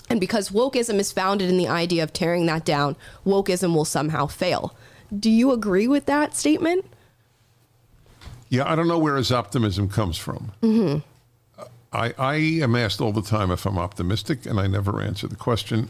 And 0.08 0.20
because 0.20 0.50
wokeism 0.50 0.98
is 0.98 1.12
founded 1.12 1.48
in 1.48 1.56
the 1.56 1.68
idea 1.68 2.02
of 2.02 2.12
tearing 2.12 2.46
that 2.46 2.64
down, 2.64 2.96
wokeism 3.24 3.74
will 3.74 3.84
somehow 3.84 4.26
fail. 4.26 4.74
Do 5.16 5.30
you 5.30 5.52
agree 5.52 5.86
with 5.86 6.06
that 6.06 6.36
statement? 6.36 6.84
Yeah, 8.48 8.68
I 8.70 8.74
don't 8.74 8.88
know 8.88 8.98
where 8.98 9.16
his 9.16 9.30
optimism 9.30 9.88
comes 9.88 10.16
from. 10.16 10.50
Mm-hmm. 10.62 10.98
I, 11.92 12.14
I 12.18 12.34
am 12.62 12.74
asked 12.74 13.00
all 13.00 13.12
the 13.12 13.22
time 13.22 13.52
if 13.52 13.66
I'm 13.66 13.78
optimistic, 13.78 14.46
and 14.46 14.58
I 14.58 14.66
never 14.66 15.00
answer 15.00 15.28
the 15.28 15.36
question. 15.36 15.88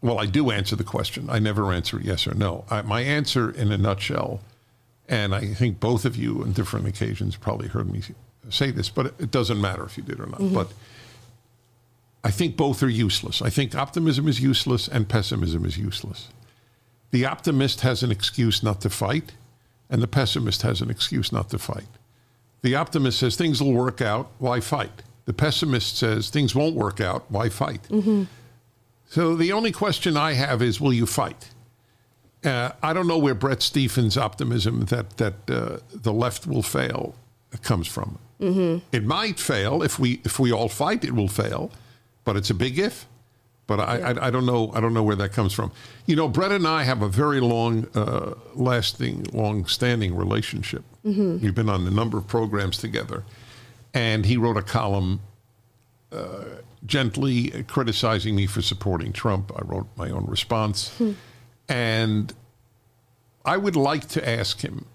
Well, 0.00 0.18
I 0.18 0.26
do 0.26 0.50
answer 0.50 0.76
the 0.76 0.84
question. 0.84 1.28
I 1.28 1.40
never 1.40 1.72
answer 1.72 2.00
yes 2.00 2.26
or 2.26 2.34
no. 2.34 2.64
I, 2.70 2.82
my 2.82 3.00
answer, 3.00 3.50
in 3.50 3.72
a 3.72 3.78
nutshell, 3.78 4.40
and 5.12 5.34
I 5.34 5.52
think 5.52 5.78
both 5.78 6.06
of 6.06 6.16
you 6.16 6.42
on 6.42 6.52
different 6.52 6.88
occasions 6.88 7.36
probably 7.36 7.68
heard 7.68 7.92
me 7.92 8.00
say 8.48 8.70
this, 8.70 8.88
but 8.88 9.06
it, 9.18 9.30
doesn't 9.30 9.60
matter 9.60 9.84
if 9.84 9.98
you 9.98 10.02
did 10.02 10.18
or 10.18 10.24
not. 10.24 10.40
Mm-hmm. 10.40 10.54
But 10.54 10.72
I 12.24 12.30
think 12.30 12.56
both 12.56 12.82
are 12.82 12.88
useless. 12.88 13.42
I 13.42 13.50
think 13.50 13.74
optimism 13.74 14.26
is 14.26 14.40
useless 14.40 14.88
and 14.88 15.06
pessimism 15.06 15.66
is 15.66 15.76
useless. 15.76 16.28
The 17.10 17.26
optimist 17.26 17.82
has 17.82 18.02
an 18.02 18.10
excuse 18.10 18.62
not 18.62 18.80
to 18.80 18.88
fight, 18.88 19.32
and 19.90 20.02
the 20.02 20.08
pessimist 20.08 20.62
has 20.62 20.80
an 20.80 20.88
excuse 20.88 21.30
not 21.30 21.50
to 21.50 21.58
fight. 21.58 21.88
The 22.62 22.74
optimist 22.74 23.18
says 23.18 23.36
things 23.36 23.62
will 23.62 23.74
work 23.74 24.00
out, 24.00 24.30
why 24.38 24.60
fight? 24.60 25.02
The 25.26 25.34
pessimist 25.34 25.98
says 25.98 26.30
things 26.30 26.54
won't 26.54 26.74
work 26.74 27.02
out, 27.02 27.30
why 27.30 27.50
fight? 27.50 27.82
Mm-hmm. 27.90 28.24
So 29.10 29.36
the 29.36 29.52
only 29.52 29.72
question 29.72 30.16
I 30.16 30.32
have 30.32 30.62
is 30.62 30.80
will 30.80 30.94
you 30.94 31.04
fight? 31.04 31.50
Uh, 32.44 32.70
I 32.82 32.92
don't 32.92 33.06
know 33.06 33.18
where 33.18 33.34
Bret 33.34 33.62
Stephens' 33.62 34.16
optimism 34.16 34.86
that, 34.86 35.16
that 35.18 35.34
uh, 35.48 35.78
the 35.94 36.12
left 36.12 36.46
will 36.46 36.62
fail 36.62 37.14
comes 37.62 37.86
from. 37.86 38.18
It 38.90 39.04
might 39.04 39.38
fail 39.38 39.82
if 39.84 40.00
we 40.00 40.20
if 40.24 40.40
we 40.40 40.50
all 40.52 40.68
fight. 40.68 41.04
It 41.04 41.12
will 41.14 41.28
fail, 41.28 41.70
but 42.24 42.36
it's 42.36 42.50
a 42.50 42.54
big 42.54 42.76
if. 42.78 43.06
But 43.68 43.78
I, 43.78 43.98
I, 43.98 44.26
I 44.26 44.30
don't 44.30 44.44
know 44.46 44.72
I 44.74 44.80
don't 44.80 44.92
know 44.92 45.04
where 45.04 45.14
that 45.14 45.32
comes 45.32 45.52
from. 45.52 45.70
You 46.06 46.16
know, 46.16 46.26
Brett 46.28 46.50
and 46.50 46.66
I 46.66 46.82
have 46.82 47.02
a 47.02 47.08
very 47.08 47.38
long 47.38 47.86
uh, 47.94 48.34
lasting, 48.56 49.26
long 49.32 49.66
standing 49.66 50.16
relationship. 50.16 50.82
We've 51.04 51.54
been 51.54 51.68
on 51.68 51.86
a 51.86 51.90
number 51.90 52.18
of 52.18 52.26
programs 52.26 52.78
together, 52.78 53.22
and 53.94 54.26
he 54.26 54.36
wrote 54.36 54.56
a 54.56 54.62
column 54.62 55.20
uh, 56.10 56.44
gently 56.84 57.50
criticizing 57.68 58.34
me 58.34 58.46
for 58.48 58.60
supporting 58.62 59.12
Trump. 59.12 59.52
I 59.56 59.62
wrote 59.64 59.86
my 59.96 60.10
own 60.10 60.26
response, 60.26 60.90
and 61.68 62.32
I 63.44 63.56
would 63.56 63.76
like 63.76 64.08
to 64.08 64.28
ask 64.28 64.60
him: 64.60 64.86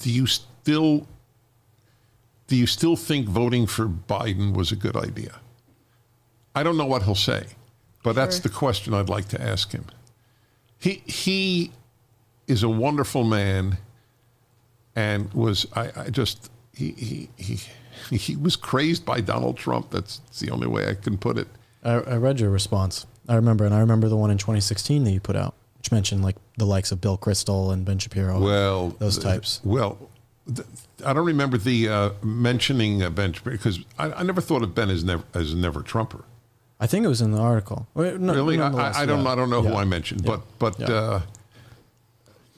Do 0.00 0.10
you 0.10 0.26
still 0.26 1.06
do 2.46 2.56
you 2.56 2.66
still 2.66 2.96
think 2.96 3.28
voting 3.28 3.66
for 3.66 3.86
Biden 3.86 4.54
was 4.54 4.70
a 4.70 4.76
good 4.76 4.96
idea? 4.96 5.40
I 6.54 6.62
don't 6.62 6.76
know 6.76 6.86
what 6.86 7.02
he'll 7.02 7.14
say, 7.14 7.44
but 8.02 8.14
that's 8.14 8.38
the 8.38 8.48
question 8.48 8.94
I'd 8.94 9.08
like 9.08 9.28
to 9.28 9.42
ask 9.42 9.72
him. 9.72 9.84
He 10.78 11.02
he 11.06 11.72
is 12.46 12.62
a 12.62 12.68
wonderful 12.68 13.24
man, 13.24 13.78
and 14.94 15.32
was 15.34 15.66
I, 15.74 15.90
I 15.96 16.10
just 16.10 16.50
he, 16.72 16.92
he 16.92 17.28
he 17.36 17.60
he 18.16 18.36
was 18.36 18.54
crazed 18.54 19.04
by 19.04 19.20
Donald 19.20 19.56
Trump. 19.56 19.90
That's 19.90 20.20
the 20.38 20.50
only 20.50 20.66
way 20.66 20.88
I 20.88 20.94
can 20.94 21.18
put 21.18 21.38
it. 21.38 21.48
I, 21.82 21.94
I 21.94 22.16
read 22.16 22.40
your 22.40 22.50
response. 22.50 23.06
I 23.28 23.34
remember, 23.34 23.64
and 23.64 23.74
I 23.74 23.80
remember 23.80 24.08
the 24.08 24.16
one 24.16 24.30
in 24.30 24.38
2016 24.38 25.02
that 25.04 25.10
you 25.10 25.20
put 25.20 25.34
out, 25.34 25.54
which 25.86 25.92
mentioned 25.92 26.22
like 26.24 26.36
the 26.56 26.64
likes 26.66 26.90
of 26.90 27.00
Bill 27.00 27.16
Kristol 27.16 27.72
and 27.72 27.84
Ben 27.84 27.98
Shapiro. 27.98 28.40
Well, 28.40 28.90
those 28.98 29.16
th- 29.18 29.24
types. 29.24 29.60
Well, 29.64 29.96
I 31.04 31.12
don't 31.12 31.24
remember 31.26 31.58
the 31.58 31.88
uh, 31.88 32.10
mentioning 32.22 33.02
uh, 33.02 33.10
Ben 33.10 33.34
because 33.44 33.78
I, 33.98 34.10
I 34.12 34.22
never 34.24 34.40
thought 34.40 34.62
of 34.62 34.74
Ben 34.74 34.90
as 34.90 35.04
never 35.04 35.22
as 35.34 35.54
never 35.54 35.82
Trumper. 35.82 36.24
I 36.80 36.86
think 36.88 37.04
it 37.04 37.08
was 37.08 37.20
in 37.22 37.30
the 37.30 37.38
article. 37.40 37.86
Well, 37.94 38.18
no- 38.18 38.34
really, 38.34 38.60
I, 38.60 39.02
I 39.02 39.06
don't 39.06 39.24
yeah. 39.24 39.30
I 39.30 39.34
don't 39.36 39.48
know 39.50 39.62
who 39.62 39.74
I 39.74 39.84
mentioned, 39.84 40.22
Yeah. 40.24 40.36
but 40.36 40.58
but 40.58 40.80
Yeah. 40.80 40.94
uh, 40.96 41.20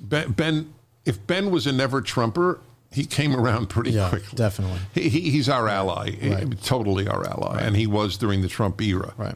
Ben, 0.01 0.33
ben 0.33 0.73
if 1.05 1.25
Ben 1.27 1.51
was 1.51 1.67
a 1.67 1.73
never 1.73 2.01
Trumper, 2.01 2.61
he 2.91 3.05
came 3.05 3.35
around 3.37 3.69
pretty 3.69 3.91
Yeah, 3.91 4.09
quickly. 4.09 4.37
definitely. 4.37 4.79
He, 4.95 5.09
he, 5.11 5.21
he's 5.31 5.49
our 5.51 5.69
ally, 5.69 6.17
Right. 6.23 6.63
totally 6.63 7.07
our 7.09 7.27
ally, 7.27 7.61
and 7.61 7.77
he 7.77 7.87
was 7.87 8.17
during 8.17 8.41
the 8.43 8.49
Trump 8.49 8.81
era. 8.81 9.13
Right, 9.19 9.35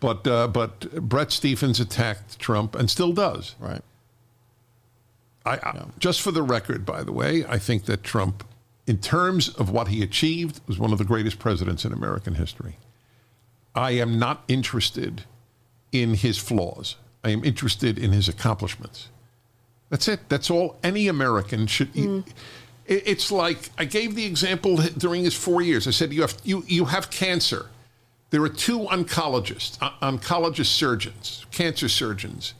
But 0.00 0.26
uh, 0.26 0.48
but 0.48 0.80
Bret 1.08 1.32
Stephens 1.32 1.80
attacked 1.80 2.38
Trump 2.38 2.74
and 2.74 2.88
still 2.90 3.12
does. 3.12 3.54
right. 3.58 3.82
I, 5.46 5.52
I 5.62 5.84
just 5.98 6.20
for 6.20 6.30
the 6.30 6.42
record, 6.42 6.84
by 6.84 7.02
the 7.02 7.12
way, 7.12 7.44
I 7.48 7.58
think 7.58 7.84
that 7.86 8.02
Trump, 8.04 8.44
in 8.86 8.98
terms 8.98 9.48
of 9.50 9.70
what 9.70 9.88
he 9.88 10.02
achieved, 10.02 10.60
was 10.66 10.78
one 10.78 10.92
of 10.92 10.98
the 10.98 11.04
greatest 11.04 11.38
presidents 11.38 11.84
in 11.84 11.92
American 11.92 12.34
history. 12.34 12.76
I 13.74 13.92
am 13.92 14.18
not 14.18 14.44
interested 14.48 15.24
in 15.90 16.14
his 16.14 16.36
flaws. 16.38 16.96
I 17.24 17.30
am 17.30 17.44
interested 17.44 17.98
in 17.98 18.12
his 18.12 18.28
accomplishments. 18.28 19.08
That's 19.88 20.06
it. 20.06 20.28
That's 20.28 20.50
all 20.50 20.76
any 20.82 21.08
American 21.08 21.66
should. 21.66 21.96
it- 21.96 22.24
it's 22.86 23.30
like 23.32 23.70
I 23.78 23.84
gave 23.84 24.14
the 24.14 24.24
example 24.26 24.76
during 24.98 25.22
his 25.24 25.34
four 25.34 25.60
years. 25.62 25.86
I 25.86 25.90
said 25.92 26.12
you 26.12 26.20
have 26.22 26.34
you 26.44 26.64
you 26.66 26.86
have 26.86 27.10
cancer. 27.10 27.66
There 28.30 28.42
are 28.42 28.48
two 28.48 28.80
oncologists, 28.80 29.78
on- 29.80 30.18
oncologist 30.18 30.66
surgeons, 30.66 31.46
cancer 31.50 31.88
surgeons 31.88 32.54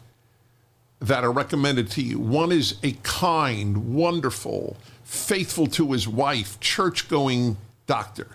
that 1.01 1.25
are 1.25 1.31
recommended 1.33 1.91
to 1.93 2.03
you. 2.03 2.19
One 2.19 2.51
is 2.53 2.77
a 2.83 2.93
kind, 3.03 3.95
wonderful, 3.95 4.77
faithful 5.05 5.67
to 5.69 5.93
his 5.93 6.09
wife, 6.09 6.59
church 6.61 7.09
going 7.09 7.57
doctor. 7.87 8.29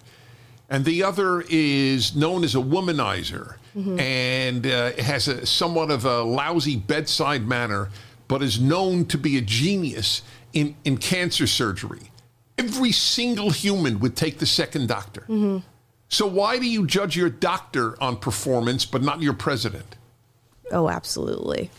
And 0.69 0.85
the 0.85 1.03
other 1.03 1.43
is 1.49 2.15
known 2.15 2.43
as 2.43 2.55
a 2.55 2.59
womanizer 2.59 3.55
and 3.75 4.67
uh, 4.67 4.91
has 4.93 5.27
a 5.27 5.47
somewhat 5.47 5.89
of 5.89 6.05
a 6.05 6.21
lousy 6.21 6.75
bedside 6.75 7.47
manner, 7.47 7.89
but 8.27 8.43
is 8.43 8.59
known 8.61 9.05
to 9.07 9.17
be 9.17 9.35
a 9.37 9.41
genius 9.41 10.21
in, 10.53 10.75
in 10.85 10.97
cancer 10.97 11.47
surgery. 11.47 12.11
Every 12.59 12.91
single 12.91 13.49
human 13.49 13.99
would 13.99 14.15
take 14.15 14.37
the 14.37 14.45
second 14.45 14.87
doctor. 14.87 15.25
So 16.13 16.27
why 16.27 16.59
do 16.59 16.69
you 16.69 16.85
judge 16.85 17.15
your 17.15 17.29
doctor 17.29 18.01
on 18.01 18.17
performance 18.17 18.85
but 18.85 19.01
not 19.01 19.23
your 19.23 19.33
president? 19.33 19.95
Oh, 20.71 20.87
absolutely. 20.87 21.71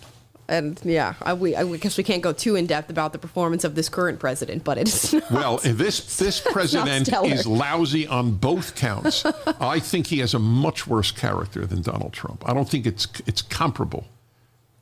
And 0.49 0.79
yeah, 0.85 1.15
I, 1.23 1.35
we, 1.35 1.55
I 1.55 1.65
guess 1.77 1.97
we 1.97 2.03
can't 2.03 2.21
go 2.21 2.33
too 2.33 2.57
in 2.57 2.67
depth 2.67 2.91
about 2.91 3.13
the 3.13 3.19
performance 3.19 3.63
of 3.63 3.77
this 3.77 3.89
current 3.89 4.19
president, 4.19 4.65
but 4.65 4.77
it's 4.83 5.13
not, 5.13 5.31
Well, 5.31 5.61
this 5.63 6.19
this 6.19 6.41
president 6.41 7.09
is 7.13 7.47
lousy 7.47 8.09
on 8.09 8.33
both 8.33 8.75
counts. 8.75 9.25
I 9.61 9.79
think 9.79 10.09
he 10.09 10.19
has 10.19 10.35
a 10.35 10.41
much 10.41 10.89
worse 10.89 11.13
character 11.13 11.65
than 11.65 11.83
Donald 11.83 12.13
Trump. 12.13 12.43
I 12.45 12.53
don't 12.55 12.69
think 12.69 12.87
it's 12.87 13.07
it's 13.27 13.41
comparable. 13.41 14.05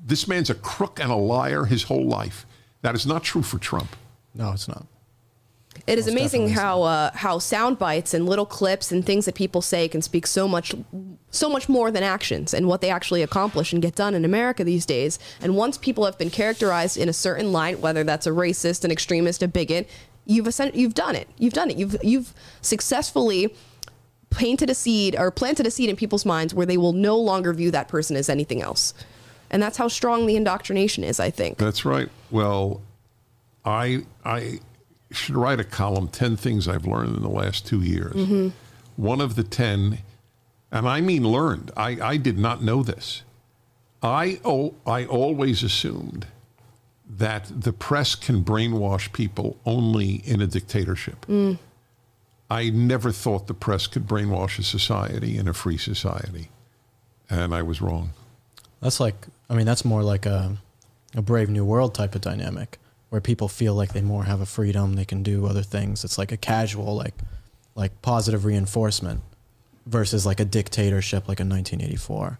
This 0.05 0.27
man's 0.27 0.49
a 0.49 0.55
crook 0.55 0.99
and 0.99 1.13
a 1.13 1.17
liar 1.17 1.67
his 1.67 1.85
whole 1.85 2.07
life. 2.07 2.47
That 2.81 2.95
is 2.95 3.07
not 3.07 3.23
true 3.23 3.43
for 3.43 3.59
Trump. 3.59 3.95
No, 4.35 4.53
it's 4.53 4.67
not. 4.67 4.87
It 5.87 5.99
is 5.99 6.07
Most 6.07 6.15
amazing 6.15 6.49
how 6.51 6.83
uh, 6.83 7.11
how 7.15 7.39
sound 7.39 7.79
bites 7.79 8.15
and 8.15 8.27
little 8.27 8.47
clips 8.47 8.93
and 8.93 9.05
things 9.05 9.25
that 9.25 9.35
people 9.35 9.63
say 9.63 9.89
can 9.89 10.03
speak 10.03 10.27
so 10.27 10.47
much 10.47 10.75
so 11.31 11.49
much 11.49 11.69
more 11.69 11.91
than 11.91 12.03
actions 12.03 12.55
and 12.55 12.69
what 12.69 12.81
they 12.81 12.91
actually 12.91 13.23
accomplish 13.23 13.73
and 13.73 13.83
get 13.83 13.95
done 13.95 14.15
in 14.15 14.25
America 14.25 14.65
these 14.65 14.87
days. 14.87 15.19
And 15.41 15.57
once 15.57 15.79
people 15.79 16.05
have 16.05 16.19
been 16.19 16.31
characterized 16.31 16.97
in 16.97 17.09
a 17.09 17.13
certain 17.13 17.53
light, 17.53 17.81
whether 17.81 18.05
that's 18.05 18.27
a 18.27 18.31
racist, 18.31 18.85
an 18.85 18.91
extremist, 18.91 19.43
a 19.43 19.49
bigot, 19.49 19.89
you've 20.25 20.47
ascend- 20.47 20.75
you've 20.75 20.95
done 20.95 21.17
it. 21.17 21.29
You've 21.39 21.55
done 21.55 21.71
it. 21.71 21.77
You've 21.77 21.97
you've 22.03 22.33
successfully 22.61 23.55
painted 24.31 24.71
a 24.71 24.75
seed 24.75 25.17
or 25.19 25.31
planted 25.31 25.67
a 25.67 25.71
seed 25.71 25.91
in 25.91 25.97
people's 25.97 26.25
minds 26.25 26.55
where 26.55 26.67
they 26.67 26.77
will 26.77 26.93
no 26.93 27.19
longer 27.19 27.53
view 27.53 27.71
that 27.71 27.89
person 27.89 28.17
as 28.17 28.29
anything 28.29 28.63
else. 28.63 28.95
And 29.51 29.63
that's 29.63 29.77
how 29.77 29.89
strong 29.89 30.27
the 30.27 30.37
indoctrination 30.37 31.05
is, 31.05 31.21
I 31.21 31.31
think. 31.31 31.59
That's 31.59 31.85
right. 31.85 32.09
Well, 32.31 32.81
I 33.65 34.03
I 34.25 34.61
should 35.13 35.37
write 35.37 35.61
a 35.61 35.65
column 35.65 36.09
10 36.09 36.37
things 36.37 36.69
I've 36.69 36.87
learned 36.87 37.17
in 37.17 37.23
the 37.23 37.29
last 37.29 37.67
2 37.67 37.83
years. 37.83 38.15
Mm-hmm. 38.15 38.49
One 38.97 39.21
of 39.21 39.37
the 39.37 39.43
10 39.43 39.99
and 40.71 40.89
I 40.89 41.01
mean 41.01 41.29
learned. 41.29 41.71
I 41.77 41.99
I 42.01 42.17
did 42.17 42.39
not 42.39 42.63
know 42.63 42.83
this. 42.83 43.23
I 44.03 44.41
oh, 44.45 44.75
I 44.87 45.05
always 45.05 45.63
assumed 45.63 46.27
that 47.09 47.51
the 47.55 47.73
press 47.73 48.15
can 48.15 48.43
brainwash 48.43 49.13
people 49.13 49.59
only 49.67 50.23
in 50.25 50.41
a 50.41 50.47
dictatorship. 50.47 51.27
Mm. 51.27 51.59
I 52.51 52.71
never 52.71 53.13
thought 53.13 53.47
the 53.47 53.55
press 53.55 53.87
could 53.87 54.07
brainwash 54.07 54.59
a 54.59 54.63
society 54.63 55.37
in 55.37 55.47
a 55.47 55.55
free 55.55 55.79
society. 55.79 56.49
And 57.31 57.55
I 57.55 57.63
was 57.63 57.81
wrong. 57.81 58.11
That's 58.81 58.99
like, 58.99 59.27
I 59.49 59.55
mean, 59.55 59.65
that's 59.67 59.85
more 59.85 60.03
like 60.03 60.27
a, 60.27 60.57
a 61.15 61.23
brave 61.23 61.49
new 61.49 61.65
world 61.65 61.95
type 61.95 62.15
of 62.15 62.21
dynamic 62.21 62.79
where 63.13 63.21
people 63.21 63.47
feel 63.47 63.75
like 63.75 63.93
they 63.93 64.01
more 64.01 64.25
have 64.25 64.41
a 64.41 64.47
freedom, 64.47 64.95
they 64.95 65.05
can 65.05 65.23
do 65.23 65.45
other 65.45 65.63
things. 65.63 66.03
It's 66.03 66.17
like 66.17 66.33
a 66.33 66.37
casual, 66.39 66.97
like, 66.97 67.13
like 67.75 68.01
positive 68.01 68.47
reinforcement 68.47 69.21
versus 69.85 70.25
like 70.25 70.41
a 70.41 70.47
dictatorship 70.47 71.29
like 71.29 71.39
in 71.39 71.47
1984. 71.47 72.39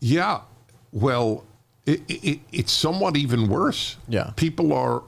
Yeah. 0.00 0.40
Well, 0.92 1.44
it, 1.84 2.00
it, 2.08 2.40
it's 2.50 2.72
somewhat 2.72 3.18
even 3.18 3.48
worse. 3.48 3.98
Yeah. 4.08 4.30
People 4.36 4.72
are 4.72 5.02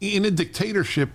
in 0.00 0.24
a 0.24 0.30
dictatorship. 0.30 1.10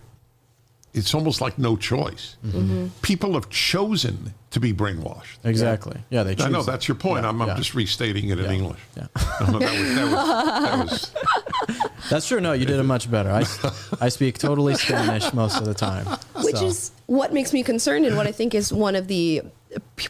it's 0.93 1.15
almost 1.15 1.41
like 1.41 1.57
no 1.57 1.75
choice. 1.75 2.37
Mm-hmm. 2.45 2.89
People 3.01 3.33
have 3.33 3.49
chosen 3.49 4.35
to 4.55 4.59
be 4.61 4.73
brainwashed. 4.73 5.37
Exactly. 5.43 5.97
Yeah, 6.09 6.23
they. 6.23 6.41
I 6.41 6.47
know 6.47 6.61
it. 6.61 6.65
that's 6.65 6.87
your 6.87 6.95
point. 6.95 7.23
Yeah, 7.23 7.29
I'm, 7.29 7.41
I'm 7.41 7.49
yeah. 7.49 7.55
just 7.57 7.75
restating 7.75 8.29
it 8.29 8.39
in 8.39 8.45
Yeah. 8.45 8.51
English. 8.51 8.79
Yeah. 8.95 9.07
No, 9.41 9.51
no, 9.51 9.59
that 9.59 9.77
was, 9.77 9.95
that 9.95 10.05
was, 10.05 11.11
that 11.11 11.77
was 11.77 11.91
That's 12.09 12.27
true. 12.29 12.39
No, 12.39 12.53
you 12.53 12.65
did 12.65 12.79
it 12.79 12.83
much 12.83 13.11
better. 13.11 13.29
I, 13.31 13.43
I 13.99 14.07
speak 14.07 14.37
totally 14.37 14.75
Spanish 14.75 15.33
most 15.33 15.59
of 15.59 15.65
the 15.65 15.73
time. 15.73 16.05
which 16.41 16.55
so. 16.55 16.65
is 16.67 16.91
what 17.07 17.33
makes 17.33 17.51
me 17.51 17.63
concerned 17.63 18.05
and 18.05 18.15
what 18.15 18.27
I 18.27 18.31
think 18.31 18.55
is 18.55 18.71
one 18.71 18.95
of 18.95 19.07
the 19.07 19.41
p- 19.41 19.49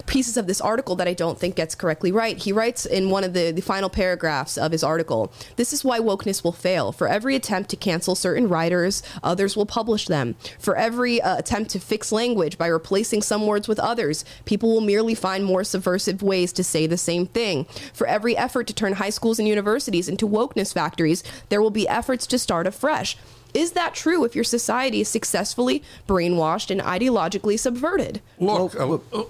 pieces 0.05 0.37
of 0.37 0.47
this 0.47 0.61
article 0.61 0.95
that 0.95 1.07
I 1.07 1.13
don't 1.13 1.39
think 1.39 1.55
gets 1.55 1.75
correctly 1.75 2.11
right. 2.11 2.37
He 2.37 2.51
writes 2.51 2.85
in 2.85 3.09
one 3.09 3.23
of 3.23 3.33
the, 3.33 3.51
the 3.51 3.61
final 3.61 3.89
paragraphs 3.89 4.57
of 4.57 4.71
his 4.71 4.83
article 4.83 5.31
this 5.55 5.73
is 5.73 5.83
why 5.83 5.99
wokeness 5.99 6.43
will 6.43 6.51
fail. 6.51 6.91
For 6.91 7.07
every 7.07 7.35
attempt 7.35 7.69
to 7.71 7.75
cancel 7.75 8.15
certain 8.15 8.47
writers, 8.47 9.03
others 9.23 9.55
will 9.55 9.65
publish 9.65 10.07
them. 10.07 10.35
For 10.59 10.75
every 10.75 11.21
uh, 11.21 11.37
attempt 11.37 11.71
to 11.71 11.79
fix 11.79 12.11
language 12.11 12.57
by 12.57 12.67
replacing 12.67 13.21
some 13.21 13.45
words 13.45 13.67
with 13.67 13.79
others, 13.79 14.25
people 14.45 14.71
will 14.71 14.81
merely 14.81 15.15
find 15.15 15.45
more 15.45 15.63
subversive 15.63 16.21
ways 16.21 16.51
to 16.53 16.63
say 16.63 16.87
the 16.87 16.97
same 16.97 17.25
thing. 17.25 17.65
For 17.93 18.07
every 18.07 18.35
effort 18.35 18.67
to 18.67 18.73
turn 18.73 18.93
high 18.93 19.09
schools 19.09 19.39
and 19.39 19.47
universities 19.47 20.09
into 20.09 20.27
wokeness 20.27 20.73
factories, 20.73 21.23
there 21.49 21.61
will 21.61 21.71
be 21.71 21.87
efforts 21.87 22.27
to 22.27 22.39
start 22.39 22.67
afresh. 22.67 23.17
Is 23.53 23.71
that 23.71 23.95
true 23.95 24.25
if 24.25 24.35
your 24.35 24.43
society 24.43 24.99
is 24.99 25.07
successfully 25.07 25.81
brainwashed 26.07 26.69
and 26.69 26.81
ideologically 26.81 27.57
subverted? 27.57 28.21
look. 28.39 28.75
uh, 29.13 29.19
uh, 29.21 29.23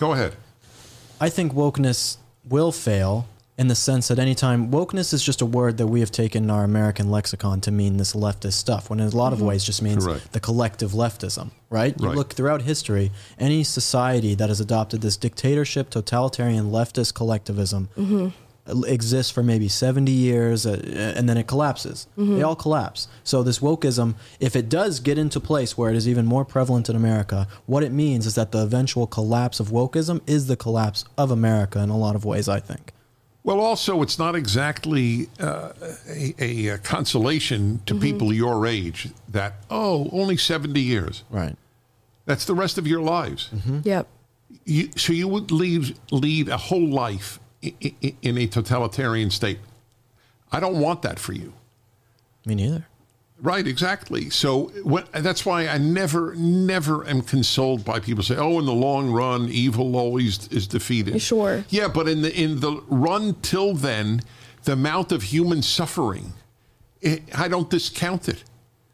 go 0.00 0.12
ahead. 0.12 0.34
I 1.20 1.28
think 1.28 1.52
wokeness 1.52 2.16
will 2.44 2.72
fail 2.72 3.26
in 3.58 3.68
the 3.68 3.74
sense 3.74 4.08
that 4.08 4.18
anytime 4.18 4.70
wokeness 4.70 5.12
is 5.12 5.22
just 5.22 5.42
a 5.42 5.46
word 5.46 5.76
that 5.76 5.86
we 5.86 6.00
have 6.00 6.10
taken 6.10 6.44
in 6.44 6.50
our 6.50 6.64
American 6.64 7.10
lexicon 7.10 7.60
to 7.60 7.70
mean 7.70 7.98
this 7.98 8.14
leftist 8.14 8.54
stuff, 8.54 8.88
when 8.88 8.98
in 9.00 9.06
a 9.06 9.10
lot 9.14 9.34
of 9.34 9.38
mm-hmm. 9.40 9.48
ways 9.48 9.62
just 9.62 9.82
means 9.82 10.06
Correct. 10.06 10.32
the 10.32 10.40
collective 10.40 10.92
leftism, 10.92 11.50
right? 11.68 11.94
You 12.00 12.06
Right. 12.06 12.16
look 12.16 12.32
throughout 12.32 12.62
history, 12.62 13.12
any 13.38 13.62
society 13.62 14.34
that 14.34 14.48
has 14.48 14.60
adopted 14.60 15.02
this 15.02 15.18
dictatorship, 15.18 15.90
totalitarian 15.90 16.70
leftist 16.70 17.12
collectivism 17.12 17.90
mm-hmm. 17.98 18.28
Exists 18.86 19.30
for 19.32 19.42
maybe 19.42 19.68
70 19.68 20.10
years 20.12 20.66
uh, 20.66 21.14
and 21.16 21.28
then 21.28 21.36
it 21.36 21.46
collapses. 21.46 22.06
They 22.16 22.42
all 22.42 22.56
collapse. 22.56 23.08
So 23.24 23.42
this 23.42 23.58
wokeism, 23.60 24.14
if 24.40 24.54
it 24.56 24.68
does 24.68 25.00
get 25.00 25.18
into 25.18 25.40
place 25.40 25.76
where 25.78 25.90
it 25.90 25.96
is 25.96 26.08
even 26.08 26.26
more 26.26 26.44
prevalent 26.44 26.88
in 26.88 26.96
America, 26.96 27.46
what 27.66 27.82
it 27.82 27.92
means 27.92 28.26
is 28.26 28.34
that 28.34 28.52
the 28.52 28.62
eventual 28.62 29.06
collapse 29.06 29.60
of 29.60 29.68
wokeism 29.68 30.20
is 30.26 30.46
the 30.46 30.56
collapse 30.56 31.04
of 31.16 31.30
America 31.30 31.78
in 31.80 31.90
a 31.90 31.96
lot 31.98 32.14
of 32.16 32.24
ways, 32.24 32.48
I 32.48 32.60
think. 32.60 32.92
Well, 33.42 33.60
also, 33.60 34.02
it's 34.02 34.18
not 34.18 34.34
exactly 34.36 35.28
uh, 35.40 35.70
a, 36.08 36.34
a, 36.38 36.66
a 36.74 36.78
consolation 36.78 37.80
to 37.86 37.94
people 37.94 38.32
your 38.34 38.66
age 38.66 39.08
that, 39.30 39.54
oh, 39.70 40.10
only 40.12 40.36
70 40.36 40.78
years. 40.78 41.24
Right. 41.30 41.56
That's 42.26 42.44
the 42.44 42.54
rest 42.54 42.76
of 42.76 42.86
your 42.86 43.00
lives. 43.00 43.48
Yep. 43.84 44.06
You, 44.66 44.90
so 44.96 45.12
you 45.14 45.26
would 45.26 45.50
leave, 45.50 45.98
lead 46.10 46.48
a 46.50 46.58
whole 46.58 46.86
life 46.88 47.38
i- 47.38 47.38
i- 47.40 47.49
in 47.62 48.38
a 48.38 48.46
totalitarian 48.46 49.30
state. 49.30 49.58
I 50.52 50.60
don't 50.60 50.80
want 50.80 51.02
that 51.02 51.18
for 51.18 51.32
you. 51.32 51.52
Me 52.44 52.54
neither. 52.54 52.86
Right, 53.42 53.66
exactly. 53.66 54.28
So 54.28 54.64
when, 54.84 55.04
that's 55.12 55.46
why 55.46 55.66
I 55.66 55.78
never, 55.78 56.34
never 56.34 57.06
am 57.06 57.22
consoled 57.22 57.84
by 57.84 57.98
people 57.98 58.22
say, 58.22 58.36
"Oh, 58.36 58.58
in 58.58 58.66
the 58.66 58.72
long 58.72 59.10
run, 59.10 59.48
evil 59.48 59.96
always 59.96 60.46
is 60.48 60.66
defeated." 60.66 61.22
Sure. 61.22 61.64
Yeah, 61.70 61.88
but 61.88 62.06
in 62.06 62.20
the 62.20 62.34
in 62.34 62.60
the 62.60 62.82
run 62.88 63.36
till 63.40 63.74
then, 63.74 64.20
the 64.64 64.72
amount 64.72 65.10
of 65.10 65.22
human 65.22 65.62
suffering, 65.62 66.34
it, 67.00 67.22
I 67.34 67.48
don't 67.48 67.70
discount 67.70 68.28
it. 68.28 68.44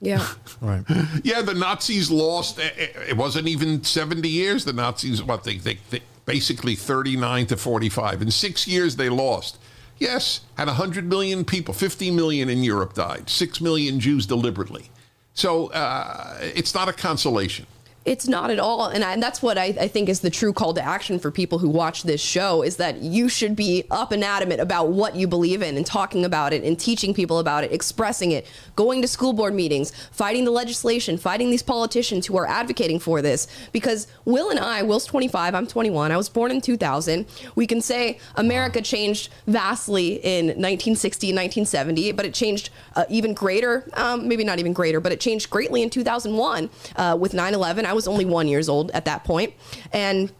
Yeah. 0.00 0.26
Right. 0.60 0.84
Yeah, 1.22 1.42
the 1.42 1.52
Nazis 1.54 2.10
lost. 2.10 2.58
eh, 2.58 2.70
eh, 2.78 2.86
It 3.10 3.16
wasn't 3.16 3.46
even 3.48 3.84
seventy 3.84 4.28
years. 4.30 4.64
The 4.64 4.72
Nazis, 4.72 5.22
what 5.22 5.44
they, 5.44 5.58
they, 5.58 5.78
they 5.90 6.00
basically 6.24 6.74
thirty 6.74 7.16
nine 7.16 7.46
to 7.48 7.56
forty 7.56 7.88
five. 7.90 8.22
In 8.22 8.30
six 8.30 8.66
years, 8.66 8.96
they 8.96 9.08
lost. 9.10 9.58
Yes, 9.98 10.40
had 10.56 10.68
hundred 10.68 11.04
million 11.08 11.44
people. 11.44 11.74
Fifty 11.74 12.10
million 12.10 12.48
in 12.48 12.62
Europe 12.64 12.94
died. 12.94 13.28
Six 13.28 13.60
million 13.60 14.00
Jews 14.00 14.24
deliberately. 14.26 14.90
So 15.34 15.66
uh, 15.72 16.38
it's 16.40 16.74
not 16.74 16.88
a 16.88 16.92
consolation. 16.94 17.66
It's 18.06 18.28
not 18.28 18.50
at 18.50 18.60
all. 18.60 18.86
And, 18.86 19.02
I, 19.02 19.12
and 19.14 19.22
that's 19.22 19.42
what 19.42 19.58
I, 19.58 19.64
I 19.80 19.88
think 19.88 20.08
is 20.08 20.20
the 20.20 20.30
true 20.30 20.52
call 20.52 20.72
to 20.74 20.80
action 20.80 21.18
for 21.18 21.32
people 21.32 21.58
who 21.58 21.68
watch 21.68 22.04
this 22.04 22.20
show 22.20 22.62
is 22.62 22.76
that 22.76 23.02
you 23.02 23.28
should 23.28 23.56
be 23.56 23.82
up 23.90 24.12
and 24.12 24.22
adamant 24.22 24.60
about 24.60 24.90
what 24.90 25.16
you 25.16 25.26
believe 25.26 25.60
in 25.60 25.76
and 25.76 25.84
talking 25.84 26.24
about 26.24 26.52
it 26.52 26.62
and 26.62 26.78
teaching 26.78 27.12
people 27.12 27.40
about 27.40 27.64
it, 27.64 27.72
expressing 27.72 28.30
it, 28.30 28.46
going 28.76 29.02
to 29.02 29.08
school 29.08 29.32
board 29.32 29.54
meetings, 29.54 29.90
fighting 30.12 30.44
the 30.44 30.52
legislation, 30.52 31.18
fighting 31.18 31.50
these 31.50 31.64
politicians 31.64 32.26
who 32.26 32.36
are 32.36 32.46
advocating 32.46 33.00
for 33.00 33.20
this. 33.20 33.48
Because 33.72 34.06
Will 34.24 34.50
and 34.50 34.60
I, 34.60 34.82
Will's 34.82 35.04
25, 35.04 35.56
I'm 35.56 35.66
21, 35.66 36.12
I 36.12 36.16
was 36.16 36.28
born 36.28 36.52
in 36.52 36.60
2000. 36.60 37.26
We 37.56 37.66
can 37.66 37.80
say 37.80 38.20
America 38.36 38.80
changed 38.82 39.32
vastly 39.48 40.20
in 40.22 40.46
1960 40.46 41.30
and 41.30 41.36
1970, 41.36 42.12
but 42.12 42.24
it 42.24 42.34
changed 42.34 42.70
uh, 42.94 43.04
even 43.10 43.34
greater, 43.34 43.90
um, 43.94 44.28
maybe 44.28 44.44
not 44.44 44.60
even 44.60 44.72
greater, 44.72 45.00
but 45.00 45.10
it 45.10 45.18
changed 45.18 45.50
greatly 45.50 45.82
in 45.82 45.90
2001 45.90 46.70
uh, 46.94 47.16
with 47.18 47.34
9 47.34 47.52
11. 47.52 47.84
I 47.84 47.95
was 47.96 48.06
only 48.06 48.24
one 48.24 48.46
years 48.46 48.68
old 48.68 48.90
at 48.92 49.04
that 49.06 49.24
point, 49.24 49.54
And 49.92 50.32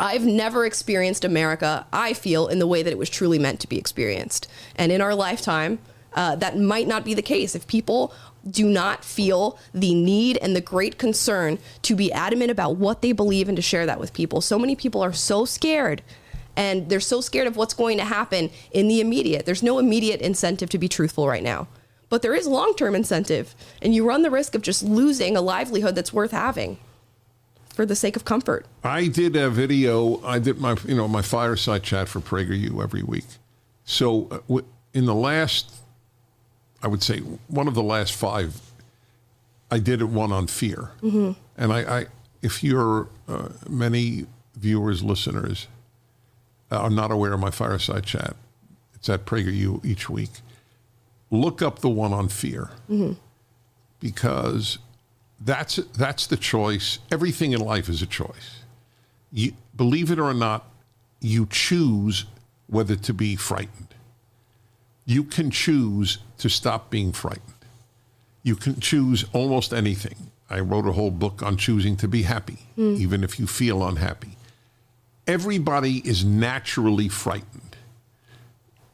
I've 0.00 0.24
never 0.24 0.64
experienced 0.64 1.24
America, 1.24 1.86
I 1.92 2.12
feel, 2.12 2.46
in 2.46 2.58
the 2.58 2.66
way 2.66 2.82
that 2.82 2.90
it 2.90 2.98
was 2.98 3.10
truly 3.10 3.38
meant 3.38 3.60
to 3.60 3.68
be 3.68 3.78
experienced. 3.78 4.48
And 4.76 4.92
in 4.92 5.00
our 5.00 5.14
lifetime, 5.14 5.80
uh, 6.14 6.36
that 6.36 6.58
might 6.58 6.86
not 6.86 7.04
be 7.04 7.14
the 7.14 7.22
case. 7.22 7.54
If 7.54 7.66
people 7.66 8.12
do 8.48 8.68
not 8.68 9.04
feel 9.04 9.58
the 9.74 9.94
need 9.94 10.38
and 10.38 10.54
the 10.54 10.60
great 10.60 10.98
concern 10.98 11.58
to 11.82 11.94
be 11.94 12.12
adamant 12.12 12.50
about 12.50 12.76
what 12.76 13.02
they 13.02 13.12
believe 13.12 13.48
and 13.48 13.56
to 13.56 13.62
share 13.62 13.86
that 13.86 14.00
with 14.00 14.12
people, 14.12 14.40
so 14.40 14.58
many 14.58 14.74
people 14.74 15.02
are 15.02 15.12
so 15.12 15.44
scared 15.44 16.02
and 16.56 16.88
they're 16.88 17.00
so 17.00 17.20
scared 17.20 17.46
of 17.46 17.56
what's 17.56 17.74
going 17.74 17.98
to 17.98 18.04
happen 18.04 18.50
in 18.72 18.88
the 18.88 19.00
immediate. 19.00 19.46
There's 19.46 19.62
no 19.62 19.78
immediate 19.78 20.20
incentive 20.20 20.70
to 20.70 20.78
be 20.78 20.88
truthful 20.88 21.28
right 21.28 21.42
now. 21.42 21.68
But 22.08 22.22
there 22.22 22.34
is 22.34 22.46
long 22.46 22.74
term 22.74 22.94
incentive, 22.94 23.54
and 23.82 23.94
you 23.94 24.06
run 24.06 24.22
the 24.22 24.30
risk 24.30 24.54
of 24.54 24.62
just 24.62 24.82
losing 24.82 25.36
a 25.36 25.40
livelihood 25.40 25.94
that's 25.94 26.12
worth 26.12 26.30
having 26.30 26.78
for 27.74 27.84
the 27.86 27.96
sake 27.96 28.16
of 28.16 28.24
comfort. 28.24 28.66
I 28.82 29.08
did 29.08 29.36
a 29.36 29.50
video. 29.50 30.24
I 30.24 30.38
did 30.38 30.58
my 30.58 30.76
you 30.86 30.96
know 30.96 31.06
my 31.06 31.22
fireside 31.22 31.82
chat 31.82 32.08
for 32.08 32.20
PragerU 32.20 32.82
every 32.82 33.02
week. 33.02 33.26
So 33.84 34.42
uh, 34.48 34.60
in 34.92 35.06
the 35.06 35.14
last, 35.14 35.74
I 36.82 36.88
would 36.88 37.02
say 37.02 37.20
one 37.48 37.68
of 37.68 37.74
the 37.74 37.82
last 37.82 38.14
five, 38.14 38.60
I 39.70 39.78
did 39.78 40.00
it 40.00 40.06
one 40.06 40.32
on 40.32 40.46
fear. 40.46 40.90
Mm-hmm. 41.02 41.32
And 41.56 41.72
I, 41.72 42.00
I, 42.00 42.06
if 42.42 42.62
you're 42.62 43.08
uh, 43.28 43.48
many 43.68 44.26
viewers, 44.56 45.02
listeners 45.02 45.68
are 46.70 46.90
not 46.90 47.10
aware 47.10 47.32
of 47.32 47.40
my 47.40 47.50
fireside 47.50 48.04
chat, 48.04 48.36
it's 48.94 49.08
at 49.08 49.24
PragerU 49.24 49.84
each 49.84 50.10
week. 50.10 50.30
Look 51.30 51.60
up 51.62 51.80
the 51.80 51.90
one 51.90 52.12
on 52.12 52.28
fear 52.28 52.70
because 54.00 54.78
that's 55.40 55.76
that's 55.76 56.26
the 56.26 56.36
choice. 56.36 56.98
Everything 57.10 57.52
in 57.52 57.60
life 57.60 57.88
is 57.88 58.02
a 58.02 58.06
choice. 58.06 58.62
You 59.30 59.52
believe 59.76 60.10
it 60.10 60.18
or 60.18 60.32
not, 60.32 60.64
you 61.20 61.46
choose 61.50 62.24
whether 62.66 62.96
to 62.96 63.12
be 63.12 63.36
frightened. 63.36 63.94
You 65.04 65.24
can 65.24 65.50
choose 65.50 66.18
to 66.38 66.48
stop 66.48 66.90
being 66.90 67.12
frightened. 67.12 67.54
You 68.42 68.56
can 68.56 68.80
choose 68.80 69.24
almost 69.32 69.72
anything. 69.72 70.30
I 70.50 70.60
wrote 70.60 70.86
a 70.86 70.92
whole 70.92 71.10
book 71.10 71.42
on 71.42 71.56
choosing 71.56 71.96
to 71.98 72.08
be 72.08 72.22
happy, 72.22 72.58
hmm. 72.74 72.94
even 72.96 73.22
if 73.22 73.38
you 73.38 73.46
feel 73.46 73.86
unhappy. 73.86 74.36
Everybody 75.26 75.98
is 76.08 76.24
naturally 76.24 77.08
frightened. 77.08 77.67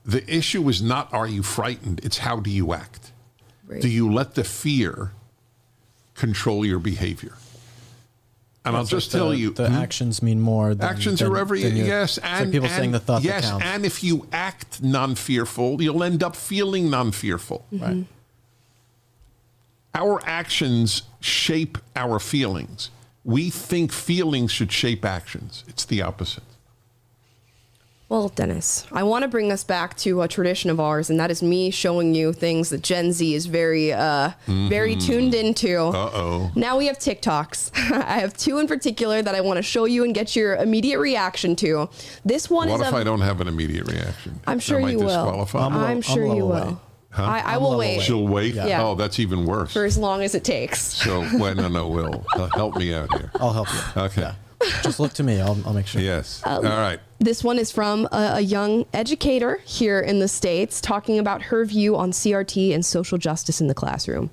The 0.05 0.23
issue 0.33 0.69
is 0.69 0.83
not 0.83 1.13
are 1.13 1.27
you 1.27 1.43
frightened, 1.43 2.01
it's 2.03 2.19
how 2.19 2.41
do 2.41 2.51
you 2.51 2.75
act. 2.75 3.13
Right. 3.67 3.81
Do 3.81 3.89
you 3.89 4.13
let 4.13 4.35
the 4.35 4.45
fear 4.45 5.13
control 6.15 6.65
your 6.67 6.79
behavior? 6.79 7.35
And 8.67 8.77
I'll 8.77 8.87
So 8.87 8.97
just 8.97 9.13
the- 9.13 9.19
tell 9.19 9.35
you, 9.35 9.51
the 9.51 9.69
hmm? 9.69 9.75
actions 9.75 10.23
mean 10.23 10.41
more. 10.41 10.75
Than, 10.75 10.89
actions 10.89 11.21
than- 11.21 11.31
are 11.33 11.37
every 11.39 11.63
than 11.63 11.77
your- 11.77 11.87
yes, 11.87 12.19
and 12.19 12.47
like 12.47 12.53
people 12.53 12.67
and, 12.69 12.77
saying 12.77 12.91
the 12.93 13.01
thought 13.01 13.23
yes, 13.23 13.45
that 13.51 13.61
and 13.63 13.85
if 13.85 14.03
you 14.03 14.27
act 14.33 14.83
non-fearful, 14.83 15.81
you'll 15.83 16.03
end 16.03 16.23
up 16.23 16.35
feeling 16.37 16.89
non-fearful. 16.91 17.67
right. 17.73 18.05
Our 19.95 20.21
actions 20.27 21.03
shape 21.21 21.79
our 21.95 22.19
feelings. 22.19 22.91
We 23.23 23.49
think 23.51 23.93
feelings 23.93 24.51
should 24.51 24.73
shape 24.73 25.05
actions. 25.05 25.63
It's 25.69 25.85
the 25.85 26.03
opposite. 26.03 26.43
Well, 28.11 28.29
Dennis, 28.29 28.87
I 28.93 29.03
want 29.03 29.23
to 29.23 29.29
bring 29.29 29.51
us 29.51 29.65
back 29.65 29.97
to 29.99 30.21
a 30.23 30.29
tradition 30.29 30.69
of 30.71 30.79
ours, 30.79 31.09
and 31.09 31.19
that 31.19 31.31
is 31.31 31.43
me 31.43 31.71
showing 31.71 32.15
you 32.15 32.33
things 32.35 32.69
that 32.69 32.83
Gen 32.83 33.13
Z 33.13 33.35
is 33.35 33.47
very, 33.47 33.93
uh, 33.95 34.33
very 34.47 34.95
tuned 34.95 35.35
into. 35.35 35.69
Mm-hmm. 35.79 35.97
Uh-oh. 35.97 36.53
Now 36.55 36.77
we 36.77 36.87
have 36.87 36.99
TikToks. 36.99 37.71
I 38.05 38.19
have 38.21 38.37
two 38.37 38.59
in 38.59 38.67
particular 38.69 39.23
that 39.23 39.35
I 39.35 39.41
want 39.41 39.57
to 39.57 39.63
show 39.63 39.87
you 39.87 40.05
and 40.05 40.15
get 40.15 40.37
your 40.37 40.55
immediate 40.57 41.01
reaction 41.01 41.57
to. 41.57 41.89
This 42.27 42.51
one 42.51 42.69
What 42.69 42.75
is 42.77 42.81
What 42.83 42.89
if 42.89 42.95
I 42.95 43.01
I 43.01 43.05
don't 43.05 43.23
have 43.23 43.41
an 43.41 43.49
immediate 43.49 43.91
reaction? 43.91 44.39
I'm 44.47 44.59
sure 44.61 44.79
Am 44.79 44.85
I 44.85 44.91
you 44.91 44.99
will. 44.99 45.09
I'm 45.09 45.25
a 45.25 45.39
little- 45.43 45.59
I'm 45.65 45.75
I'm 45.75 46.03
sure 46.03 46.25
you 46.27 46.33
little 46.45 46.49
will. 46.49 46.57
away. 46.69 46.77
I, 47.17 47.55
I 47.55 47.59
will 47.59 47.79
wait 47.79 47.97
with. 47.97 48.05
She'll 48.07 48.27
wait. 48.27 48.55
Yeah. 48.55 48.83
Oh, 48.85 48.97
that's 48.97 49.19
even 49.19 49.45
worse. 49.47 49.73
for 49.73 49.85
as 49.85 49.97
long 49.97 50.23
as 50.23 50.35
it 50.35 50.45
takes. 50.45 50.81
So, 50.81 51.21
wait, 51.39 51.57
no, 51.57 51.69
no, 51.69 51.89
Will, 51.89 52.25
uh, 52.35 52.49
help 52.55 52.77
me 52.77 52.93
out 52.93 53.13
here. 53.17 53.31
I'll 53.37 53.53
help 53.53 53.69
you. 53.73 54.03
Okay. 54.03 54.21
Yeah. 54.23 54.35
Just 54.83 55.01
look 55.01 55.13
to 55.15 55.23
me. 55.23 55.41
I'll, 55.41 55.59
I'll 55.67 55.75
make 55.75 55.87
sure. 55.87 56.01
Yes. 56.01 56.43
Um, 56.45 56.67
All 56.67 56.79
right. 56.79 57.01
This 57.19 57.43
one 57.43 57.59
is 57.59 57.71
from 57.71 58.07
a, 58.13 58.35
a 58.37 58.41
young 58.41 58.87
educator 58.93 59.61
here 59.65 60.01
in 60.01 60.19
the 60.19 60.29
States 60.29 60.81
talking 60.81 61.19
about 61.19 61.43
her 61.43 61.65
view 61.65 61.97
on 61.97 62.11
CRT 62.11 62.75
and 62.75 62.85
social 62.85 63.19
justice 63.19 63.61
in 63.61 63.67
the 63.67 63.75
classroom. 63.75 64.31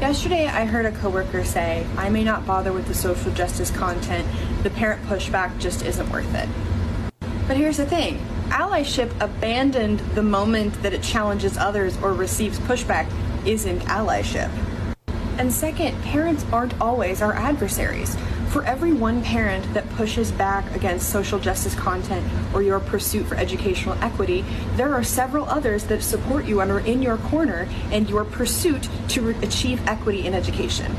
Yesterday, 0.00 0.46
I 0.46 0.64
heard 0.64 0.84
a 0.84 0.90
coworker 0.90 1.44
say, 1.44 1.86
I 1.96 2.08
may 2.08 2.24
not 2.24 2.44
bother 2.44 2.72
with 2.72 2.88
the 2.88 2.94
social 2.94 3.30
justice 3.34 3.70
content, 3.70 4.26
the 4.64 4.70
parent 4.70 5.00
pushback 5.04 5.56
just 5.60 5.84
isn't 5.84 6.10
worth 6.10 6.34
it. 6.34 6.48
But 7.46 7.56
here's 7.56 7.76
the 7.76 7.86
thing 7.86 8.20
allyship 8.48 9.12
abandoned 9.20 10.00
the 10.14 10.22
moment 10.22 10.82
that 10.82 10.92
it 10.92 11.02
challenges 11.02 11.56
others 11.56 11.96
or 12.02 12.12
receives 12.12 12.58
pushback 12.60 13.10
isn't 13.46 13.80
allyship. 13.82 14.50
And 15.38 15.52
second, 15.52 16.00
parents 16.02 16.44
aren't 16.52 16.78
always 16.80 17.22
our 17.22 17.32
adversaries. 17.32 18.16
For 18.52 18.62
every 18.64 18.92
one 18.92 19.22
parent 19.22 19.72
that 19.72 19.88
pushes 19.92 20.30
back 20.30 20.76
against 20.76 21.08
social 21.08 21.38
justice 21.38 21.74
content 21.74 22.22
or 22.52 22.62
your 22.62 22.80
pursuit 22.80 23.24
for 23.24 23.34
educational 23.34 23.96
equity, 24.02 24.44
there 24.76 24.92
are 24.92 25.02
several 25.02 25.46
others 25.46 25.84
that 25.84 26.02
support 26.02 26.44
you 26.44 26.60
and 26.60 26.70
are 26.70 26.80
in 26.80 27.00
your 27.00 27.16
corner 27.16 27.66
in 27.90 28.06
your 28.08 28.26
pursuit 28.26 28.90
to 29.08 29.30
achieve 29.40 29.80
equity 29.88 30.26
in 30.26 30.34
education. 30.34 30.94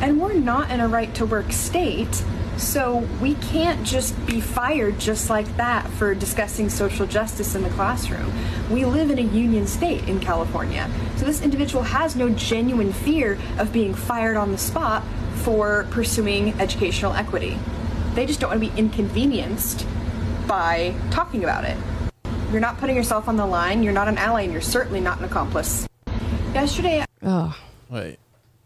And 0.00 0.20
we're 0.20 0.32
not 0.32 0.72
in 0.72 0.80
a 0.80 0.88
right 0.88 1.14
to 1.14 1.26
work 1.26 1.52
state, 1.52 2.24
so 2.56 3.06
we 3.22 3.34
can't 3.36 3.86
just 3.86 4.26
be 4.26 4.40
fired 4.40 4.98
just 4.98 5.30
like 5.30 5.56
that 5.58 5.88
for 5.90 6.12
discussing 6.12 6.70
social 6.70 7.06
justice 7.06 7.54
in 7.54 7.62
the 7.62 7.70
classroom. 7.70 8.32
We 8.68 8.84
live 8.84 9.12
in 9.12 9.20
a 9.20 9.22
union 9.22 9.68
state 9.68 10.08
in 10.08 10.18
California, 10.18 10.90
so 11.18 11.24
this 11.24 11.40
individual 11.40 11.84
has 11.84 12.16
no 12.16 12.30
genuine 12.30 12.92
fear 12.92 13.38
of 13.58 13.72
being 13.72 13.94
fired 13.94 14.36
on 14.36 14.50
the 14.50 14.58
spot 14.58 15.04
for 15.48 15.84
pursuing 15.90 16.52
educational 16.60 17.14
equity. 17.14 17.56
They 18.12 18.26
just 18.26 18.38
don't 18.38 18.50
want 18.50 18.62
to 18.62 18.70
be 18.70 18.78
inconvenienced 18.78 19.86
by 20.46 20.94
talking 21.10 21.42
about 21.42 21.64
it. 21.64 21.74
You're 22.52 22.60
not 22.60 22.76
putting 22.76 22.94
yourself 22.94 23.28
on 23.28 23.38
the 23.38 23.46
line, 23.46 23.82
you're 23.82 23.94
not 23.94 24.08
an 24.08 24.18
ally, 24.18 24.42
and 24.42 24.52
you're 24.52 24.60
certainly 24.60 25.00
not 25.00 25.20
an 25.20 25.24
accomplice. 25.24 25.88
Yesterday, 26.52 27.02
Oh, 27.22 27.58
Wait. 27.88 28.18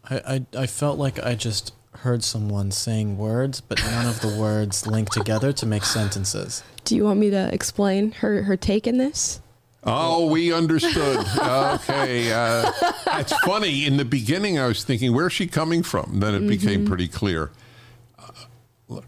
I, 0.09 0.15
I, 0.27 0.45
I 0.63 0.67
felt 0.67 0.99
like 0.99 1.23
I 1.25 1.35
just 1.35 1.73
heard 1.99 2.21
someone 2.21 2.69
saying 2.71 3.17
words, 3.17 3.61
but 3.61 3.81
none 3.85 4.05
of 4.05 4.19
the 4.19 4.37
words 4.37 4.85
link 4.85 5.09
together 5.09 5.53
to 5.53 5.65
make 5.65 5.85
sentences. 5.85 6.63
do 6.83 6.97
you 6.97 7.05
want 7.05 7.17
me 7.17 7.29
to 7.29 7.53
explain 7.53 8.11
her, 8.11 8.43
her 8.43 8.57
take 8.57 8.87
in 8.87 8.97
this? 8.97 9.39
Oh, 9.85 10.27
we 10.27 10.53
understood. 10.53 11.25
okay. 11.37 12.31
Uh, 12.31 12.71
it's 13.19 13.33
funny. 13.39 13.85
In 13.85 13.97
the 13.97 14.05
beginning, 14.05 14.57
I 14.57 14.67
was 14.67 14.83
thinking, 14.83 15.13
where's 15.13 15.33
she 15.33 15.47
coming 15.47 15.83
from? 15.83 16.19
Then 16.19 16.35
it 16.35 16.47
became 16.47 16.85
pretty 16.85 17.07
clear. 17.07 17.51
Uh, 18.17 18.31
look, 18.87 19.05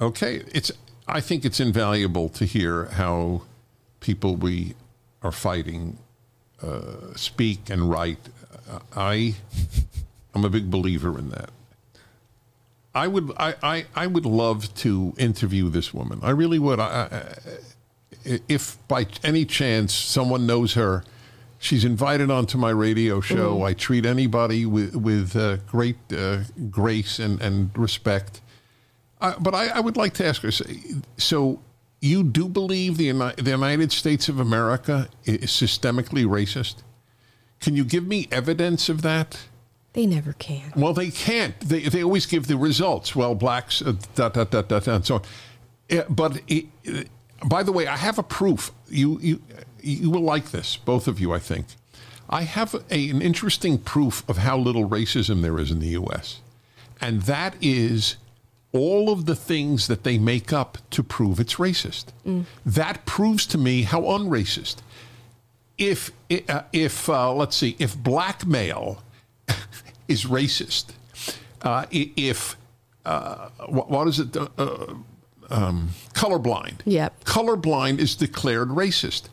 okay. 0.00 0.42
It's. 0.52 0.70
I 1.08 1.20
think 1.20 1.44
it's 1.44 1.58
invaluable 1.58 2.28
to 2.30 2.44
hear 2.44 2.84
how 2.86 3.42
people 4.00 4.36
we 4.36 4.74
are 5.22 5.32
fighting 5.32 5.98
uh, 6.62 7.14
speak 7.16 7.70
and 7.70 7.90
write. 7.90 8.18
Uh, 8.70 8.78
I, 8.94 9.34
I'm 10.34 10.44
a 10.44 10.50
big 10.50 10.70
believer 10.70 11.18
in 11.18 11.30
that. 11.30 11.50
I 12.94 13.06
would. 13.08 13.32
I, 13.36 13.54
I, 13.62 13.86
I 13.94 14.06
would 14.06 14.26
love 14.26 14.72
to 14.76 15.14
interview 15.16 15.68
this 15.68 15.94
woman. 15.94 16.20
I 16.22 16.30
really 16.30 16.58
would. 16.58 16.78
I, 16.80 16.84
I, 16.84 17.22
if 18.24 18.76
by 18.88 19.06
any 19.22 19.44
chance 19.44 19.94
someone 19.94 20.46
knows 20.46 20.74
her, 20.74 21.04
she's 21.58 21.84
invited 21.84 22.30
onto 22.30 22.58
my 22.58 22.70
radio 22.70 23.20
show. 23.20 23.62
I 23.62 23.74
treat 23.74 24.04
anybody 24.06 24.66
with 24.66 24.94
with 24.96 25.36
uh, 25.36 25.56
great 25.66 25.96
uh, 26.16 26.40
grace 26.70 27.18
and 27.18 27.40
and 27.40 27.70
respect. 27.76 28.40
Uh, 29.20 29.34
but 29.38 29.54
I, 29.54 29.68
I 29.68 29.80
would 29.80 29.96
like 29.96 30.14
to 30.14 30.26
ask 30.26 30.42
her. 30.42 30.50
so- 30.50 30.64
So, 31.18 31.60
you 32.00 32.22
do 32.24 32.48
believe 32.48 32.96
the 32.96 33.12
the 33.36 33.50
United 33.50 33.92
States 33.92 34.28
of 34.30 34.40
America 34.40 35.08
is 35.24 35.50
systemically 35.50 36.24
racist? 36.24 36.76
Can 37.60 37.76
you 37.76 37.84
give 37.84 38.06
me 38.06 38.26
evidence 38.32 38.88
of 38.88 39.02
that? 39.02 39.38
They 39.92 40.06
never 40.06 40.32
can. 40.34 40.72
Well, 40.76 40.94
they 40.94 41.10
can't. 41.10 41.58
They, 41.60 41.80
they 41.88 42.02
always 42.02 42.24
give 42.24 42.46
the 42.46 42.56
results. 42.56 43.14
Well, 43.14 43.34
blacks, 43.34 43.82
uh, 43.82 43.92
da, 44.14 44.28
da, 44.30 44.44
da, 44.44 44.62
da, 44.62 44.78
da, 44.80 44.94
and 44.94 45.04
so 45.04 45.16
on. 45.16 45.22
Uh, 45.90 46.04
but 46.08 46.40
it, 46.48 46.66
by 47.46 47.62
the 47.62 47.72
way, 47.72 47.86
I 47.86 47.96
have 47.96 48.18
a 48.18 48.22
proof. 48.22 48.70
You, 48.88 49.18
you, 49.20 49.42
you 49.80 50.10
will 50.10 50.22
like 50.22 50.50
this, 50.50 50.76
both 50.76 51.08
of 51.08 51.20
you, 51.20 51.32
I 51.32 51.38
think. 51.38 51.66
I 52.28 52.42
have 52.42 52.74
a, 52.74 53.10
an 53.10 53.22
interesting 53.22 53.78
proof 53.78 54.28
of 54.28 54.38
how 54.38 54.56
little 54.56 54.88
racism 54.88 55.42
there 55.42 55.58
is 55.58 55.70
in 55.70 55.80
the 55.80 55.88
U.S., 55.88 56.40
and 57.00 57.22
that 57.22 57.56
is 57.60 58.16
all 58.72 59.10
of 59.10 59.26
the 59.26 59.34
things 59.34 59.88
that 59.88 60.04
they 60.04 60.18
make 60.18 60.52
up 60.52 60.78
to 60.90 61.02
prove 61.02 61.40
it's 61.40 61.54
racist. 61.56 62.06
That 62.64 63.04
proves 63.06 63.46
to 63.48 63.58
me 63.58 63.82
how 63.82 64.02
unracist. 64.02 64.76
If, 65.78 66.12
uh, 66.48 66.62
if 66.72 67.08
uh, 67.08 67.32
let's 67.34 67.56
see, 67.56 67.74
if 67.78 67.96
blackmail 67.96 69.02
is 70.08 70.24
racist. 70.24 70.92
Uh, 71.62 71.86
if 71.90 72.56
uh, 73.04 73.48
what, 73.66 73.90
what 73.90 74.08
is 74.08 74.20
it? 74.20 74.36
Um, 75.50 75.90
colorblind. 76.14 76.80
Yep. 76.84 77.24
Colorblind 77.24 77.98
is 77.98 78.14
declared 78.14 78.68
racist. 78.68 79.28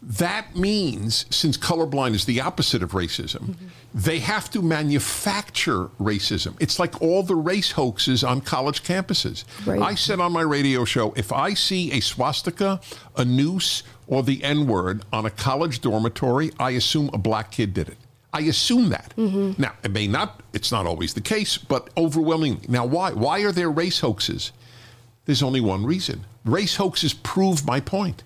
That 0.00 0.54
means, 0.54 1.26
since 1.28 1.58
colorblind 1.58 2.14
is 2.14 2.24
the 2.24 2.40
opposite 2.40 2.82
of 2.82 2.92
racism, 2.92 3.56
they 3.92 4.20
have 4.20 4.48
to 4.52 4.62
manufacture 4.62 5.86
racism. 6.00 6.56
It's 6.60 6.78
like 6.78 7.02
all 7.02 7.22
the 7.24 7.34
race 7.34 7.72
hoaxes 7.72 8.22
on 8.22 8.40
college 8.40 8.84
campuses. 8.84 9.44
Right. 9.66 9.82
I 9.82 9.96
said 9.96 10.20
on 10.20 10.32
my 10.32 10.42
radio 10.42 10.84
show 10.84 11.12
if 11.16 11.32
I 11.32 11.54
see 11.54 11.90
a 11.92 12.00
swastika, 12.00 12.80
a 13.16 13.24
noose, 13.24 13.82
or 14.06 14.22
the 14.22 14.42
N 14.44 14.66
word 14.66 15.04
on 15.12 15.26
a 15.26 15.30
college 15.30 15.80
dormitory, 15.80 16.52
I 16.60 16.70
assume 16.70 17.10
a 17.12 17.18
black 17.18 17.50
kid 17.50 17.74
did 17.74 17.88
it. 17.88 17.98
I 18.32 18.42
assume 18.42 18.90
that. 18.90 19.16
Now, 19.16 19.72
it 19.82 19.90
may 19.90 20.06
not, 20.06 20.42
it's 20.52 20.70
not 20.70 20.86
always 20.86 21.14
the 21.14 21.20
case, 21.20 21.56
but 21.58 21.88
overwhelmingly. 21.96 22.66
Now, 22.68 22.84
why? 22.84 23.12
Why 23.12 23.40
are 23.40 23.52
there 23.52 23.70
race 23.70 24.00
hoaxes? 24.00 24.52
There's 25.28 25.42
only 25.42 25.60
one 25.60 25.84
reason. 25.84 26.24
Race 26.46 26.76
hoaxes 26.76 27.12
prove 27.12 27.66
my 27.66 27.80
point. 27.80 28.24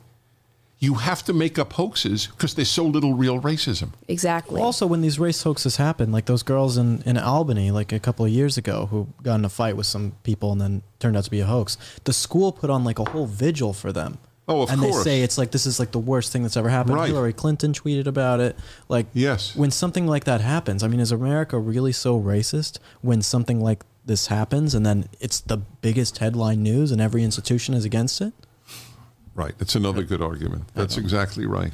You 0.78 0.94
have 0.94 1.24
to 1.24 1.32
make 1.32 1.58
up 1.58 1.72
hoaxes 1.72 2.28
because 2.28 2.54
there's 2.54 2.70
so 2.70 2.84
little 2.84 3.14
real 3.14 3.40
racism. 3.40 3.88
Exactly. 4.06 4.60
Also, 4.60 4.86
when 4.86 5.00
these 5.00 5.18
race 5.18 5.42
hoaxes 5.42 5.78
happen, 5.78 6.12
like 6.12 6.26
those 6.26 6.44
girls 6.44 6.76
in, 6.76 7.02
in 7.02 7.18
Albany, 7.18 7.72
like 7.72 7.90
a 7.92 7.98
couple 7.98 8.24
of 8.24 8.30
years 8.30 8.56
ago, 8.56 8.86
who 8.86 9.08
got 9.20 9.34
in 9.34 9.44
a 9.44 9.48
fight 9.48 9.76
with 9.76 9.86
some 9.86 10.12
people 10.22 10.52
and 10.52 10.60
then 10.60 10.82
turned 11.00 11.16
out 11.16 11.24
to 11.24 11.30
be 11.30 11.40
a 11.40 11.46
hoax, 11.46 11.76
the 12.04 12.12
school 12.12 12.52
put 12.52 12.70
on 12.70 12.84
like 12.84 13.00
a 13.00 13.10
whole 13.10 13.26
vigil 13.26 13.72
for 13.72 13.90
them. 13.92 14.18
Oh, 14.46 14.62
of 14.62 14.70
and 14.70 14.80
course. 14.80 14.94
And 14.94 15.00
they 15.04 15.10
say 15.10 15.22
it's 15.22 15.38
like 15.38 15.50
this 15.50 15.66
is 15.66 15.80
like 15.80 15.90
the 15.90 15.98
worst 15.98 16.30
thing 16.32 16.42
that's 16.42 16.56
ever 16.56 16.68
happened. 16.68 16.94
Right. 16.94 17.08
Hillary 17.08 17.32
Clinton 17.32 17.72
tweeted 17.72 18.06
about 18.06 18.38
it. 18.38 18.56
Like, 18.88 19.06
Yes. 19.12 19.56
when 19.56 19.72
something 19.72 20.06
like 20.06 20.22
that 20.24 20.40
happens, 20.40 20.84
I 20.84 20.88
mean, 20.88 21.00
is 21.00 21.10
America 21.10 21.58
really 21.58 21.92
so 21.92 22.20
racist 22.20 22.78
when 23.00 23.22
something 23.22 23.60
like 23.60 23.82
this 24.04 24.26
happens 24.28 24.74
and 24.74 24.84
then 24.84 25.08
it's 25.20 25.40
the 25.40 25.56
biggest 25.58 26.18
headline 26.18 26.62
news 26.62 26.90
and 26.92 27.00
every 27.00 27.22
institution 27.22 27.74
is 27.74 27.84
against 27.84 28.20
it? 28.20 28.32
Right. 29.34 29.54
That's 29.58 29.74
another 29.74 30.02
good 30.02 30.20
argument. 30.20 30.64
That's 30.74 30.96
exactly 30.98 31.46
right. 31.46 31.72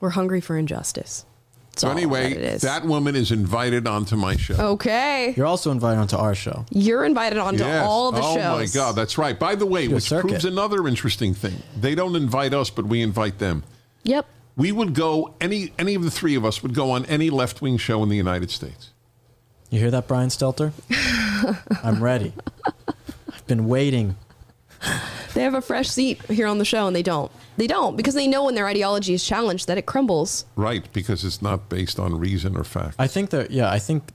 We're 0.00 0.10
hungry 0.10 0.40
for 0.40 0.56
injustice. 0.58 1.24
That's 1.70 1.80
So 1.82 1.88
all 1.88 1.96
anyway, 1.96 2.34
that 2.34 2.60
that 2.60 2.84
woman 2.84 3.16
is 3.16 3.30
invited 3.32 3.86
onto 3.86 4.14
my 4.16 4.36
show. 4.36 4.54
okay. 4.72 5.32
You're 5.36 5.46
also 5.46 5.70
invited 5.70 6.00
onto 6.00 6.16
our 6.16 6.34
show. 6.34 6.66
You're 6.70 7.04
invited 7.06 7.38
onto 7.38 7.64
Yes. 7.64 7.86
all 7.86 8.12
the 8.12 8.20
oh 8.22 8.34
shows. 8.34 8.44
Oh 8.44 8.56
my 8.58 8.66
God, 8.66 8.94
that's 8.94 9.16
right. 9.16 9.38
By 9.38 9.54
the 9.54 9.64
way, 9.64 9.88
which 9.88 10.04
circuit. 10.04 10.28
proves 10.28 10.44
another 10.44 10.86
interesting 10.86 11.32
thing. 11.32 11.62
They 11.80 11.94
don't 11.94 12.14
invite 12.14 12.52
us, 12.52 12.68
but 12.68 12.84
we 12.84 13.00
invite 13.00 13.38
them. 13.38 13.62
Yep. 14.02 14.26
We 14.54 14.70
would 14.70 14.92
go 14.94 15.34
any 15.40 15.72
any 15.78 15.94
of 15.94 16.02
the 16.02 16.10
three 16.10 16.34
of 16.34 16.44
us 16.44 16.62
would 16.62 16.74
go 16.74 16.90
on 16.90 17.06
any 17.06 17.30
left 17.30 17.62
wing 17.62 17.78
show 17.78 18.02
in 18.02 18.10
the 18.10 18.16
United 18.18 18.50
States. 18.50 18.91
You 19.72 19.78
hear 19.78 19.90
that, 19.92 20.06
Brian 20.06 20.28
Stelter? 20.28 20.72
I'm 21.82 22.02
ready. 22.02 22.34
I've 23.32 23.46
been 23.46 23.68
waiting. 23.68 24.16
They 25.32 25.42
have 25.44 25.54
a 25.54 25.62
fresh 25.62 25.88
seat 25.88 26.20
here 26.26 26.46
on 26.46 26.58
the 26.58 26.66
show, 26.66 26.86
and 26.86 26.94
they 26.94 27.02
don't. 27.02 27.32
They 27.56 27.66
don't 27.66 27.96
because 27.96 28.12
they 28.12 28.28
know 28.28 28.44
when 28.44 28.54
their 28.54 28.66
ideology 28.66 29.14
is 29.14 29.24
challenged 29.24 29.68
that 29.68 29.78
it 29.78 29.86
crumbles. 29.86 30.44
Right, 30.56 30.86
because 30.92 31.24
it's 31.24 31.40
not 31.40 31.70
based 31.70 31.98
on 31.98 32.18
reason 32.18 32.54
or 32.54 32.64
fact. 32.64 32.96
I 32.98 33.06
think 33.06 33.30
that 33.30 33.50
yeah, 33.50 33.70
I 33.70 33.78
think 33.78 34.12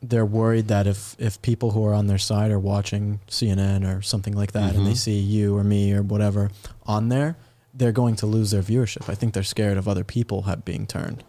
they're 0.00 0.24
worried 0.24 0.68
that 0.68 0.86
if 0.86 1.16
if 1.18 1.42
people 1.42 1.72
who 1.72 1.84
are 1.84 1.94
on 1.94 2.06
their 2.06 2.16
side 2.18 2.52
are 2.52 2.60
watching 2.60 3.18
CNN 3.26 3.84
or 3.84 4.02
something 4.02 4.36
like 4.36 4.52
that 4.52 4.76
and 4.76 4.86
they 4.86 4.90
mm-hmm. 4.90 4.94
see 4.94 5.18
you 5.18 5.56
or 5.56 5.64
me 5.64 5.92
or 5.92 6.02
whatever 6.02 6.52
on 6.86 7.08
there, 7.08 7.36
they're 7.74 7.90
going 7.90 8.14
to 8.16 8.26
lose 8.26 8.52
their 8.52 8.62
viewership. 8.62 9.08
I 9.08 9.16
think 9.16 9.34
they're 9.34 9.42
scared 9.42 9.78
of 9.78 9.88
other 9.88 10.04
people 10.04 10.42
have 10.42 10.64
being 10.64 10.86
turned. 10.86 11.24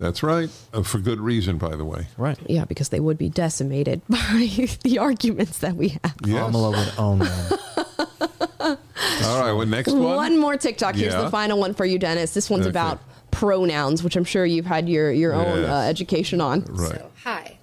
That's 0.00 0.22
right. 0.22 0.48
Uh, 0.72 0.82
for 0.82 0.98
good 0.98 1.20
reason, 1.20 1.58
by 1.58 1.76
the 1.76 1.84
way. 1.84 2.06
Right. 2.16 2.38
Yeah, 2.48 2.64
because 2.64 2.88
they 2.88 2.98
would 3.00 3.18
be 3.18 3.28
decimated 3.28 4.00
by 4.08 4.48
the 4.82 4.98
arguments 4.98 5.58
that 5.58 5.76
we 5.76 5.88
have. 6.02 6.14
Yes. 6.24 6.50
Amala 6.52 6.70
would 6.74 6.98
own 6.98 7.18
them. 7.20 7.58
All 9.24 9.40
right, 9.40 9.52
well, 9.52 9.66
next 9.66 9.92
one. 9.92 10.02
One 10.02 10.38
more 10.38 10.56
TikTok. 10.56 10.94
Here's 10.96 11.12
Yeah. 11.12 11.22
the 11.22 11.30
final 11.30 11.58
one 11.58 11.74
for 11.74 11.84
you, 11.84 11.98
Dennis. 11.98 12.32
This 12.34 12.48
one's 12.50 12.62
Okay. 12.66 12.70
about 12.70 13.00
pronouns, 13.30 14.02
which 14.02 14.16
I'm 14.16 14.24
sure 14.24 14.44
you've 14.46 14.66
had 14.66 14.88
your 14.88 15.12
your 15.12 15.34
own 15.34 15.64
uh, 15.64 15.80
education 15.82 16.40
on. 16.40 16.62
Right. 16.68 16.92
So, 16.92 17.10
hi, 17.22 17.58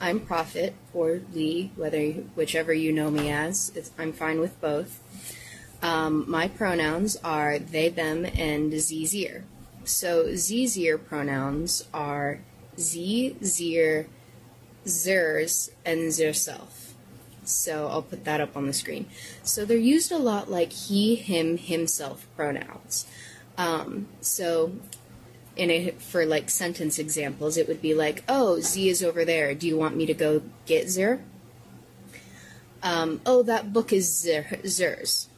I'm 0.00 0.20
Prophet 0.20 0.74
or 0.94 1.20
Lee, 1.34 1.72
whether 1.76 2.00
whichever 2.36 2.72
you 2.72 2.92
know 2.92 3.10
me 3.10 3.30
as. 3.30 3.72
It's, 3.74 3.90
I'm 3.98 4.12
fine 4.12 4.38
with 4.40 4.58
both. 4.60 5.00
Um, 5.82 6.24
my 6.30 6.48
pronouns 6.48 7.16
are 7.24 7.58
they, 7.58 7.88
them, 7.88 8.24
and 8.24 8.72
zir. 8.80 9.44
So 9.90 10.34
zir 10.36 10.98
pronouns 10.98 11.88
are 11.92 12.40
z, 12.78 13.36
zir, 13.42 14.06
zers, 14.86 15.70
and 15.84 16.08
zerself. 16.08 16.92
So 17.44 17.88
I'll 17.88 18.02
put 18.02 18.24
that 18.24 18.40
up 18.40 18.56
on 18.56 18.66
the 18.66 18.72
screen. 18.72 19.06
So 19.42 19.64
they're 19.64 19.76
used 19.76 20.12
a 20.12 20.18
lot 20.18 20.50
like 20.50 20.72
he, 20.72 21.16
him, 21.16 21.58
himself 21.58 22.26
pronouns. 22.36 23.06
Um, 23.58 24.06
so 24.20 24.72
in 25.56 25.70
a 25.70 25.90
for 25.90 26.24
like 26.24 26.48
sentence 26.48 26.98
examples, 26.98 27.56
it 27.56 27.68
would 27.68 27.82
be 27.82 27.94
like, 27.94 28.22
"Oh, 28.28 28.60
Z 28.60 28.88
is 28.88 29.02
over 29.02 29.24
there. 29.24 29.54
Do 29.54 29.66
you 29.66 29.76
want 29.76 29.96
me 29.96 30.06
to 30.06 30.14
go 30.14 30.42
get 30.66 30.88
Zer?" 30.88 31.20
Um, 32.82 33.20
oh, 33.26 33.42
that 33.42 33.72
book 33.72 33.92
is 33.92 34.10
Zer, 34.10 34.58
Zer's. 34.66 35.28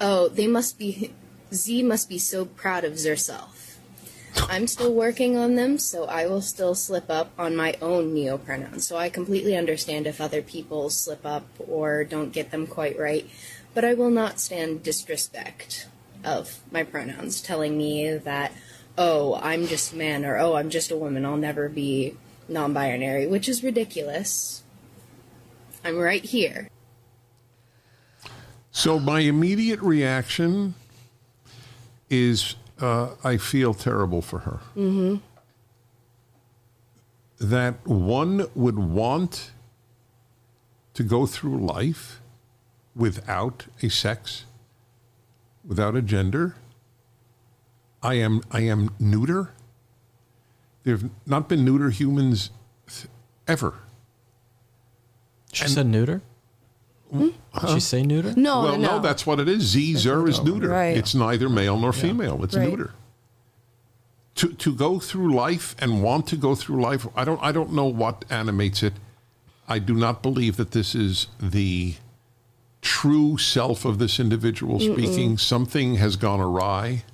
Oh, 0.00 0.28
they 0.28 0.46
must 0.46 0.78
be 0.78 1.14
Z 1.52 1.82
must 1.82 2.08
be 2.08 2.18
so 2.18 2.44
proud 2.44 2.84
of 2.84 2.94
Zerself. 2.94 3.59
I'm 4.36 4.66
still 4.66 4.92
working 4.92 5.36
on 5.36 5.54
them, 5.54 5.78
so 5.78 6.04
I 6.04 6.26
will 6.26 6.40
still 6.40 6.74
slip 6.74 7.10
up 7.10 7.32
on 7.38 7.56
my 7.56 7.76
own 7.82 8.14
neopronouns. 8.14 8.82
So 8.82 8.96
I 8.96 9.08
completely 9.08 9.56
understand 9.56 10.06
if 10.06 10.20
other 10.20 10.42
people 10.42 10.90
slip 10.90 11.24
up 11.24 11.46
or 11.58 12.04
don't 12.04 12.32
get 12.32 12.50
them 12.50 12.66
quite 12.66 12.98
right, 12.98 13.28
but 13.74 13.84
I 13.84 13.94
will 13.94 14.10
not 14.10 14.40
stand 14.40 14.82
disrespect 14.82 15.88
of 16.24 16.60
my 16.70 16.82
pronouns 16.82 17.40
telling 17.40 17.76
me 17.76 18.16
that, 18.16 18.52
oh, 18.98 19.38
I'm 19.42 19.66
just 19.66 19.94
man 19.94 20.24
or 20.24 20.38
oh, 20.38 20.54
I'm 20.54 20.70
just 20.70 20.90
a 20.90 20.96
woman. 20.96 21.24
I'll 21.24 21.36
never 21.36 21.68
be 21.68 22.16
non 22.48 22.72
binary, 22.72 23.26
which 23.26 23.48
is 23.48 23.64
ridiculous. 23.64 24.62
I'm 25.84 25.98
right 25.98 26.24
here. 26.24 26.68
So 28.72 28.98
my 28.98 29.20
immediate 29.20 29.80
reaction 29.80 30.74
is 32.08 32.54
uh, 32.80 33.10
I 33.22 33.36
feel 33.36 33.74
terrible 33.74 34.22
for 34.22 34.40
her. 34.40 34.60
Mm-hmm. 34.76 35.16
That 37.40 37.86
one 37.86 38.46
would 38.54 38.78
want 38.78 39.52
to 40.94 41.02
go 41.02 41.26
through 41.26 41.58
life 41.58 42.20
without 42.94 43.66
a 43.82 43.88
sex, 43.88 44.44
without 45.66 45.96
a 45.96 46.02
gender. 46.02 46.56
I 48.02 48.14
am 48.14 48.42
I 48.50 48.60
am 48.62 48.90
neuter. 48.98 49.52
There 50.84 50.96
have 50.96 51.10
not 51.26 51.48
been 51.48 51.64
neuter 51.64 51.90
humans 51.90 52.50
ever. 53.46 53.74
She 55.52 55.68
said 55.68 55.86
neuter. 55.86 56.22
Did 57.12 57.34
she 57.68 57.80
say 57.80 58.02
neuter? 58.02 58.34
No, 58.36 58.62
well, 58.62 58.78
no, 58.78 58.96
no. 58.96 58.98
that's 59.00 59.26
what 59.26 59.40
it 59.40 59.48
is. 59.48 59.62
Z 59.62 59.96
zer 59.96 60.28
is 60.28 60.40
neuter. 60.42 60.68
Right. 60.68 60.96
It's 60.96 61.14
neither 61.14 61.48
male 61.48 61.76
nor 61.76 61.92
female. 61.92 62.42
It's 62.44 62.56
Right. 62.56 62.68
neuter. 62.68 62.92
To 64.36 64.52
to 64.52 64.74
go 64.74 65.00
through 65.00 65.34
life 65.34 65.74
and 65.78 66.02
want 66.02 66.26
to 66.28 66.36
go 66.36 66.54
through 66.54 66.80
life, 66.80 67.06
I 67.16 67.24
don't 67.24 67.42
I 67.42 67.52
don't 67.52 67.72
know 67.72 67.86
what 67.86 68.24
animates 68.30 68.82
it. 68.82 68.94
I 69.68 69.78
do 69.78 69.94
not 69.94 70.22
believe 70.22 70.56
that 70.56 70.70
this 70.70 70.94
is 70.94 71.26
the 71.40 71.94
true 72.80 73.36
self 73.38 73.84
of 73.84 73.98
this 73.98 74.18
individual 74.18 74.80
speaking. 74.80 75.36
Something 75.36 75.96
has 75.96 76.16
gone 76.16 76.40
awry, 76.40 77.04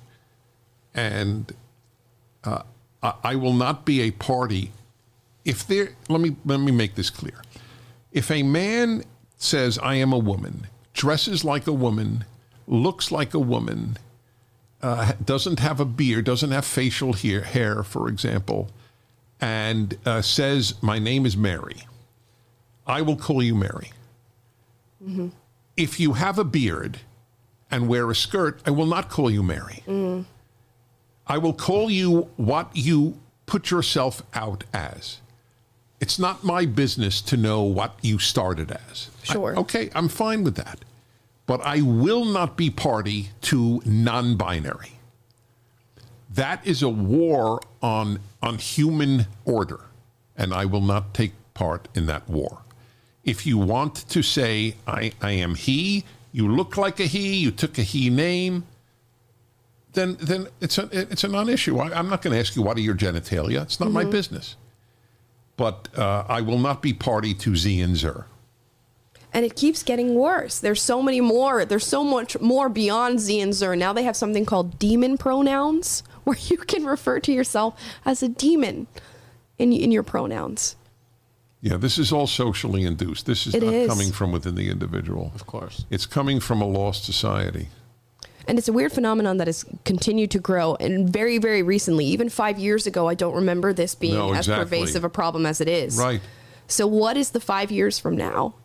and 0.93 1.51
uh, 2.43 2.61
I, 3.03 3.13
I 3.23 3.35
will 3.35 3.53
not 3.53 3.85
be 3.85 4.01
a 4.01 4.11
party 4.11 4.71
if 5.43 5.67
there. 5.67 5.89
Let 6.07 6.21
me 6.21 6.35
let 6.45 6.59
me 6.59 6.71
make 6.71 6.95
this 6.95 7.09
clear. 7.09 7.41
If 8.11 8.31
a 8.31 8.43
man 8.43 9.03
says, 9.37 9.77
I 9.79 9.95
am 9.95 10.11
a 10.11 10.17
woman, 10.17 10.67
dresses 10.93 11.43
like 11.45 11.67
a 11.67 11.71
woman, 11.73 12.25
looks 12.67 13.11
like 13.11 13.33
a 13.33 13.39
woman, 13.39 13.97
uh, 14.81 15.13
doesn't 15.23 15.59
have 15.59 15.79
a 15.79 15.85
beard, 15.85 16.25
doesn't 16.25 16.51
have 16.51 16.65
facial 16.65 17.13
hair, 17.13 17.41
hair 17.41 17.83
for 17.83 18.09
example, 18.09 18.69
and 19.39 19.97
uh, 20.05 20.21
says, 20.21 20.75
My 20.81 20.99
name 20.99 21.25
is 21.25 21.37
Mary, 21.37 21.87
I 22.85 23.01
will 23.01 23.15
call 23.17 23.41
you 23.43 23.55
Mary. 23.55 23.91
If 25.77 25.99
you 25.99 26.13
have 26.13 26.39
a 26.39 26.43
beard 26.43 26.99
and 27.69 27.87
wear 27.87 28.09
a 28.09 28.15
skirt, 28.15 28.61
I 28.65 28.71
will 28.71 28.87
not 28.87 29.09
call 29.09 29.29
you 29.29 29.43
Mary. 29.43 29.83
I 31.27 31.37
will 31.37 31.53
call 31.53 31.91
you 31.91 32.29
what 32.37 32.71
you 32.73 33.19
put 33.45 33.69
yourself 33.69 34.23
out 34.33 34.63
as. 34.73 35.19
It's 35.99 36.19
not 36.19 36.43
my 36.43 36.65
business 36.65 37.21
to 37.21 37.37
know 37.37 37.63
what 37.63 37.97
you 38.01 38.19
started 38.19 38.71
as. 38.71 39.09
I- 39.23 39.33
Sure. 39.33 39.57
okay, 39.57 39.89
I'm 39.95 40.07
fine 40.07 40.43
with 40.43 40.55
that. 40.55 40.79
But 41.45 41.61
I 41.61 41.81
will 41.81 42.25
not 42.25 42.57
be 42.57 42.69
party 42.69 43.29
to 43.43 43.81
non 43.85 44.35
binary. 44.35 44.99
That 46.29 46.65
is 46.67 46.83
a 46.83 46.89
war 46.89 47.61
on, 47.81 48.19
on 48.43 48.57
human 48.57 49.27
order, 49.45 49.79
and 50.35 50.53
I 50.53 50.65
will 50.65 50.81
not 50.81 51.13
take 51.13 51.33
part 51.53 51.87
in 51.95 52.05
that 52.07 52.29
war. 52.29 52.61
If 53.23 53.45
you 53.45 53.57
want 53.57 54.07
to 54.09 54.21
say, 54.21 54.75
I, 54.85 55.13
I 55.21 55.31
am 55.31 55.55
he, 55.55 56.03
you 56.31 56.47
look 56.47 56.77
like 56.77 56.99
a 56.99 57.05
he, 57.05 57.35
you 57.35 57.51
took 57.51 57.77
a 57.77 57.81
he 57.81 58.09
name, 58.09 58.65
then 59.93 60.17
then 60.19 60.47
it's 60.61 60.77
a 60.77 60.87
it's 60.91 61.23
a 61.23 61.27
non-issue. 61.27 61.79
I, 61.79 61.97
I'm 61.97 62.09
not 62.09 62.21
going 62.21 62.33
to 62.33 62.39
ask 62.39 62.55
you 62.55 62.61
what 62.61 62.77
are 62.77 62.81
your 62.81 62.95
genitalia. 62.95 63.63
It's 63.63 63.79
not 63.79 63.91
my 63.91 64.03
mm-hmm. 64.03 64.11
business. 64.11 64.55
But 65.57 65.89
uh, 65.97 66.23
I 66.29 66.41
will 66.41 66.59
not 66.59 66.81
be 66.81 66.93
party 66.93 67.33
to 67.33 67.55
Z 67.55 67.81
and 67.81 67.97
Zer. 67.97 68.25
and 69.33 69.43
it 69.43 69.55
keeps 69.55 69.83
getting 69.83 70.15
worse. 70.15 70.59
There's 70.59 70.81
so 70.81 71.01
many 71.01 71.19
more. 71.21 71.65
There's 71.65 71.85
so 71.85 72.03
much 72.03 72.39
more 72.39 72.69
beyond 72.69 73.19
Z 73.19 73.39
and 73.41 73.53
Zer. 73.53 73.75
Now 73.75 73.91
they 73.93 74.03
have 74.03 74.15
something 74.15 74.45
called 74.45 74.79
demon 74.79 75.17
pronouns, 75.17 76.03
where 76.23 76.37
you 76.49 76.57
can 76.57 76.85
refer 76.85 77.19
to 77.21 77.31
yourself 77.33 77.73
as 78.05 78.23
a 78.23 78.29
demon 78.29 78.87
in 79.57 79.73
in 79.73 79.91
your 79.91 80.03
pronouns. 80.03 80.75
Yeah, 81.59 81.77
this 81.77 81.97
is 81.97 82.11
all 82.11 82.27
socially 82.27 82.83
induced. 82.83 83.25
This 83.25 83.47
is 83.47 83.55
It 83.55 83.63
not 83.63 83.73
is. 83.73 83.87
coming 83.89 84.11
from 84.11 84.31
within 84.31 84.53
the 84.55 84.69
individual. 84.69 85.31
Of 85.33 85.47
course. 85.47 85.85
It's 85.89 86.05
coming 86.05 86.39
from 86.39 86.61
a 86.61 86.67
lost 86.67 87.03
society. 87.03 87.69
And 88.47 88.57
it's 88.57 88.67
a 88.67 88.73
weird 88.73 88.93
phenomenon 88.93 89.37
that 89.37 89.47
has 89.47 89.65
continued 89.83 90.31
to 90.31 90.39
grow. 90.39 90.75
And 90.75 91.11
very, 91.11 91.37
very 91.37 91.61
recently, 91.63 92.05
even 92.05 92.29
five 92.29 92.57
years 92.57 92.87
ago, 92.87 93.07
I 93.07 93.13
don't 93.13 93.35
remember 93.35 93.73
this 93.73 93.93
being 93.93 94.13
No, 94.15 94.31
as 94.31 94.47
exactly. 94.47 94.65
pervasive 94.65 95.03
a 95.03 95.09
problem 95.09 95.45
as 95.45 95.59
it 95.59 95.67
is. 95.67 95.97
Right. 95.97 96.21
So, 96.67 96.87
what 96.87 97.17
is 97.17 97.31
the 97.31 97.39
five 97.39 97.71
years 97.71 97.99
from 97.99 98.15
now? 98.15 98.55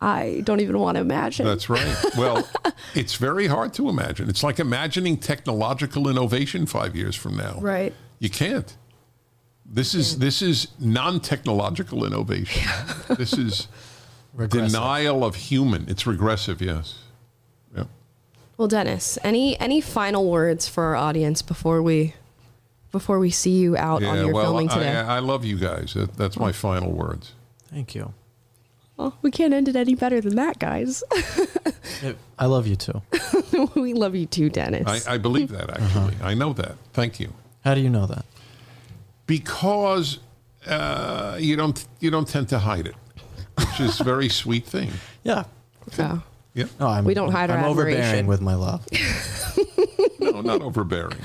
I 0.00 0.42
don't 0.44 0.60
even 0.60 0.78
want 0.78 0.96
to 0.96 1.00
imagine. 1.00 1.46
That's 1.46 1.70
right. 1.70 1.96
Well, 2.16 2.46
it's 2.94 3.14
very 3.14 3.46
hard 3.46 3.72
to 3.74 3.88
imagine. 3.88 4.28
It's 4.28 4.42
like 4.42 4.60
imagining 4.60 5.16
technological 5.16 6.08
innovation 6.10 6.66
five 6.66 6.94
years 6.94 7.16
from 7.16 7.36
now. 7.36 7.58
Right. 7.60 7.94
You 8.18 8.28
can't. 8.28 8.76
This 9.64 9.94
is 9.94 10.18
this 10.18 10.42
is 10.42 10.68
non-technological 10.78 12.04
innovation. 12.04 12.70
this 13.16 13.32
is 13.32 13.66
denial 14.48 15.24
of 15.24 15.36
human. 15.36 15.88
It's 15.88 16.06
regressive. 16.06 16.60
Yes. 16.60 16.98
Yep. 18.54 18.58
Well, 18.58 18.68
Dennis, 18.68 19.18
any 19.24 19.58
any 19.58 19.80
final 19.80 20.30
words 20.30 20.68
for 20.68 20.84
our 20.84 20.96
audience 20.96 21.42
before 21.42 21.82
we 21.82 22.14
before 22.92 23.18
we 23.18 23.30
see 23.30 23.50
you 23.58 23.76
out 23.76 24.04
on 24.04 24.18
your 24.18 24.32
well, 24.32 24.44
filming 24.44 24.68
today? 24.68 24.94
I 24.94 25.18
love 25.18 25.44
you 25.44 25.58
guys. 25.58 25.94
That, 25.94 26.16
that's 26.16 26.38
my 26.38 26.52
final 26.52 26.92
words. 26.92 27.32
Thank 27.70 27.94
you. 27.96 28.14
well, 28.96 29.18
we 29.22 29.32
can't 29.32 29.52
end 29.52 29.68
it 29.68 29.74
any 29.74 29.96
better 29.96 30.20
than 30.20 30.36
that, 30.36 30.60
guys. 30.60 31.02
I 32.38 32.46
love 32.46 32.68
you 32.68 32.76
too. 32.76 33.02
we 33.74 33.92
love 33.92 34.14
you 34.14 34.26
too, 34.26 34.48
Dennis. 34.48 35.06
I, 35.08 35.14
I 35.14 35.18
believe 35.18 35.50
that 35.50 35.70
actually. 35.80 36.14
Uh-huh. 36.14 36.28
I 36.28 36.34
know 36.34 36.52
that. 36.52 36.76
Thank 36.92 37.18
you. 37.18 37.32
How 37.64 37.74
do 37.74 37.80
you 37.80 37.90
know 37.90 38.06
that? 38.06 38.24
Because 39.26 40.20
uh, 40.66 41.36
you 41.40 41.56
don't 41.56 41.84
you 41.98 42.10
don't 42.10 42.28
tend 42.28 42.48
to 42.50 42.60
hide 42.60 42.86
it, 42.86 42.94
which 43.58 43.80
is 43.80 44.00
a 44.00 44.04
very 44.04 44.28
sweet 44.28 44.64
thing. 44.64 44.90
Yeah. 45.24 45.44
Yeah. 45.98 46.20
Yeah. 46.54 46.66
No, 46.80 46.86
I'm, 46.86 47.04
We 47.04 47.14
don't 47.14 47.32
hide 47.32 47.50
our 47.50 47.58
I'm 47.58 47.64
overbearing 47.64 47.96
admiration. 47.98 48.26
with 48.28 48.40
my 48.40 48.54
love. 48.54 48.86
No, 50.18 50.40
not 50.40 50.62
overbearing. 50.62 51.18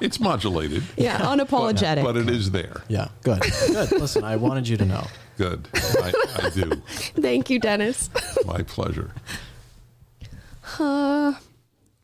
It's 0.00 0.20
modulated, 0.20 0.82
Yeah, 0.96 1.18
unapologetic. 1.18 2.04
but 2.04 2.16
it 2.18 2.28
is 2.28 2.50
there. 2.50 2.82
Yeah. 2.86 3.08
Good. 3.22 3.40
Good. 3.40 3.92
Listen, 3.92 4.24
I 4.24 4.36
wanted 4.36 4.68
you 4.68 4.76
to 4.76 4.84
know. 4.84 5.06
Good. 5.38 5.66
I, 5.74 6.12
I 6.42 6.50
do. 6.50 6.70
Thank 6.88 7.48
you, 7.50 7.58
Dennis. 7.58 8.10
My 8.46 8.62
pleasure. 8.62 9.10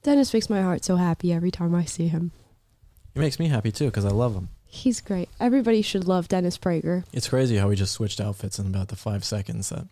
Dennis 0.02 0.32
makes 0.34 0.48
my 0.50 0.62
heart 0.62 0.84
so 0.84 0.96
happy 0.96 1.32
every 1.32 1.50
time 1.50 1.74
I 1.74 1.84
see 1.84 2.08
him. 2.08 2.32
He 3.14 3.20
makes 3.20 3.38
me 3.38 3.48
happy 3.48 3.70
too 3.70 3.86
because 3.86 4.04
I 4.04 4.10
love 4.10 4.34
him. 4.34 4.48
He's 4.64 5.00
great. 5.00 5.28
Everybody 5.38 5.82
should 5.82 6.08
love 6.08 6.28
Dennis 6.28 6.56
Prager. 6.58 7.04
It's 7.12 7.28
crazy 7.28 7.56
how 7.56 7.68
we 7.68 7.76
just 7.76 7.92
switched 7.92 8.20
outfits 8.20 8.58
in 8.58 8.66
about 8.66 8.88
the 8.88 8.96
five 8.96 9.22
seconds 9.24 9.68
that 9.68 9.86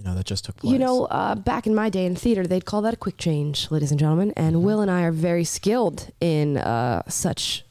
you 0.00 0.06
know 0.08 0.14
that 0.14 0.24
just 0.24 0.44
took 0.46 0.56
place. 0.56 0.72
You 0.72 0.78
know, 0.78 1.04
uh, 1.06 1.34
back 1.34 1.66
in 1.66 1.74
my 1.74 1.90
day 1.90 2.06
in 2.06 2.16
theater, 2.16 2.46
they'd 2.46 2.64
call 2.64 2.80
that 2.82 2.94
a 2.94 2.96
quick 2.96 3.18
change, 3.18 3.70
ladies 3.70 3.90
and 3.90 4.00
gentlemen. 4.00 4.32
And 4.36 4.56
Mm-hmm. 4.56 4.64
Will 4.64 4.80
and 4.80 4.90
I 4.90 5.02
are 5.02 5.12
very 5.12 5.44
skilled 5.44 6.10
in 6.20 6.56
uh, 6.56 7.02
such 7.08 7.64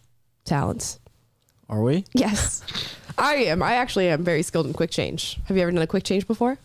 talents. 0.46 1.00
are 1.70 1.82
we? 1.82 2.06
Yes, 2.14 2.62
I 3.18 3.36
am. 3.52 3.64
I 3.64 3.74
actually 3.74 4.10
am 4.10 4.24
very 4.24 4.44
skilled 4.44 4.68
in 4.68 4.74
quick 4.74 4.92
change. 4.92 5.40
Have 5.48 5.58
you 5.58 5.64
ever 5.64 5.72
done 5.72 5.82
a 5.82 5.88
quick 5.88 6.04
change 6.04 6.28
before? 6.28 6.58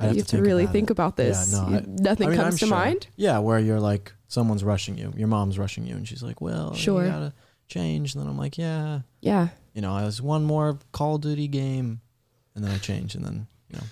You 0.00 0.08
have 0.18 0.26
to 0.28 0.40
really 0.42 0.66
think 0.66 0.90
it. 0.90 0.92
about 0.92 1.16
this. 1.16 1.52
Yeah, 1.52 1.58
no, 1.68 1.76
I- 1.78 1.84
nothing 1.86 2.28
I 2.28 2.30
mean, 2.30 2.38
comes 2.38 2.54
I'm 2.54 2.58
to 2.58 2.66
sure. 2.66 2.68
mind. 2.68 3.06
Yeah, 3.16 3.38
where 3.40 3.58
you're 3.58 3.80
like 3.80 4.12
someone's 4.28 4.62
rushing 4.62 4.96
you, 4.96 5.12
your 5.16 5.26
mom's 5.28 5.58
rushing 5.58 5.86
you, 5.86 5.96
and 5.96 6.06
she's 6.06 6.22
like, 6.22 6.40
"Well, 6.40 6.74
Sure. 6.74 7.04
you 7.04 7.10
gotta 7.10 7.32
change." 7.66 8.14
And 8.14 8.22
then 8.22 8.30
I'm 8.30 8.38
like, 8.38 8.56
"Yeah, 8.58 9.00
Yeah. 9.22 9.48
you 9.74 9.82
know, 9.82 9.92
I 9.92 10.04
was 10.04 10.22
one 10.22 10.44
more 10.44 10.78
Call 10.92 11.16
of 11.16 11.22
Duty 11.22 11.48
game, 11.48 12.00
and 12.58 12.66
then 12.66 12.74
I 12.74 12.78
change, 12.78 13.14
and 13.14 13.24
then 13.24 13.46
you 13.70 13.76
know, 13.78 13.84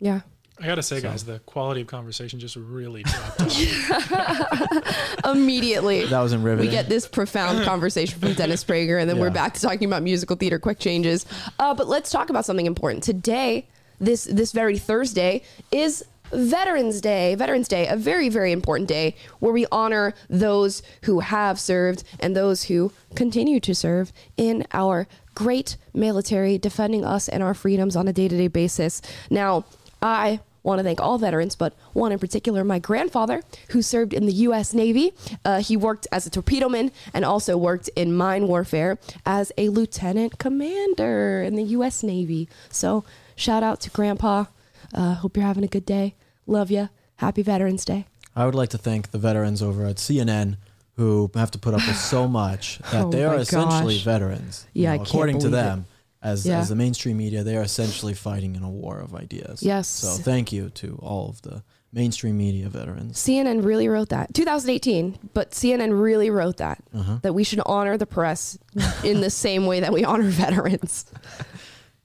Yeah. 0.00 0.20
I 0.60 0.66
gotta 0.66 0.82
say, 0.82 0.96
So- 0.96 1.08
guys, 1.08 1.24
the 1.24 1.38
quality 1.40 1.82
of 1.82 1.86
conversation 1.86 2.40
just 2.40 2.56
really 2.56 3.02
dropped 3.04 3.40
off. 3.42 5.24
Immediately. 5.24 6.06
that 6.06 6.20
wasn't 6.20 6.42
we 6.60 6.68
get 6.68 6.88
this 6.88 7.06
profound 7.06 7.64
conversation 7.64 8.18
from 8.18 8.32
Dennis 8.34 8.64
Prager, 8.64 9.00
and 9.00 9.08
then 9.08 9.18
we're 9.18 9.30
back 9.30 9.54
to 9.54 9.60
talking 9.60 9.86
about 9.86 10.02
musical 10.02 10.36
theater 10.36 10.58
quick 10.58 10.78
changes. 10.78 11.26
Uh, 11.58 11.74
but 11.74 11.86
let's 11.86 12.10
talk 12.10 12.30
about 12.30 12.44
something 12.44 12.66
important. 12.66 13.04
Today, 13.04 13.68
this 14.00 14.24
this 14.24 14.52
very 14.52 14.78
Thursday, 14.78 15.42
is 15.70 16.04
Veterans 16.32 17.00
Day. 17.00 17.34
Veterans 17.34 17.68
Day, 17.68 17.86
a 17.86 17.96
very 17.96 18.28
very 18.28 18.52
important 18.52 18.88
day 18.88 19.14
where 19.38 19.52
we 19.52 19.66
honor 19.72 20.14
those 20.28 20.82
who 21.02 21.20
have 21.20 21.58
served 21.58 22.04
and 22.20 22.36
those 22.36 22.64
who 22.64 22.92
continue 23.14 23.60
to 23.60 23.74
serve 23.74 24.12
in 24.36 24.66
our 24.72 25.06
great 25.34 25.76
military, 25.94 26.58
defending 26.58 27.04
us 27.04 27.28
and 27.28 27.42
our 27.42 27.54
freedoms 27.54 27.94
on 27.96 28.08
a 28.08 28.12
day 28.12 28.28
to 28.28 28.36
day 28.36 28.48
basis. 28.48 29.00
Now, 29.30 29.64
I 30.02 30.40
want 30.62 30.80
to 30.80 30.82
thank 30.82 31.00
all 31.00 31.16
veterans, 31.18 31.56
but 31.56 31.74
one 31.92 32.12
in 32.12 32.18
particular, 32.18 32.64
my 32.64 32.78
grandfather, 32.78 33.42
who 33.70 33.80
served 33.80 34.12
in 34.12 34.26
the 34.26 34.32
U.S. 34.32 34.74
Navy. 34.74 35.12
Uh, 35.44 35.60
he 35.60 35.76
worked 35.76 36.06
as 36.12 36.26
a 36.26 36.30
torpedo 36.30 36.68
man 36.68 36.90
and 37.14 37.24
also 37.24 37.56
worked 37.56 37.88
in 37.96 38.12
mine 38.14 38.48
warfare 38.48 38.98
as 39.24 39.52
a 39.56 39.68
lieutenant 39.68 40.38
commander 40.38 41.42
in 41.42 41.54
the 41.54 41.62
U.S. 41.64 42.02
Navy. 42.02 42.48
So, 42.68 43.04
shout 43.36 43.62
out 43.62 43.80
to 43.82 43.90
Grandpa. 43.90 44.46
Uh, 44.94 45.14
hope 45.14 45.36
you're 45.36 45.46
having 45.46 45.64
a 45.64 45.68
good 45.68 45.86
day. 45.86 46.14
Love 46.46 46.70
you. 46.70 46.88
Happy 47.16 47.42
Veterans 47.42 47.84
Day. 47.84 48.06
I 48.36 48.46
would 48.46 48.54
like 48.54 48.68
to 48.70 48.78
thank 48.78 49.10
the 49.10 49.18
veterans 49.18 49.62
over 49.62 49.84
at 49.86 49.96
CNN 49.96 50.56
who 50.96 51.30
have 51.34 51.50
to 51.52 51.58
put 51.58 51.74
up 51.74 51.86
with 51.86 51.96
so 51.96 52.26
much 52.28 52.78
that 52.92 53.04
Oh 53.04 53.10
they 53.10 53.24
are 53.24 53.36
essentially 53.36 53.94
gosh. 53.96 54.04
veterans. 54.04 54.66
You 54.72 54.84
Yeah, 54.84 54.92
I 54.92 54.96
know, 54.96 54.98
can't 55.00 55.08
according 55.10 55.38
to 55.40 55.48
believe 55.48 55.60
it. 55.60 55.62
them, 55.68 55.86
as 56.22 56.46
Yeah. 56.46 56.58
as 56.60 56.68
the 56.68 56.74
mainstream 56.76 57.16
media, 57.16 57.42
they 57.44 57.56
are 57.56 57.62
essentially 57.62 58.14
fighting 58.14 58.54
in 58.56 58.62
a 58.62 58.70
war 58.70 58.98
of 58.98 59.14
ideas. 59.14 59.62
Yes. 59.62 59.88
So 59.88 60.08
thank 60.22 60.52
you 60.52 60.70
to 60.70 60.98
all 61.02 61.28
of 61.28 61.42
the 61.42 61.62
mainstream 61.92 62.36
media 62.36 62.68
veterans. 62.68 63.16
CNN 63.18 63.64
really 63.64 63.88
wrote 63.88 64.10
that. 64.10 64.34
2018, 64.34 65.18
but 65.34 65.52
CNN 65.52 66.00
really 66.00 66.28
wrote 66.30 66.58
that. 66.58 66.82
Uh-huh. 66.94 67.18
That 67.22 67.32
we 67.34 67.44
should 67.44 67.60
honor 67.64 67.96
the 67.96 68.06
press 68.06 68.58
in 69.04 69.20
the 69.20 69.30
same 69.30 69.66
way 69.66 69.80
that 69.80 69.92
we 69.92 70.04
honor 70.04 70.24
veterans. 70.28 71.06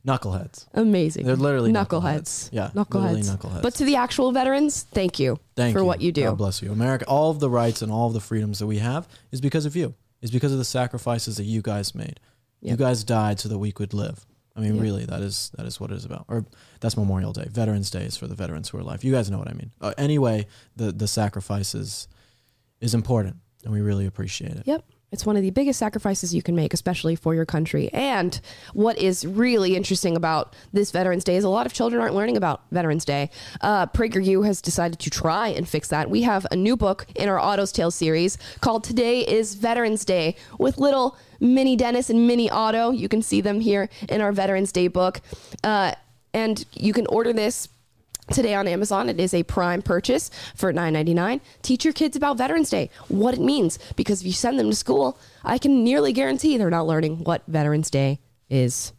Knuckleheads. 0.06 0.66
Amazing. 0.74 1.26
They're 1.26 1.36
literally 1.38 1.72
knuckleheads. 1.72 2.50
knuckleheads. 2.50 2.50
Yeah, 2.52 2.72
literally 2.74 3.22
knuckleheads. 3.22 3.38
knuckleheads. 3.38 3.62
But 3.62 3.76
to 3.76 3.86
the 3.86 3.96
actual 3.96 4.32
veterans, 4.34 4.84
thank 4.84 5.18
you 5.20 5.40
Thank 5.56 5.74
for 5.74 5.80
you. 5.80 5.86
what 5.86 6.02
you 6.02 6.12
do. 6.12 6.24
God 6.24 6.38
bless 6.38 6.62
you. 6.62 6.72
America, 6.72 7.06
all 7.08 7.32
of 7.32 7.40
the 7.40 7.50
rights 7.50 7.82
and 7.82 7.92
all 7.92 8.08
of 8.08 8.14
the 8.14 8.20
freedoms 8.20 8.60
that 8.60 8.68
we 8.68 8.80
have 8.80 9.08
is 9.32 9.40
because 9.40 9.66
of 9.66 9.76
you. 9.76 9.94
Is 10.22 10.32
because 10.32 10.52
of 10.54 10.58
the 10.58 10.66
sacrifices 10.66 11.38
that 11.38 11.44
you 11.46 11.62
guys 11.62 11.94
made. 11.94 12.20
You 12.62 12.78
guys 12.78 13.04
died 13.04 13.40
so 13.42 13.50
that 13.50 13.58
we 13.58 13.72
could 13.74 13.94
live. 13.94 14.26
I 14.56 14.62
mean, 14.62 14.76
Yep. 14.76 14.84
really, 14.84 15.06
that 15.06 15.22
is 15.22 15.52
that 15.58 15.66
is 15.66 15.80
what 15.82 15.92
it 15.92 15.96
is 15.96 16.06
about. 16.06 16.26
Or 16.30 16.46
that's 16.80 16.96
Memorial 16.96 17.34
Day. 17.34 17.48
Veterans 17.50 17.90
Day 17.90 18.04
is 18.06 18.16
for 18.16 18.28
the 18.28 18.36
veterans 18.36 18.70
who 18.70 18.78
are 18.78 18.82
alive. 18.82 19.04
You 19.04 19.12
guys 19.12 19.30
know 19.30 19.38
what 19.38 19.50
I 19.50 19.54
mean. 19.54 19.72
Uh, 19.82 19.94
anyway, 19.98 20.48
the 20.76 20.92
the 20.94 21.08
sacrifices 21.08 22.08
is 22.80 22.94
important, 22.94 23.36
and 23.66 23.74
we 23.74 23.82
really 23.82 24.06
appreciate 24.06 24.52
it. 24.52 24.64
Yep. 24.66 24.86
It's 25.14 25.28
one 25.28 25.38
of 25.38 25.44
the 25.44 25.52
biggest 25.52 25.78
sacrifices 25.78 26.34
you 26.34 26.42
can 26.42 26.56
make, 26.56 26.74
especially 26.74 27.16
for 27.16 27.36
your 27.36 27.46
country. 27.46 27.88
And 27.94 28.42
what 28.74 28.98
is 28.98 29.28
really 29.28 29.76
interesting 29.76 30.16
about 30.18 30.56
this 30.74 30.90
Veterans 30.90 31.24
Day 31.24 31.36
is 31.36 31.44
a 31.44 31.50
lot 31.50 31.68
of 31.68 31.74
children 31.74 32.02
aren't 32.02 32.16
learning 32.16 32.36
about 32.36 32.64
Veterans 32.72 33.06
Day. 33.06 33.30
Uh, 33.62 33.86
PragerU 33.86 34.44
has 34.44 34.60
decided 34.60 34.98
to 34.98 35.12
try 35.12 35.50
and 35.50 35.70
fix 35.70 35.88
that. 35.90 36.10
We 36.10 36.24
have 36.24 36.48
a 36.50 36.56
new 36.56 36.76
book 36.76 37.06
in 37.16 37.30
our 37.30 37.38
Otto's 37.38 37.72
Tale 37.72 37.92
series 37.92 38.40
called 38.60 38.84
Today 38.84 39.20
is 39.20 39.54
Veterans 39.54 40.04
Day 40.04 40.36
with 40.58 40.80
little 40.80 41.16
mini 41.40 41.76
Dennis 41.76 42.10
and 42.10 42.26
mini 42.26 42.50
Otto. 42.50 42.90
You 42.90 43.08
can 43.08 43.22
see 43.22 43.40
them 43.40 43.60
here 43.60 43.90
in 44.10 44.20
our 44.20 44.32
Veterans 44.32 44.72
Day 44.72 44.88
book. 44.88 45.22
Uh, 45.64 45.94
and 46.34 46.66
you 46.74 46.92
can 46.92 47.06
order 47.06 47.32
this 47.32 47.70
today 48.32 48.54
on 48.54 48.68
Amazon. 48.68 49.10
It 49.10 49.20
is 49.20 49.34
a 49.34 49.44
prime 49.44 49.82
purchase 49.82 50.30
for 50.56 50.72
$9.99. 50.74 51.42
Teach 51.62 51.84
your 51.86 51.94
kids 51.94 52.16
about 52.16 52.38
Veterans 52.38 52.70
Day, 52.70 52.90
what 53.08 53.34
it 53.34 53.42
means, 53.42 53.80
because 53.96 54.22
if 54.22 54.28
you 54.28 54.34
send 54.34 54.60
them 54.60 54.70
to 54.70 54.76
school, 54.76 55.18
I 55.44 55.58
can 55.58 55.84
nearly 55.84 56.14
guarantee 56.14 56.58
they're 56.58 56.70
not 56.70 56.88
learning 56.88 57.24
what 57.24 57.44
Veterans 57.48 57.90
Day 57.90 58.20
is. 58.50 58.94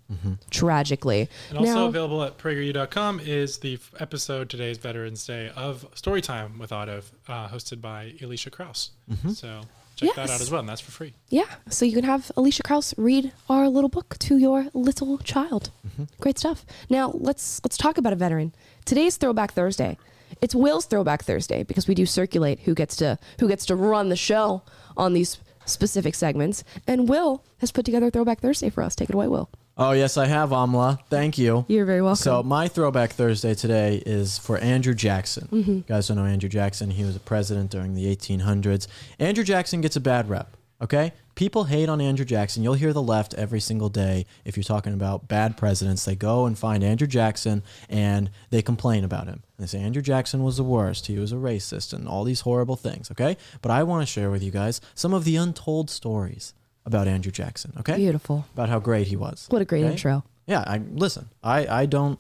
Tragically. 0.51 1.29
And 1.51 1.59
also 1.59 1.87
available 1.87 2.23
at 2.23 2.39
prageru.com 2.39 3.21
is 3.21 3.59
the 3.59 3.75
f- 3.75 3.93
episode 3.99 4.49
today's 4.49 4.79
Veterans 4.79 5.27
Day 5.27 5.51
of 5.57 5.87
Storytime 5.95 6.59
with 6.59 6.73
Otto, 6.73 7.03
uh, 7.29 7.49
hosted 7.49 7.81
by 7.81 8.13
Alicia 8.23 8.51
Krauss. 8.51 8.91
So 9.33 9.63
check 9.95 10.15
that 10.17 10.31
out 10.31 10.41
as 10.41 10.51
well, 10.51 10.61
and 10.61 10.69
that's 10.69 10.81
for 10.81 10.91
free. 10.91 11.15
Yeah, 11.29 11.47
so 11.69 11.85
you 11.85 11.93
can 11.93 12.05
have 12.05 12.31
Alicia 12.37 12.63
Krauss 12.63 12.95
read 12.97 13.33
our 13.49 13.69
little 13.69 13.89
book 13.89 14.17
to 14.21 14.39
your 14.39 14.67
little 14.75 15.19
child. 15.19 15.71
Mm-hmm. 15.87 16.05
Great 16.21 16.39
stuff. 16.39 16.65
Now 16.91 17.11
let's 17.15 17.61
let's 17.65 17.77
talk 17.77 17.99
about 17.99 18.13
a 18.13 18.17
veteran. 18.17 18.55
Today's 18.85 19.17
Throwback 19.17 19.53
Thursday. 19.53 19.99
It's 20.41 20.55
Will's 20.55 20.87
Throwback 20.87 21.23
Thursday 21.23 21.63
because 21.63 21.87
we 21.87 21.95
do 21.95 22.07
circulate 22.07 22.61
who 22.61 22.75
gets 22.75 22.97
to 22.97 23.19
who 23.41 23.49
gets 23.49 23.67
to 23.67 23.77
run 23.77 24.09
the 24.09 24.17
show 24.17 24.63
on 24.97 25.13
these 25.13 25.39
specific 25.65 26.15
segments. 26.15 26.65
And 26.87 27.09
Will 27.09 27.45
has 27.59 27.73
put 27.73 27.85
together 27.85 28.11
Throwback 28.11 28.41
Thursday 28.41 28.71
for 28.71 28.83
us. 28.83 28.95
Take 28.95 29.09
it 29.09 29.15
away, 29.15 29.29
Will. 29.29 29.49
Oh 29.77 29.91
yes, 29.91 30.17
I 30.17 30.27
have 30.27 30.51
Amala. 30.51 31.01
Thank 31.11 31.37
you. 31.37 31.65
You're 31.67 31.85
very 31.85 32.01
welcome. 32.01 32.23
So 32.23 32.45
my 32.45 32.69
throwback 32.69 33.11
Thursday 33.11 33.55
today 33.55 34.01
is 34.07 34.39
for 34.39 34.57
Andrew 34.59 34.95
Jackson. 34.95 35.49
Mm-hmm. 35.51 35.73
You 35.73 35.85
guys 35.89 36.07
don't 36.07 36.17
know 36.17 36.25
Andrew 36.25 36.49
Jackson. 36.49 36.91
He 36.91 37.03
was 37.03 37.17
a 37.17 37.21
president 37.21 37.73
during 37.73 37.95
the 37.95 38.05
1800s. 38.15 38.87
Andrew 39.19 39.43
Jackson 39.43 39.81
gets 39.81 39.97
a 39.97 40.01
bad 40.01 40.29
rep. 40.29 40.57
Okay, 40.81 41.13
people 41.35 41.65
hate 41.65 41.89
on 41.89 42.01
Andrew 42.01 42.25
Jackson. 42.25 42.63
You'll 42.63 42.75
hear 42.75 42.93
the 42.93 43.03
left 43.03 43.35
every 43.35 43.61
single 43.61 43.89
day 43.89 44.27
if 44.45 44.57
you're 44.57 44.63
talking 44.63 44.93
about 44.93 45.27
bad 45.27 45.57
presidents. 45.57 46.05
They 46.05 46.15
go 46.15 46.47
and 46.47 46.57
find 46.57 46.85
Andrew 46.85 47.09
Jackson 47.09 47.65
and 47.89 48.31
they 48.51 48.63
complain 48.63 49.03
about 49.03 49.27
him. 49.27 49.43
They 49.59 49.67
say 49.67 49.81
Andrew 49.81 50.03
Jackson 50.03 50.45
was 50.45 50.57
the 50.57 50.63
worst. 50.65 51.07
He 51.07 51.19
was 51.19 51.33
a 51.33 51.37
racist 51.37 51.93
and 51.93 52.07
all 52.07 52.23
these 52.23 52.43
horrible 52.43 52.77
things. 52.77 53.11
Okay, 53.11 53.37
but 53.61 53.73
I 53.73 53.83
want 53.83 54.03
to 54.03 54.13
share 54.13 54.31
with 54.31 54.43
you 54.43 54.53
guys 54.53 54.81
some 54.95 55.15
of 55.15 55.25
the 55.25 55.35
untold 55.35 55.91
stories 55.91 56.55
about 56.87 57.09
Andrew 57.09 57.33
Jackson. 57.33 57.73
Okay, 57.81 57.97
Beautiful. 57.97 58.45
about 58.55 58.69
how 58.69 58.79
great 58.79 59.07
he 59.09 59.17
was. 59.17 59.47
What 59.51 59.63
a 59.63 59.65
great 59.65 59.85
Okay? 59.85 59.93
intro. 59.93 60.25
Yeah, 60.47 60.63
I 60.67 60.79
listen. 60.93 61.29
I 61.43 61.67
I 61.67 61.87
don't. 61.87 62.19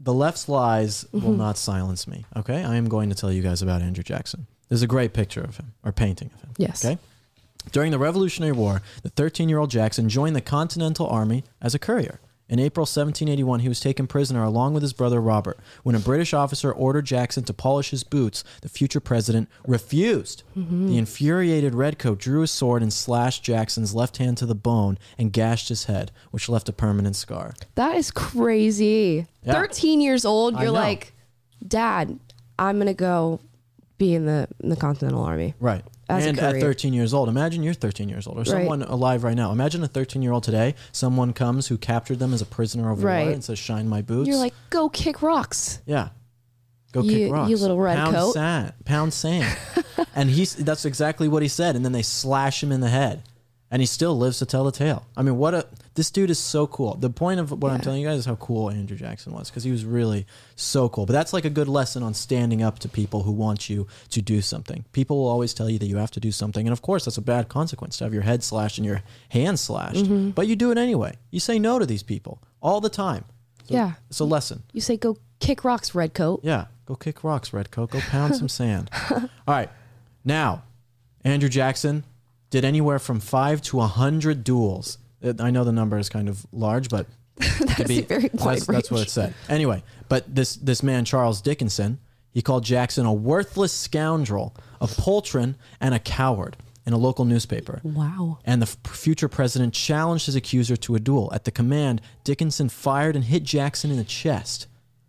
The 0.00 0.12
left's 0.12 0.48
lies 0.48 1.06
will 1.12 1.20
Mm-hmm. 1.20 1.36
not 1.38 1.56
silence 1.56 2.06
me. 2.08 2.24
Okay, 2.36 2.62
I 2.64 2.76
am 2.76 2.88
going 2.88 3.08
to 3.10 3.14
tell 3.14 3.32
you 3.32 3.42
guys 3.42 3.62
about 3.62 3.80
Andrew 3.82 4.02
Jackson. 4.02 4.46
There's 4.68 4.82
a 4.82 4.86
great 4.88 5.12
picture 5.12 5.40
of 5.42 5.56
him 5.56 5.72
or 5.84 5.92
painting 5.92 6.30
of 6.34 6.40
him. 6.42 6.50
Yes. 6.58 6.84
Okay. 6.84 6.98
During 7.72 7.92
the 7.92 7.98
Revolutionary 7.98 8.52
War, 8.52 8.82
the 9.02 9.10
13-year-old 9.10 9.70
Jackson 9.70 10.08
joined 10.08 10.36
the 10.36 10.40
Continental 10.42 11.06
Army 11.06 11.44
as 11.62 11.74
a 11.74 11.78
courier. 11.78 12.20
In 12.46 12.58
April 12.58 12.82
1781, 12.82 13.60
he 13.60 13.68
was 13.68 13.80
taken 13.80 14.06
prisoner 14.06 14.42
along 14.42 14.74
with 14.74 14.82
his 14.82 14.92
brother 14.92 15.20
Robert. 15.20 15.58
When 15.82 15.94
a 15.94 15.98
British 16.00 16.34
officer 16.34 16.70
ordered 16.70 17.06
Jackson 17.06 17.44
to 17.44 17.54
polish 17.54 17.90
his 17.90 18.04
boots, 18.04 18.44
the 18.60 18.68
future 18.68 19.00
president 19.00 19.48
refused. 19.66 20.42
Mm-hmm. 20.56 20.88
The 20.88 20.98
infuriated 20.98 21.74
redcoat 21.74 22.18
drew 22.18 22.42
his 22.42 22.50
sword 22.50 22.82
and 22.82 22.92
slashed 22.92 23.42
Jackson's 23.42 23.94
left 23.94 24.18
hand 24.18 24.36
to 24.38 24.46
the 24.46 24.54
bone 24.54 24.98
and 25.16 25.32
gashed 25.32 25.70
his 25.70 25.84
head, 25.84 26.12
which 26.32 26.48
left 26.50 26.68
a 26.68 26.72
permanent 26.72 27.16
scar. 27.16 27.54
That 27.76 27.96
is 27.96 28.10
crazy. 28.10 29.26
Yeah. 29.42 29.52
13 29.54 30.02
years 30.02 30.26
old, 30.26 30.60
you're 30.60 30.70
like, 30.70 31.14
Dad, 31.66 32.18
I'm 32.58 32.76
going 32.76 32.88
to 32.88 32.94
go 32.94 33.40
be 33.96 34.14
in 34.14 34.26
the, 34.26 34.48
in 34.62 34.68
the 34.68 34.76
Continental 34.76 35.22
Army. 35.22 35.54
Right. 35.60 35.84
As 36.08 36.26
and 36.26 36.38
at 36.38 36.60
13 36.60 36.92
years 36.92 37.14
old, 37.14 37.28
imagine 37.28 37.62
you're 37.62 37.72
13 37.74 38.08
years 38.08 38.26
old 38.26 38.38
or 38.38 38.44
someone 38.44 38.82
alive 38.82 39.24
right 39.24 39.36
now. 39.36 39.52
Imagine 39.52 39.82
a 39.84 39.88
13 39.88 40.20
year 40.22 40.32
old 40.32 40.42
today, 40.44 40.74
someone 40.92 41.32
comes 41.32 41.68
who 41.68 41.78
captured 41.78 42.18
them 42.18 42.34
as 42.34 42.42
a 42.42 42.46
prisoner 42.46 42.90
of 42.90 43.02
Right. 43.02 43.24
war 43.24 43.32
and 43.32 43.42
says, 43.42 43.58
Shine 43.58 43.88
my 43.88 44.02
boots. 44.02 44.28
You're 44.28 44.36
like, 44.36 44.54
go 44.70 44.88
kick 44.88 45.22
rocks. 45.22 45.80
Yeah. 45.86 46.10
Go 46.92 47.02
You- 47.02 47.10
kick 47.10 47.32
rocks. 47.32 47.50
you 47.50 47.56
little 47.56 47.78
red 47.80 47.96
pound 47.96 48.14
coat. 48.16 48.32
Sand, 48.34 48.72
pound 48.84 49.12
sand. 49.14 49.56
and 50.14 50.30
he's 50.30 50.54
that's 50.54 50.84
exactly 50.84 51.26
what 51.28 51.42
he 51.42 51.48
said. 51.48 51.74
And 51.76 51.84
then 51.84 51.92
they 51.92 52.02
slash 52.02 52.62
him 52.62 52.70
in 52.70 52.80
the 52.80 52.90
head. 52.90 53.22
And 53.70 53.80
he 53.82 53.86
still 53.86 54.16
lives 54.16 54.38
to 54.38 54.46
tell 54.46 54.62
the 54.64 54.70
tale. 54.72 55.04
I 55.16 55.22
mean, 55.22 55.36
what 55.36 55.54
a 55.54 55.66
this 55.94 56.10
dude 56.10 56.30
is 56.30 56.38
so 56.38 56.66
cool. 56.66 56.96
The 56.96 57.10
point 57.10 57.38
of 57.40 57.50
what 57.62 57.70
I'm 57.70 57.80
telling 57.80 58.00
you 58.00 58.06
guys 58.08 58.18
is 58.18 58.26
how 58.26 58.34
cool 58.36 58.68
Andrew 58.70 58.96
Jackson 58.96 59.32
was 59.32 59.48
because 59.48 59.62
he 59.62 59.70
was 59.70 59.84
really 59.84 60.26
so 60.56 60.88
cool. 60.88 61.06
But 61.06 61.12
that's 61.12 61.32
like 61.32 61.44
a 61.44 61.50
good 61.50 61.68
lesson 61.68 62.02
on 62.02 62.14
standing 62.14 62.62
up 62.62 62.80
to 62.80 62.88
people 62.88 63.22
who 63.22 63.30
want 63.30 63.70
you 63.70 63.86
to 64.10 64.20
do 64.20 64.42
something. 64.42 64.84
People 64.92 65.18
will 65.18 65.28
always 65.28 65.54
tell 65.54 65.70
you 65.70 65.78
that 65.78 65.86
you 65.86 65.96
have 65.98 66.10
to 66.12 66.20
do 66.20 66.32
something, 66.32 66.66
and 66.66 66.72
of 66.72 66.82
course, 66.82 67.04
that's 67.04 67.16
a 67.16 67.22
bad 67.22 67.48
consequence 67.48 67.96
to 67.98 68.04
have 68.04 68.12
your 68.12 68.22
head 68.22 68.42
slashed 68.42 68.78
and 68.78 68.84
your 68.86 69.02
hand 69.28 69.58
slashed. 69.60 70.04
Mm-hmm. 70.04 70.30
But 70.30 70.48
you 70.48 70.56
do 70.56 70.70
it 70.72 70.78
anyway. 70.78 71.16
You 71.30 71.40
say 71.40 71.58
no 71.58 71.78
to 71.78 71.86
these 71.86 72.02
people 72.02 72.42
all 72.60 72.80
the 72.80 72.90
time. 72.90 73.24
So 73.68 73.74
Yeah. 73.74 73.92
It's 74.10 74.20
a 74.20 74.24
lesson. 74.24 74.64
You 74.72 74.80
say 74.80 74.96
go 74.96 75.16
kick 75.38 75.64
rocks, 75.64 75.94
red 75.94 76.12
coat. 76.12 76.40
Yeah, 76.42 76.66
go 76.86 76.96
kick 76.96 77.22
rocks, 77.22 77.52
Red 77.52 77.70
Coat. 77.70 77.90
Go 77.90 78.00
pound 78.00 78.36
some 78.36 78.48
sand. 78.60 78.90
All 79.10 79.28
right, 79.46 79.70
now 80.24 80.64
Andrew 81.24 81.48
Jackson 81.48 82.04
did 82.50 82.64
anywhere 82.64 82.98
from 82.98 83.20
five 83.20 83.62
to 83.62 83.80
a 83.80 83.86
hundred 83.86 84.42
duels. 84.44 84.98
I 85.40 85.50
know 85.50 85.64
the 85.64 85.72
number 85.72 85.98
is 85.98 86.08
kind 86.08 86.28
of 86.28 86.46
large, 86.52 86.88
but 86.88 87.06
could 87.76 87.90
a 87.90 88.02
very 88.02 88.30
wide 88.34 88.58
that's, 88.58 88.66
that's 88.66 88.90
what 88.90 89.02
it 89.02 89.10
said. 89.10 89.34
Anyway, 89.48 89.82
but 90.08 90.32
this 90.34 90.56
this 90.56 90.82
man 90.82 91.04
Charles 91.04 91.40
Dickinson, 91.40 91.98
he 92.32 92.42
called 92.42 92.64
Jackson 92.64 93.06
a 93.06 93.12
worthless 93.12 93.72
scoundrel, 93.72 94.54
a 94.80 94.86
poltroon, 94.86 95.56
and 95.80 95.94
a 95.94 95.98
coward 95.98 96.56
in 96.86 96.92
a 96.92 96.98
local 96.98 97.24
newspaper. 97.24 97.80
Wow. 97.82 98.38
And 98.44 98.60
the 98.60 98.66
f- 98.66 98.92
future 98.92 99.28
president 99.28 99.72
challenged 99.72 100.26
his 100.26 100.36
accuser 100.36 100.76
to 100.76 100.94
a 100.94 101.00
duel. 101.00 101.30
At 101.32 101.44
the 101.44 101.50
command, 101.50 102.02
Dickinson 102.24 102.68
fired 102.68 103.16
and 103.16 103.24
hit 103.24 103.42
Jackson 103.42 103.90
in 103.90 103.96
the 103.96 104.04
chest. 104.04 104.66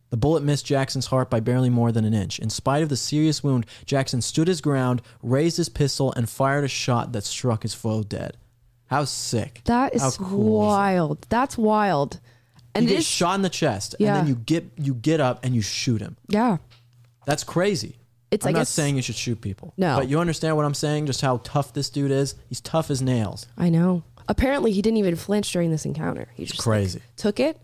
The 0.09 0.18
bullet 0.18 0.43
missed 0.43 0.66
Jackson's 0.66 1.07
heart 1.07 1.30
by 1.30 1.41
barely 1.41 1.70
more 1.70 1.91
than 1.91 2.05
an 2.05 2.13
inch. 2.13 2.39
In 2.39 2.49
spite 2.49 2.84
of 2.84 2.89
the 2.89 2.95
serious 2.95 3.43
wound, 3.43 3.66
Jackson 3.86 4.22
stood 4.22 4.47
his 4.47 4.61
ground, 4.61 5.01
raised 5.22 5.57
his 5.57 5.68
pistol, 5.68 6.13
and 6.13 6.30
fired 6.30 6.63
a 6.63 6.70
shot 6.70 7.11
that 7.11 7.26
struck 7.26 7.63
his 7.63 7.74
foe 7.74 8.03
dead. 8.03 8.38
How 8.88 9.04
sick! 9.06 9.62
That 9.66 9.96
is 9.96 10.02
cool 10.02 10.08
is 10.10 10.18
that? 10.18 10.36
wild. 10.76 11.26
That's 11.30 11.58
wild. 11.58 12.20
And 12.74 12.84
you 12.86 12.90
get 12.92 13.00
is- 13.00 13.06
shot 13.08 13.36
in 13.36 13.42
the 13.42 13.50
chest, 13.50 13.96
Yeah. 14.00 14.10
and 14.10 14.18
then 14.18 14.28
you 14.28 14.36
get 14.36 14.66
you 14.78 14.94
get 14.94 15.20
up 15.22 15.44
and 15.44 15.56
you 15.56 15.62
shoot 15.62 16.02
him. 16.02 16.18
Yeah. 16.28 16.58
That's 17.26 17.44
crazy. 17.44 17.98
It's, 18.32 18.46
I'm 18.46 18.54
not 18.54 18.68
saying 18.68 18.96
you 18.98 19.02
should 19.02 19.16
shoot 19.16 19.40
people. 19.40 19.74
No. 19.78 19.96
but 19.98 20.10
you 20.10 20.20
understand 20.20 20.56
what 20.58 20.66
I'm 20.66 20.74
saying? 20.74 21.06
Just 21.06 21.22
how 21.22 21.38
tough 21.44 21.74
this 21.74 21.90
dude 21.90 22.12
is. 22.12 22.36
He's 22.50 22.60
tough 22.60 22.90
as 22.92 23.02
nails. 23.02 23.46
I 23.58 23.70
know. 23.70 24.04
Apparently, 24.28 24.72
he 24.72 24.82
didn't 24.82 24.98
even 24.98 25.16
flinch 25.16 25.52
during 25.54 25.72
this 25.72 25.86
encounter. 25.86 26.28
He 26.36 26.44
just 26.46 26.60
like, 26.60 26.64
Crazy. 26.64 27.02
took 27.16 27.40
it 27.40 27.60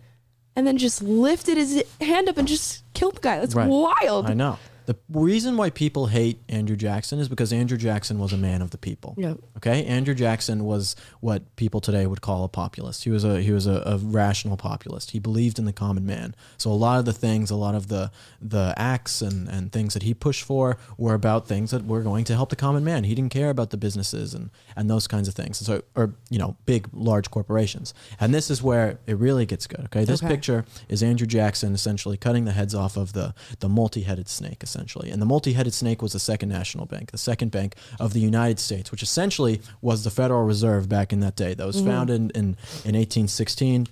and 0.56 0.66
then 0.66 0.78
just 0.78 1.02
lifted 1.02 1.58
his 1.58 1.84
hand 2.00 2.30
up 2.30 2.38
and 2.38 2.48
just 2.48 2.84
killed 2.94 3.16
the 3.18 3.20
guy. 3.22 3.40
That's 3.40 3.56
Right. 3.56 3.68
wild. 3.68 4.28
I 4.28 4.34
know. 4.34 4.58
The 4.88 4.96
reason 5.10 5.58
why 5.58 5.70
people 5.70 6.08
hate 6.08 6.40
Andrew 6.50 6.76
Jackson 6.76 7.20
is 7.20 7.30
because 7.30 7.54
Andrew 7.54 7.78
Jackson 7.78 8.20
was 8.20 8.34
a 8.34 8.38
man 8.38 8.62
of 8.62 8.72
the 8.72 8.78
people. 8.78 9.14
Yep. 9.18 9.38
Okay, 9.58 9.86
Andrew 9.86 10.16
Jackson 10.16 10.64
was 10.66 10.96
what 11.20 11.56
people 11.56 11.80
today 11.82 12.06
would 12.08 12.22
call 12.22 12.44
a 12.44 12.50
populist. 12.50 13.04
He 13.04 13.10
was 13.12 13.24
a 13.24 13.42
he 13.42 13.52
was 13.52 13.68
a, 13.68 13.84
a 13.86 13.98
rational 13.98 14.58
populist. 14.58 15.12
He 15.12 15.20
believed 15.20 15.60
in 15.60 15.66
the 15.66 15.74
common 15.74 16.06
man. 16.06 16.36
So 16.58 16.72
a 16.72 16.74
lot 16.74 17.00
of 17.00 17.06
the 17.06 17.14
things, 17.14 17.52
a 17.52 17.56
lot 17.56 17.76
of 17.76 17.88
the 17.88 18.12
the 18.42 18.74
acts 18.76 19.22
and 19.22 19.48
and 19.48 19.72
things 19.72 19.94
that 19.94 20.04
he 20.04 20.14
pushed 20.14 20.44
for 20.44 20.78
were 20.98 21.14
about 21.14 21.48
things 21.48 21.72
that 21.72 21.86
were 21.86 22.02
going 22.02 22.24
to 22.26 22.34
help 22.36 22.50
the 22.50 22.56
common 22.56 22.84
man. 22.84 23.04
He 23.04 23.14
didn't 23.16 23.32
care 23.32 23.50
about 23.52 23.70
the 23.70 23.78
businesses 23.78 24.34
and 24.34 24.50
and 24.76 24.90
those 24.90 25.08
kinds 25.08 25.28
of 25.28 25.34
things. 25.36 25.58
So 25.58 25.84
or 25.96 26.16
you 26.30 26.40
know 26.40 26.58
big 26.66 26.88
large 26.92 27.30
corporations. 27.32 27.94
And 28.20 28.34
this 28.34 28.50
is 28.50 28.62
where 28.64 29.00
it 29.08 29.18
really 29.18 29.46
gets 29.46 29.68
good. 29.68 29.82
Okay, 29.86 30.06
this 30.06 30.22
Okay. 30.24 30.34
picture 30.34 30.66
is 30.90 31.02
Andrew 31.04 31.28
Jackson 31.28 31.74
essentially 31.74 32.18
cutting 32.18 32.46
the 32.46 32.52
heads 32.52 32.74
off 32.76 32.98
of 32.98 33.14
the 33.14 33.34
the 33.60 33.70
multi-headed 33.70 34.28
snake 34.28 34.64
essentially. 34.64 34.81
And 35.12 35.22
the 35.22 35.26
multi-headed 35.26 35.74
snake 35.74 36.02
was 36.02 36.14
the 36.14 36.20
second 36.20 36.50
national 36.50 36.86
bank, 36.86 37.12
the 37.12 37.18
second 37.18 37.52
bank 37.52 37.76
of 38.00 38.14
the 38.14 38.20
United 38.20 38.60
States, 38.60 38.92
which 38.92 39.04
essentially 39.04 39.62
was 39.82 40.04
the 40.04 40.12
Federal 40.12 40.44
Reserve 40.44 40.88
back 40.90 41.12
in 41.14 41.20
that 41.22 41.36
day. 41.36 41.54
That 41.54 41.68
was 41.68 41.82
founded 41.82 42.16
in, 42.16 42.30
in 42.32 42.44
in 42.86 42.96
1816. 42.96 43.88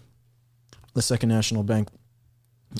The 0.93 1.01
second 1.01 1.29
national 1.29 1.63
bank 1.63 1.89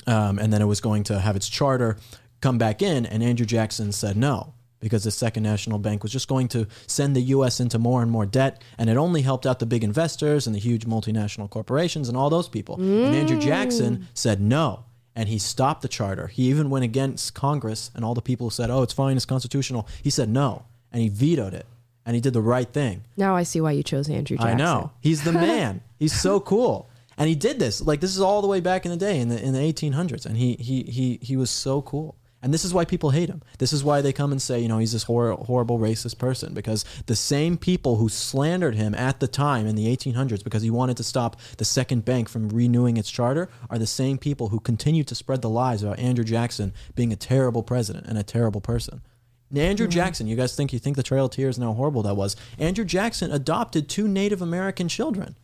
um, 0.06 0.38
and 0.38 0.52
then 0.52 0.62
it 0.62 0.66
was 0.66 0.80
going 0.80 1.04
to 1.04 1.18
have 1.18 1.36
its 1.36 1.48
charter 1.48 1.96
come 2.40 2.58
back 2.58 2.82
in, 2.82 3.06
and 3.06 3.22
Andrew 3.22 3.46
Jackson 3.46 3.92
said 3.92 4.16
no 4.16 4.54
because 4.78 5.04
the 5.04 5.10
Second 5.10 5.42
National 5.42 5.78
Bank 5.78 6.02
was 6.02 6.10
just 6.10 6.26
going 6.26 6.48
to 6.48 6.66
send 6.86 7.14
the 7.14 7.20
U.S. 7.20 7.60
into 7.60 7.78
more 7.78 8.00
and 8.02 8.10
more 8.10 8.24
debt, 8.24 8.62
and 8.78 8.88
it 8.88 8.96
only 8.96 9.20
helped 9.20 9.44
out 9.44 9.58
the 9.58 9.66
big 9.66 9.84
investors 9.84 10.46
and 10.46 10.56
the 10.56 10.60
huge 10.60 10.86
multinational 10.86 11.50
corporations 11.50 12.08
and 12.08 12.16
all 12.16 12.30
those 12.30 12.48
people. 12.48 12.76
And 12.76 13.14
Andrew 13.14 13.38
Jackson 13.38 14.08
said 14.14 14.40
no, 14.40 14.84
and 15.14 15.28
he 15.28 15.38
stopped 15.38 15.82
the 15.82 15.88
charter. 15.88 16.28
He 16.28 16.44
even 16.44 16.70
went 16.70 16.84
against 16.84 17.34
Congress 17.34 17.90
and 17.94 18.04
all 18.04 18.14
the 18.14 18.22
people 18.22 18.46
who 18.46 18.50
said, 18.50 18.70
"Oh, 18.70 18.82
it's 18.82 18.92
fine, 18.92 19.16
it's 19.16 19.26
constitutional." 19.26 19.86
He 20.02 20.10
said 20.10 20.28
no, 20.28 20.64
and 20.92 21.02
he 21.02 21.08
vetoed 21.08 21.54
it, 21.54 21.66
and 22.06 22.14
he 22.14 22.20
did 22.20 22.32
the 22.32 22.40
right 22.40 22.68
thing. 22.72 23.04
Now 23.16 23.36
I 23.36 23.42
see 23.42 23.60
why 23.60 23.72
you 23.72 23.82
chose 23.82 24.08
Andrew 24.08 24.36
Jackson. 24.36 24.54
I 24.54 24.54
know. 24.54 24.92
He's 25.00 25.24
the 25.24 25.32
man. 25.48 25.82
He's 25.98 26.18
so 26.18 26.40
cool. 26.40 26.88
And 27.18 27.28
he 27.28 27.34
did 27.34 27.58
this. 27.58 27.82
Like 27.82 28.00
this 28.00 28.14
is 28.14 28.20
all 28.22 28.40
the 28.40 28.48
way 28.48 28.60
back 28.60 28.86
in 28.86 28.90
the 28.90 28.96
day 28.96 29.20
in 29.20 29.28
the 29.28 29.42
in 29.42 29.52
the 29.52 29.58
1800s 29.60 30.24
and 30.24 30.36
he 30.38 30.54
he 30.54 30.84
he 30.84 31.18
he 31.20 31.36
was 31.36 31.50
so 31.50 31.82
cool. 31.82 32.16
And 32.42 32.54
this 32.54 32.64
is 32.64 32.72
why 32.72 32.84
people 32.84 33.10
hate 33.10 33.28
him. 33.28 33.42
This 33.58 33.72
is 33.72 33.84
why 33.84 34.00
they 34.00 34.12
come 34.12 34.32
and 34.32 34.40
say, 34.40 34.60
you 34.60 34.68
know, 34.68 34.78
he's 34.78 34.92
this 34.92 35.02
hor- 35.02 35.32
horrible 35.32 35.78
racist 35.78 36.18
person 36.18 36.54
because 36.54 36.84
the 37.06 37.16
same 37.16 37.58
people 37.58 37.96
who 37.96 38.08
slandered 38.08 38.76
him 38.76 38.94
at 38.94 39.20
the 39.20 39.28
time 39.28 39.66
in 39.66 39.76
the 39.76 39.94
1800s 39.94 40.42
because 40.42 40.62
he 40.62 40.70
wanted 40.70 40.96
to 40.96 41.04
stop 41.04 41.36
the 41.58 41.64
second 41.64 42.04
bank 42.04 42.28
from 42.28 42.48
renewing 42.48 42.96
its 42.96 43.10
charter 43.10 43.50
are 43.68 43.78
the 43.78 43.86
same 43.86 44.16
people 44.16 44.48
who 44.48 44.60
continue 44.60 45.04
to 45.04 45.14
spread 45.14 45.42
the 45.42 45.50
lies 45.50 45.82
about 45.82 45.98
Andrew 45.98 46.24
Jackson 46.24 46.72
being 46.94 47.12
a 47.12 47.16
terrible 47.16 47.62
president 47.62 48.06
and 48.06 48.16
a 48.16 48.22
terrible 48.22 48.60
person. 48.60 49.02
Now, 49.50 49.62
Andrew 49.62 49.86
mm-hmm. 49.86 49.92
Jackson, 49.92 50.26
you 50.26 50.36
guys 50.36 50.54
think 50.54 50.72
you 50.72 50.78
think 50.78 50.96
the 50.96 51.02
Trail 51.02 51.26
of 51.26 51.32
Tears 51.32 51.58
and 51.58 51.66
how 51.66 51.72
horrible 51.72 52.02
that 52.04 52.16
was. 52.16 52.36
Andrew 52.58 52.84
Jackson 52.84 53.32
adopted 53.32 53.88
two 53.88 54.06
Native 54.06 54.40
American 54.40 54.88
children. 54.88 55.36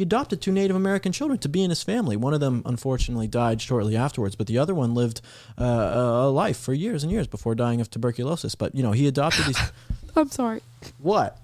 He 0.00 0.04
adopted 0.04 0.40
two 0.40 0.50
Native 0.50 0.76
American 0.76 1.12
children 1.12 1.38
to 1.40 1.48
be 1.50 1.62
in 1.62 1.68
his 1.68 1.82
family. 1.82 2.16
One 2.16 2.32
of 2.32 2.40
them 2.40 2.62
unfortunately 2.64 3.28
died 3.28 3.60
shortly 3.60 3.98
afterwards, 3.98 4.34
but 4.34 4.46
the 4.46 4.56
other 4.56 4.74
one 4.74 4.94
lived 4.94 5.20
uh, 5.60 5.64
a 5.64 6.30
life 6.30 6.56
for 6.56 6.72
years 6.72 7.02
and 7.02 7.12
years 7.12 7.26
before 7.26 7.54
dying 7.54 7.82
of 7.82 7.90
tuberculosis. 7.90 8.54
But 8.54 8.74
you 8.74 8.82
know, 8.82 8.92
he 8.92 9.06
adopted 9.06 9.44
these. 9.44 9.58
I'm 10.16 10.30
sorry. 10.30 10.62
what? 11.00 11.36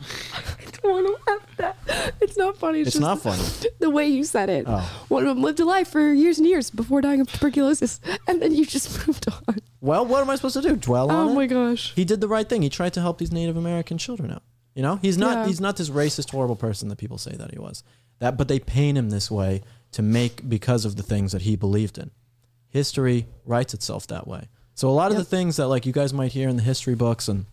I 0.00 0.64
don't 0.72 0.90
want 0.90 1.06
to 1.06 1.32
laugh 1.32 1.46
at 1.60 1.86
that. 1.86 2.14
It's 2.20 2.36
not 2.36 2.56
funny. 2.56 2.80
It's, 2.80 2.96
It's 2.96 2.98
not 2.98 3.20
funny. 3.22 3.44
The 3.78 3.90
way 3.90 4.08
you 4.08 4.24
said 4.24 4.50
it. 4.50 4.64
Oh. 4.66 5.04
One 5.06 5.22
of 5.22 5.28
them 5.28 5.44
lived 5.44 5.60
a 5.60 5.64
life 5.64 5.86
for 5.86 6.12
years 6.12 6.38
and 6.38 6.46
years 6.48 6.68
before 6.68 7.00
dying 7.00 7.20
of 7.20 7.30
tuberculosis, 7.30 8.00
and 8.26 8.42
then 8.42 8.56
you 8.56 8.66
just 8.66 9.06
moved 9.06 9.26
on. 9.30 9.58
Well, 9.80 10.04
what 10.04 10.20
am 10.20 10.30
I 10.30 10.34
supposed 10.34 10.60
to 10.60 10.62
do? 10.62 10.74
Dwell 10.74 11.12
on 11.12 11.28
Oh 11.28 11.32
my 11.32 11.46
gosh. 11.46 11.94
He 11.94 12.04
did 12.04 12.20
the 12.20 12.26
right 12.26 12.48
thing. 12.48 12.62
He 12.62 12.68
tried 12.70 12.94
to 12.94 13.00
help 13.00 13.18
these 13.18 13.30
Native 13.30 13.56
American 13.56 13.98
children 13.98 14.32
out. 14.32 14.42
You 14.74 14.82
know, 14.82 14.96
he's 14.96 15.18
not 15.18 15.38
Yeah. 15.38 15.46
he's 15.48 15.60
not 15.60 15.76
this 15.76 15.90
racist, 15.90 16.30
horrible 16.30 16.56
person 16.56 16.88
that 16.88 16.96
people 16.96 17.18
say 17.18 17.32
that 17.36 17.50
he 17.52 17.58
was. 17.58 17.82
That, 18.20 18.36
but 18.36 18.48
they 18.48 18.58
paint 18.58 18.96
him 18.96 19.10
this 19.10 19.30
way 19.30 19.62
to 19.92 20.02
make 20.02 20.48
because 20.48 20.84
of 20.84 20.96
the 20.96 21.02
things 21.02 21.32
that 21.32 21.42
he 21.42 21.56
believed 21.56 21.98
in. 21.98 22.10
History 22.68 23.26
writes 23.44 23.74
itself 23.74 24.06
that 24.06 24.26
way. 24.26 24.48
So 24.74 24.88
a 24.88 24.92
lot 24.92 25.10
of 25.10 25.18
the 25.18 25.24
things 25.24 25.56
that 25.56 25.66
like 25.66 25.84
you 25.84 25.92
guys 25.92 26.14
might 26.14 26.32
hear 26.32 26.48
in 26.48 26.56
the 26.56 26.62
history 26.62 26.94
books 26.94 27.28
and 27.28 27.44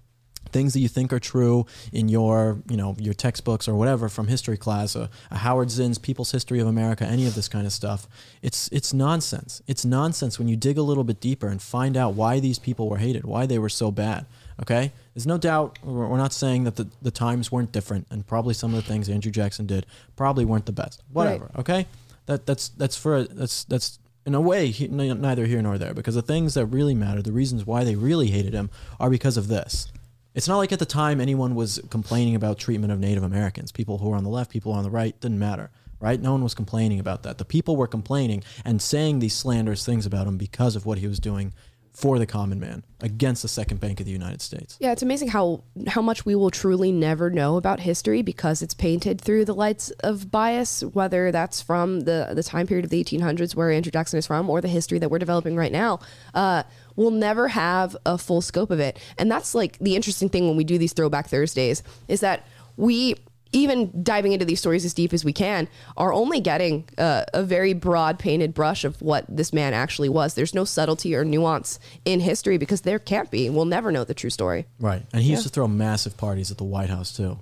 things 0.52 0.74
that 0.74 0.80
you 0.80 0.88
think 0.88 1.12
are 1.12 1.20
true 1.20 1.66
in 1.91 2.10
your 2.10 2.62
you 2.70 2.78
know 2.78 2.95
your 3.00 3.14
textbooks 3.14 3.68
or 3.68 3.76
whatever 3.76 4.10
from 4.10 4.28
history 4.28 4.58
class 4.58 4.95
a, 4.95 5.10
a 5.32 5.38
howard 5.38 5.72
zinn's 5.72 5.97
people's 5.97 6.32
history 6.32 6.60
of 6.60 6.68
america 6.68 7.06
any 7.06 7.26
of 7.26 7.36
this 7.36 7.47
kind 7.47 7.66
of 7.66 7.74
stuff 7.74 8.08
it's 8.41 8.70
it's 8.72 8.93
nonsense. 8.93 9.62
It's 9.68 9.84
nonsense 9.84 10.39
when 10.39 10.47
you 10.47 10.56
dig 10.56 10.78
a 10.78 10.82
little 10.82 11.04
bit 11.04 11.20
deeper 11.20 11.47
and 11.47 11.62
find 11.62 11.97
out 11.97 12.14
why 12.14 12.39
these 12.39 12.60
people 12.60 12.89
were 12.89 12.97
hated 12.97 13.26
why 13.26 13.45
they 13.45 13.60
were 13.60 13.70
so 13.70 13.91
bad 13.91 14.26
okay? 14.62 14.91
There's 15.14 15.28
no 15.28 15.38
doubt 15.38 15.80
we're 15.84 16.18
not 16.18 16.34
saying 16.34 16.66
that 16.66 16.76
the, 16.76 16.88
the 17.02 17.12
times 17.12 17.52
weren't 17.52 17.72
different 17.72 18.08
and 18.10 18.28
probably 18.28 18.54
some 18.54 18.74
of 18.74 18.82
the 18.82 18.88
things 18.89 19.10
andrew 19.10 19.32
jackson 19.32 19.66
did 19.66 19.86
probably 20.16 20.45
weren't 20.45 20.66
the 20.66 20.72
best. 20.72 21.04
Whatever 21.12 21.52
okay? 21.58 21.88
That 22.26 22.45
that's 22.45 22.70
that's 22.70 22.95
for 22.95 23.24
that's 23.24 23.64
that's 23.66 24.00
in 24.26 24.36
a 24.36 24.41
way 24.41 24.68
he, 24.68 24.88
neither 24.88 25.45
here 25.45 25.62
nor 25.62 25.78
there 25.78 25.93
because 25.93 26.16
the 26.16 26.22
things 26.22 26.54
that 26.54 26.66
really 26.68 26.93
matter 26.93 27.22
the 27.22 27.32
reasons 27.32 27.66
why 27.66 27.84
they 27.84 27.95
really 27.95 28.28
hated 28.28 28.54
him 28.54 28.70
are 29.00 29.10
because 29.10 29.38
of 29.38 29.47
this 29.47 29.91
it's 30.34 30.48
not 30.48 30.58
like 30.58 30.72
at 30.72 30.80
the 30.80 30.86
time 30.86 31.20
anyone 31.20 31.56
was 31.56 31.82
complaining 31.90 32.36
about 32.36 32.58
treatment 32.58 32.94
of 32.94 33.00
Native 33.00 33.24
Americans. 33.24 33.72
People 33.72 33.98
who 33.98 34.10
were 34.10 34.16
on 34.16 34.24
the 34.24 34.30
left, 34.30 34.52
people 34.52 34.72
on 34.72 34.84
the 34.84 34.90
right, 34.90 35.20
didn't 35.20 35.40
matter, 35.40 35.72
right? 36.00 36.22
No 36.22 36.32
one 36.32 36.44
was 36.44 36.54
complaining 36.54 37.00
about 37.00 37.24
that. 37.24 37.38
The 37.38 37.46
people 37.46 37.76
were 37.76 37.88
complaining 37.88 38.44
and 38.64 38.82
saying 38.82 39.20
these 39.20 39.36
slanderous 39.36 39.86
things 39.86 40.06
about 40.06 40.28
him 40.28 40.38
because 40.38 40.76
of 40.76 40.86
what 40.86 41.00
he 41.00 41.08
was 41.08 41.20
doing 41.20 41.54
for 41.92 42.18
the 42.18 42.26
common 42.26 42.60
man 42.60 42.86
against 43.02 43.42
the 43.42 43.48
second 43.48 43.82
bank 43.82 44.00
of 44.00 44.06
the 44.06 44.12
United 44.12 44.42
States. 44.42 44.78
Yeah, 44.80 44.94
it's 44.94 45.02
amazing 45.02 45.30
how 45.30 45.64
how 45.88 46.02
much 46.02 46.26
we 46.26 46.34
will 46.34 46.50
truly 46.50 46.94
never 46.94 47.30
know 47.30 47.58
about 47.58 47.82
history 47.82 48.22
because 48.22 48.62
it's 48.62 48.74
painted 48.74 49.20
through 49.20 49.44
the 49.44 49.54
lights 49.54 49.90
of 50.02 50.32
bias, 50.32 50.82
whether 50.82 51.32
that's 51.32 51.62
from 51.62 52.02
the 52.02 52.32
the 52.34 52.44
time 52.44 52.68
period 52.68 52.86
of 52.86 52.92
the 52.92 53.04
1800s 53.04 53.54
where 53.56 53.70
Andrew 53.72 53.92
Jackson 53.92 54.18
is 54.18 54.28
from, 54.28 54.50
or 54.50 54.62
the 54.62 54.70
history 54.70 55.00
that 55.00 55.10
we're 55.10 55.20
developing 55.20 55.56
right 55.56 55.72
now. 55.72 56.00
Uh, 56.34 56.64
we'll 57.00 57.12
never 57.12 57.47
have 57.47 57.95
a 58.06 58.18
full 58.18 58.41
scope 58.41 58.70
of 58.70 58.80
it, 58.80 59.00
and 59.18 59.32
that's 59.32 59.56
like 59.56 59.80
the 59.80 59.95
interesting 59.95 60.30
thing 60.30 60.47
when 60.47 60.58
we 60.58 60.64
do 60.64 60.78
these 60.78 60.93
Throwback 60.93 61.28
Thursdays 61.28 61.82
is 62.08 62.20
that 62.20 62.45
we 62.76 63.16
even 63.52 64.04
diving 64.04 64.32
into 64.34 64.45
these 64.45 64.60
stories 64.60 64.86
as 64.86 64.93
deep 64.93 65.12
as 65.12 65.26
we 65.26 65.34
can, 65.34 65.68
are 65.97 66.14
only 66.14 66.39
getting 66.39 66.88
uh, 67.00 67.24
a 67.34 67.41
very 67.41 67.74
broad 67.74 68.20
painted 68.20 68.54
brush 68.54 68.84
of 68.84 69.02
what 69.02 69.26
this 69.28 69.52
man 69.52 69.74
actually 69.74 70.08
was. 70.08 70.36
There's 70.36 70.54
no 70.54 70.66
subtlety 70.66 71.16
or 71.16 71.26
nuance 71.26 71.80
in 72.06 72.20
history 72.20 72.60
because 72.60 72.82
there 72.82 73.00
can't 73.00 73.32
be. 73.32 73.50
We'll 73.50 73.66
never 73.66 73.91
know 73.91 74.04
the 74.04 74.14
true 74.14 74.30
story. 74.30 74.68
Right. 74.80 75.02
And 75.12 75.24
he 75.24 75.32
used 75.32 75.41
to 75.43 75.50
throw 75.50 75.68
massive 75.68 76.16
parties 76.16 76.52
at 76.52 76.60
the 76.60 76.64
White 76.64 76.91
House 76.91 77.12
too 77.12 77.39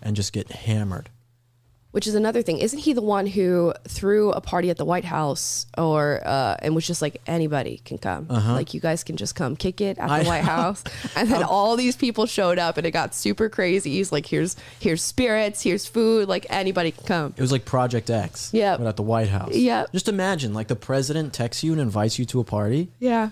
and 0.00 0.16
just 0.16 0.32
get 0.32 0.50
hammered. 0.50 1.10
Which 1.94 2.08
is 2.08 2.16
another 2.16 2.42
thing. 2.42 2.58
Isn't 2.58 2.80
he 2.80 2.92
the 2.92 3.00
one 3.02 3.24
who 3.26 3.72
threw 3.86 4.32
a 4.32 4.40
party 4.40 4.68
at 4.68 4.76
the 4.78 4.84
White 4.84 5.04
House 5.04 5.64
or 5.78 6.20
uh, 6.26 6.56
and 6.60 6.74
was 6.74 6.84
just 6.84 7.00
like 7.00 7.20
anybody 7.26 7.80
can 7.84 7.98
come. 7.98 8.26
Like 8.28 8.74
you 8.74 8.80
guys 8.80 9.04
can 9.04 9.16
just 9.16 9.36
come 9.36 9.54
kick 9.54 9.80
it 9.80 9.96
at 9.98 10.08
the 10.08 10.12
Uh-huh. 10.12 10.14
I 10.14 10.24
White 10.24 10.44
know. 10.44 10.50
House. 10.50 10.82
And 11.16 11.28
then 11.30 11.44
all 11.44 11.76
these 11.76 11.94
people 11.94 12.26
showed 12.26 12.58
up 12.58 12.76
and 12.78 12.84
it 12.86 12.90
got 12.90 13.14
super 13.14 13.48
crazy. 13.48 13.92
He's 13.92 14.10
like, 14.10 14.26
here's 14.26 14.56
here's 14.80 15.02
spirits, 15.02 15.62
here's 15.62 15.86
food, 15.86 16.28
like 16.28 16.46
anybody 16.50 16.90
can 16.90 17.04
come. 17.06 17.34
It 17.36 17.40
was 17.40 17.52
like 17.52 17.64
Project 17.64 18.10
X. 18.10 18.50
yeah, 18.52 18.76
But 18.76 18.88
at 18.88 18.96
the 18.96 19.04
White 19.04 19.28
House. 19.28 19.54
yeah. 19.54 19.86
Just 19.92 20.08
imagine, 20.08 20.52
like 20.52 20.66
the 20.66 20.74
president 20.76 21.32
texts 21.32 21.62
you 21.62 21.70
and 21.72 21.80
invites 21.80 22.18
you 22.18 22.24
to 22.26 22.40
a 22.40 22.44
party. 22.44 22.88
Yeah. 22.98 23.30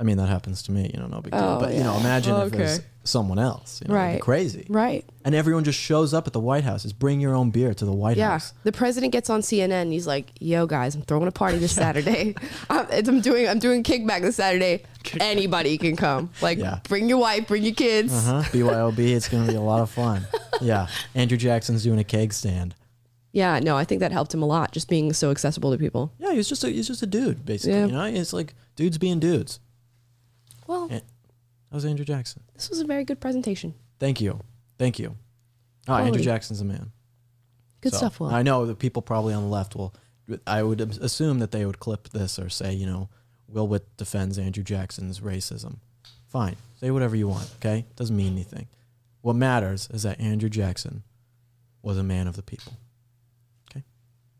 I 0.00 0.02
mean, 0.02 0.16
that 0.16 0.28
happens 0.30 0.62
to 0.62 0.72
me. 0.72 0.90
You 0.94 0.98
know, 0.98 1.06
no 1.08 1.20
big 1.20 1.32
deal. 1.32 1.40
Oh, 1.42 1.60
but 1.60 1.74
you 1.74 1.84
know, 1.84 1.92
yeah. 1.92 2.00
imagine 2.00 2.34
if 2.36 2.54
it 2.54 2.58
was 2.58 2.80
someone 3.04 3.38
else. 3.38 3.82
You 3.82 3.88
know, 3.92 3.94
it'd 4.00 4.06
be 4.08 4.12
Right. 4.14 4.20
crazy. 4.22 4.66
Right. 4.70 5.04
And 5.26 5.34
everyone 5.34 5.62
just 5.64 5.78
shows 5.78 6.14
up 6.14 6.26
at 6.26 6.32
the 6.32 6.40
White 6.40 6.64
House. 6.64 6.84
It's 6.84 6.92
bring 6.94 7.20
your 7.20 7.34
own 7.34 7.50
beer 7.50 7.74
to 7.74 7.84
the 7.84 7.92
White 7.92 8.16
Yeah, 8.16 8.30
House. 8.30 8.54
the 8.64 8.72
president 8.72 9.12
gets 9.12 9.28
on 9.28 9.42
CNN. 9.42 9.82
And 9.82 9.92
he's 9.92 10.06
like, 10.06 10.30
"Yo, 10.40 10.66
guys, 10.66 10.94
I'm 10.94 11.02
throwing 11.02 11.28
a 11.28 11.32
party 11.32 11.58
this 11.58 11.72
Saturday. 11.84 12.34
I'm, 12.70 12.86
I'm 12.90 13.20
doing 13.20 13.46
I'm 13.46 13.58
doing 13.58 13.82
kickback 13.82 14.22
this 14.22 14.36
Saturday. 14.36 14.84
Anybody 15.20 15.76
can 15.76 15.96
come. 15.96 16.30
Like, 16.40 16.58
Yeah. 16.58 16.80
bring 16.88 17.08
your 17.08 17.18
wife, 17.18 17.46
bring 17.46 17.62
your 17.62 17.74
kids. 17.74 18.12
Huh? 18.26 18.42
BYOB. 18.52 18.98
It's 18.98 19.28
going 19.28 19.44
to 19.46 19.52
be 19.52 19.56
a 19.56 19.60
lot 19.62 19.80
of 19.80 19.90
fun. 19.90 20.26
Yeah. 20.62 20.86
Andrew 21.14 21.36
Jackson's 21.38 21.82
doing 21.82 21.98
a 21.98 22.04
keg 22.04 22.32
stand. 22.32 22.74
Yeah, 23.32 23.60
no, 23.60 23.76
I 23.76 23.84
think 23.84 24.00
that 24.00 24.10
helped 24.12 24.34
him 24.34 24.42
a 24.42 24.46
lot, 24.46 24.72
just 24.72 24.88
being 24.88 25.12
so 25.12 25.30
accessible 25.30 25.70
to 25.70 25.78
people. 25.78 26.12
Yeah, 26.18 26.32
he's 26.32 26.48
just 26.48 26.64
a 26.64 26.68
he's 26.70 26.88
just 26.88 27.02
a 27.02 27.06
dude, 27.06 27.44
basically. 27.46 27.78
Yeah. 27.78 27.86
You 27.86 27.92
know, 27.92 28.04
it's 28.04 28.32
like 28.32 28.54
dudes 28.76 28.98
being 28.98 29.20
dudes. 29.20 29.60
Well. 30.70 30.86
That 30.88 31.02
was 31.72 31.84
Andrew 31.84 32.04
Jackson. 32.04 32.42
this 32.54 32.70
was 32.70 32.80
a 32.80 32.84
very 32.84 33.04
good 33.04 33.20
presentation. 33.20 33.74
Thank 33.98 34.20
you, 34.20 34.40
thank 34.78 34.98
you. 35.00 35.16
Oh, 35.88 35.94
Andrew 35.94 36.22
Jackson's 36.22 36.60
a 36.60 36.64
man. 36.64 36.92
Good 37.80 37.92
So, 37.92 37.98
stuff, 37.98 38.20
Will. 38.20 38.28
I 38.28 38.42
know 38.42 38.66
the 38.66 38.74
people 38.76 39.02
probably 39.02 39.34
on 39.34 39.42
the 39.42 39.48
left 39.48 39.74
will. 39.74 39.92
I 40.46 40.62
would 40.62 40.80
assume 40.80 41.40
that 41.40 41.50
they 41.50 41.66
would 41.66 41.80
clip 41.80 42.10
this 42.10 42.38
or 42.38 42.48
say, 42.48 42.72
you 42.72 42.86
know, 42.86 43.08
Will 43.48 43.66
Witt 43.66 43.96
defends 43.96 44.38
Andrew 44.38 44.62
Jackson's 44.62 45.18
racism. 45.20 45.78
Fine, 46.28 46.54
say 46.78 46.90
whatever 46.92 47.16
you 47.16 47.26
want. 47.26 47.50
Okay, 47.56 47.84
doesn't 47.96 48.16
mean 48.16 48.32
anything. 48.32 48.68
What 49.22 49.34
matters 49.34 49.88
is 49.92 50.04
that 50.04 50.20
Andrew 50.20 50.48
Jackson 50.48 51.02
was 51.82 51.98
a 51.98 52.04
man 52.04 52.28
of 52.28 52.36
the 52.36 52.42
people. 52.42 52.74
Okay? 53.70 53.82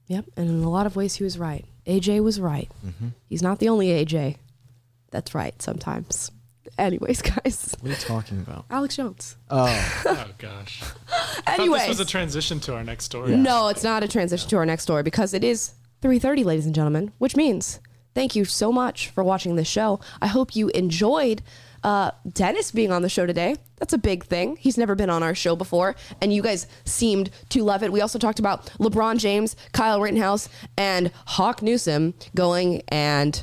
Yep, 0.06 0.26
and 0.36 0.48
in 0.48 0.62
a 0.62 0.70
lot 0.70 0.86
of 0.86 0.94
ways, 0.94 1.16
he 1.16 1.24
was 1.24 1.38
right. 1.38 1.64
AJ 1.86 2.22
was 2.22 2.38
right. 2.40 2.70
Mm-hmm. 2.86 3.08
He's 3.28 3.42
not 3.42 3.58
the 3.58 3.68
only 3.68 3.88
AJ. 3.88 4.36
That's 5.10 5.34
right. 5.34 5.60
Sometimes. 5.60 6.30
Anyways, 6.78 7.22
guys, 7.44 7.74
What 7.80 7.88
are 7.88 7.94
you 7.94 8.00
talking 8.00 8.38
about? 8.38 8.64
Alex 8.70 8.96
Jones. 8.96 9.36
Oh, 9.50 9.66
Oh 10.06 10.26
gosh. 10.38 10.82
I 10.82 10.86
thought 10.86 11.58
Anyways, 11.60 11.80
this 11.82 11.88
was 11.88 12.00
a 12.00 12.04
transition 12.04 12.60
to 12.60 12.74
our 12.74 12.84
next 12.84 13.04
story. 13.04 13.36
No, 13.36 13.68
it's 13.68 13.82
not 13.84 14.02
a 14.02 14.08
transition 14.08 14.48
to 14.50 14.56
our 14.56 14.66
next 14.66 14.82
story 14.84 15.02
because 15.02 15.34
it 15.34 15.44
is 15.44 15.74
3:30, 16.02 16.44
ladies 16.44 16.66
and 16.66 16.74
gentlemen, 16.74 17.12
which 17.18 17.36
means 17.36 17.80
thank 18.14 18.34
you 18.36 18.44
so 18.44 18.72
much 18.72 19.08
for 19.10 19.22
watching 19.24 19.56
this 19.56 19.68
show. 19.68 20.00
I 20.22 20.26
hope 20.28 20.54
you 20.56 20.68
enjoyed 20.68 21.42
uh, 21.82 22.10
Dennis 22.30 22.70
being 22.72 22.92
on 22.92 23.02
the 23.02 23.08
show 23.08 23.24
today. 23.26 23.56
That's 23.78 23.92
a 23.94 23.98
big 23.98 24.24
thing. 24.24 24.56
He's 24.56 24.76
never 24.78 24.94
been 24.94 25.10
on 25.10 25.22
our 25.22 25.34
show 25.34 25.56
before, 25.56 25.96
and 26.20 26.32
you 26.32 26.42
guys 26.42 26.66
seemed 26.84 27.30
to 27.50 27.62
love 27.64 27.82
it. 27.82 27.90
We 27.92 28.00
also 28.02 28.18
talked 28.18 28.38
about 28.38 28.66
LeBron 28.78 29.18
James, 29.18 29.56
Kyle 29.72 30.00
Rittenhouse, 30.00 30.48
and 30.76 31.10
Hawk 31.26 31.62
Newsom 31.62 32.14
going 32.34 32.82
and 32.88 33.42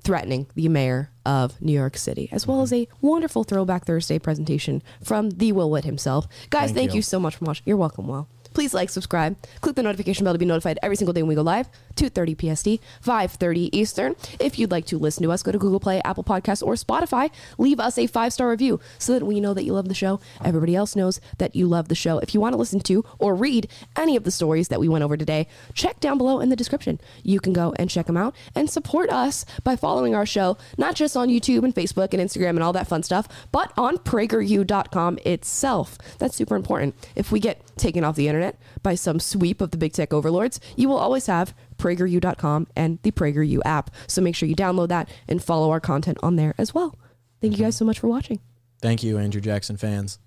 threatening 0.00 0.46
the 0.54 0.68
mayor 0.68 1.10
of 1.24 1.60
New 1.60 1.72
York 1.72 1.96
City, 1.96 2.28
as 2.32 2.46
well 2.46 2.62
as 2.62 2.72
a 2.72 2.88
wonderful 3.00 3.44
Throwback 3.44 3.84
Thursday 3.84 4.18
presentation 4.18 4.82
from 5.02 5.30
the 5.30 5.52
Will 5.52 5.70
Witt 5.70 5.84
himself. 5.84 6.26
Guys, 6.50 6.68
Thank 6.68 6.76
thank, 6.76 6.90
you. 6.92 6.96
you. 6.96 7.02
so 7.02 7.20
much 7.20 7.36
for 7.36 7.44
watching. 7.44 7.64
You're 7.66 7.76
welcome, 7.76 8.06
Will. 8.08 8.28
Please 8.52 8.74
like, 8.74 8.90
subscribe, 8.90 9.36
click 9.60 9.76
the 9.76 9.82
notification 9.82 10.24
bell 10.24 10.32
to 10.32 10.38
be 10.38 10.44
notified 10.44 10.78
every 10.82 10.96
single 10.96 11.12
day 11.12 11.22
when 11.22 11.28
we 11.28 11.34
go 11.34 11.42
live, 11.42 11.68
2.30 11.96 12.54
PST, 12.54 12.66
5.30 13.04 13.70
Eastern. 13.72 14.16
If 14.38 14.58
you'd 14.58 14.70
like 14.70 14.86
to 14.86 14.98
listen 14.98 15.22
to 15.22 15.30
us, 15.32 15.42
go 15.42 15.52
to 15.52 15.58
Google 15.58 15.80
Play, 15.80 16.00
Apple 16.04 16.24
Podcasts, 16.24 16.62
or 16.62 16.74
Spotify. 16.74 17.30
Leave 17.58 17.78
us 17.78 17.98
a 17.98 18.06
five-star 18.06 18.48
review 18.48 18.80
so 18.98 19.12
that 19.12 19.24
we 19.24 19.40
know 19.40 19.54
that 19.54 19.64
you 19.64 19.72
love 19.72 19.88
the 19.88 19.94
show. 19.94 20.20
Everybody 20.44 20.74
else 20.74 20.96
knows 20.96 21.20
that 21.38 21.54
you 21.54 21.66
love 21.66 21.88
the 21.88 21.94
show. 21.94 22.18
If 22.18 22.34
you 22.34 22.40
want 22.40 22.54
to 22.54 22.58
listen 22.58 22.80
to 22.80 23.04
or 23.18 23.34
read 23.34 23.68
any 23.96 24.16
of 24.16 24.24
the 24.24 24.30
stories 24.30 24.68
that 24.68 24.80
we 24.80 24.88
went 24.88 25.04
over 25.04 25.16
today, 25.16 25.46
check 25.74 26.00
down 26.00 26.18
below 26.18 26.40
in 26.40 26.48
the 26.48 26.56
description. 26.56 27.00
You 27.22 27.40
can 27.40 27.52
go 27.52 27.72
and 27.76 27.88
check 27.88 28.06
them 28.06 28.16
out 28.16 28.34
and 28.54 28.68
support 28.68 29.10
us 29.10 29.44
by 29.62 29.76
following 29.76 30.14
our 30.14 30.26
show, 30.26 30.56
not 30.76 30.94
just 30.94 31.16
on 31.16 31.28
YouTube 31.28 31.64
and 31.64 31.74
Facebook 31.74 32.12
and 32.12 32.20
Instagram 32.20 32.50
and 32.50 32.62
all 32.62 32.72
that 32.72 32.88
fun 32.88 33.02
stuff, 33.02 33.28
but 33.52 33.72
on 33.76 33.98
PragerU.com 33.98 35.18
itself. 35.24 35.98
That's 36.18 36.36
super 36.36 36.56
important. 36.56 36.94
If 37.14 37.30
we 37.30 37.40
get 37.40 37.60
taken 37.76 38.04
off 38.04 38.16
the 38.16 38.28
internet 38.40 38.60
by 38.82 38.94
some 38.94 39.20
sweep 39.20 39.60
of 39.60 39.70
the 39.70 39.76
big 39.76 39.92
tech 39.92 40.12
overlords, 40.12 40.60
you 40.76 40.88
will 40.88 40.96
always 40.96 41.26
have 41.26 41.54
PragerU.com 41.76 42.66
and 42.74 42.98
the 43.02 43.10
PragerU 43.10 43.60
app. 43.64 43.90
So 44.06 44.20
make 44.20 44.34
sure 44.34 44.48
you 44.48 44.56
download 44.56 44.88
that 44.88 45.08
and 45.28 45.42
follow 45.42 45.70
our 45.70 45.80
content 45.80 46.18
on 46.22 46.36
there 46.36 46.54
as 46.58 46.74
well. 46.74 46.98
Thank 47.40 47.52
you 47.52 47.56
mm-hmm. 47.58 47.66
guys 47.66 47.76
so 47.76 47.84
much 47.84 47.98
for 47.98 48.08
watching. 48.08 48.40
thank 48.80 49.02
you, 49.02 49.18
Andrew 49.18 49.40
Jackson 49.40 49.76
fans. 49.76 50.18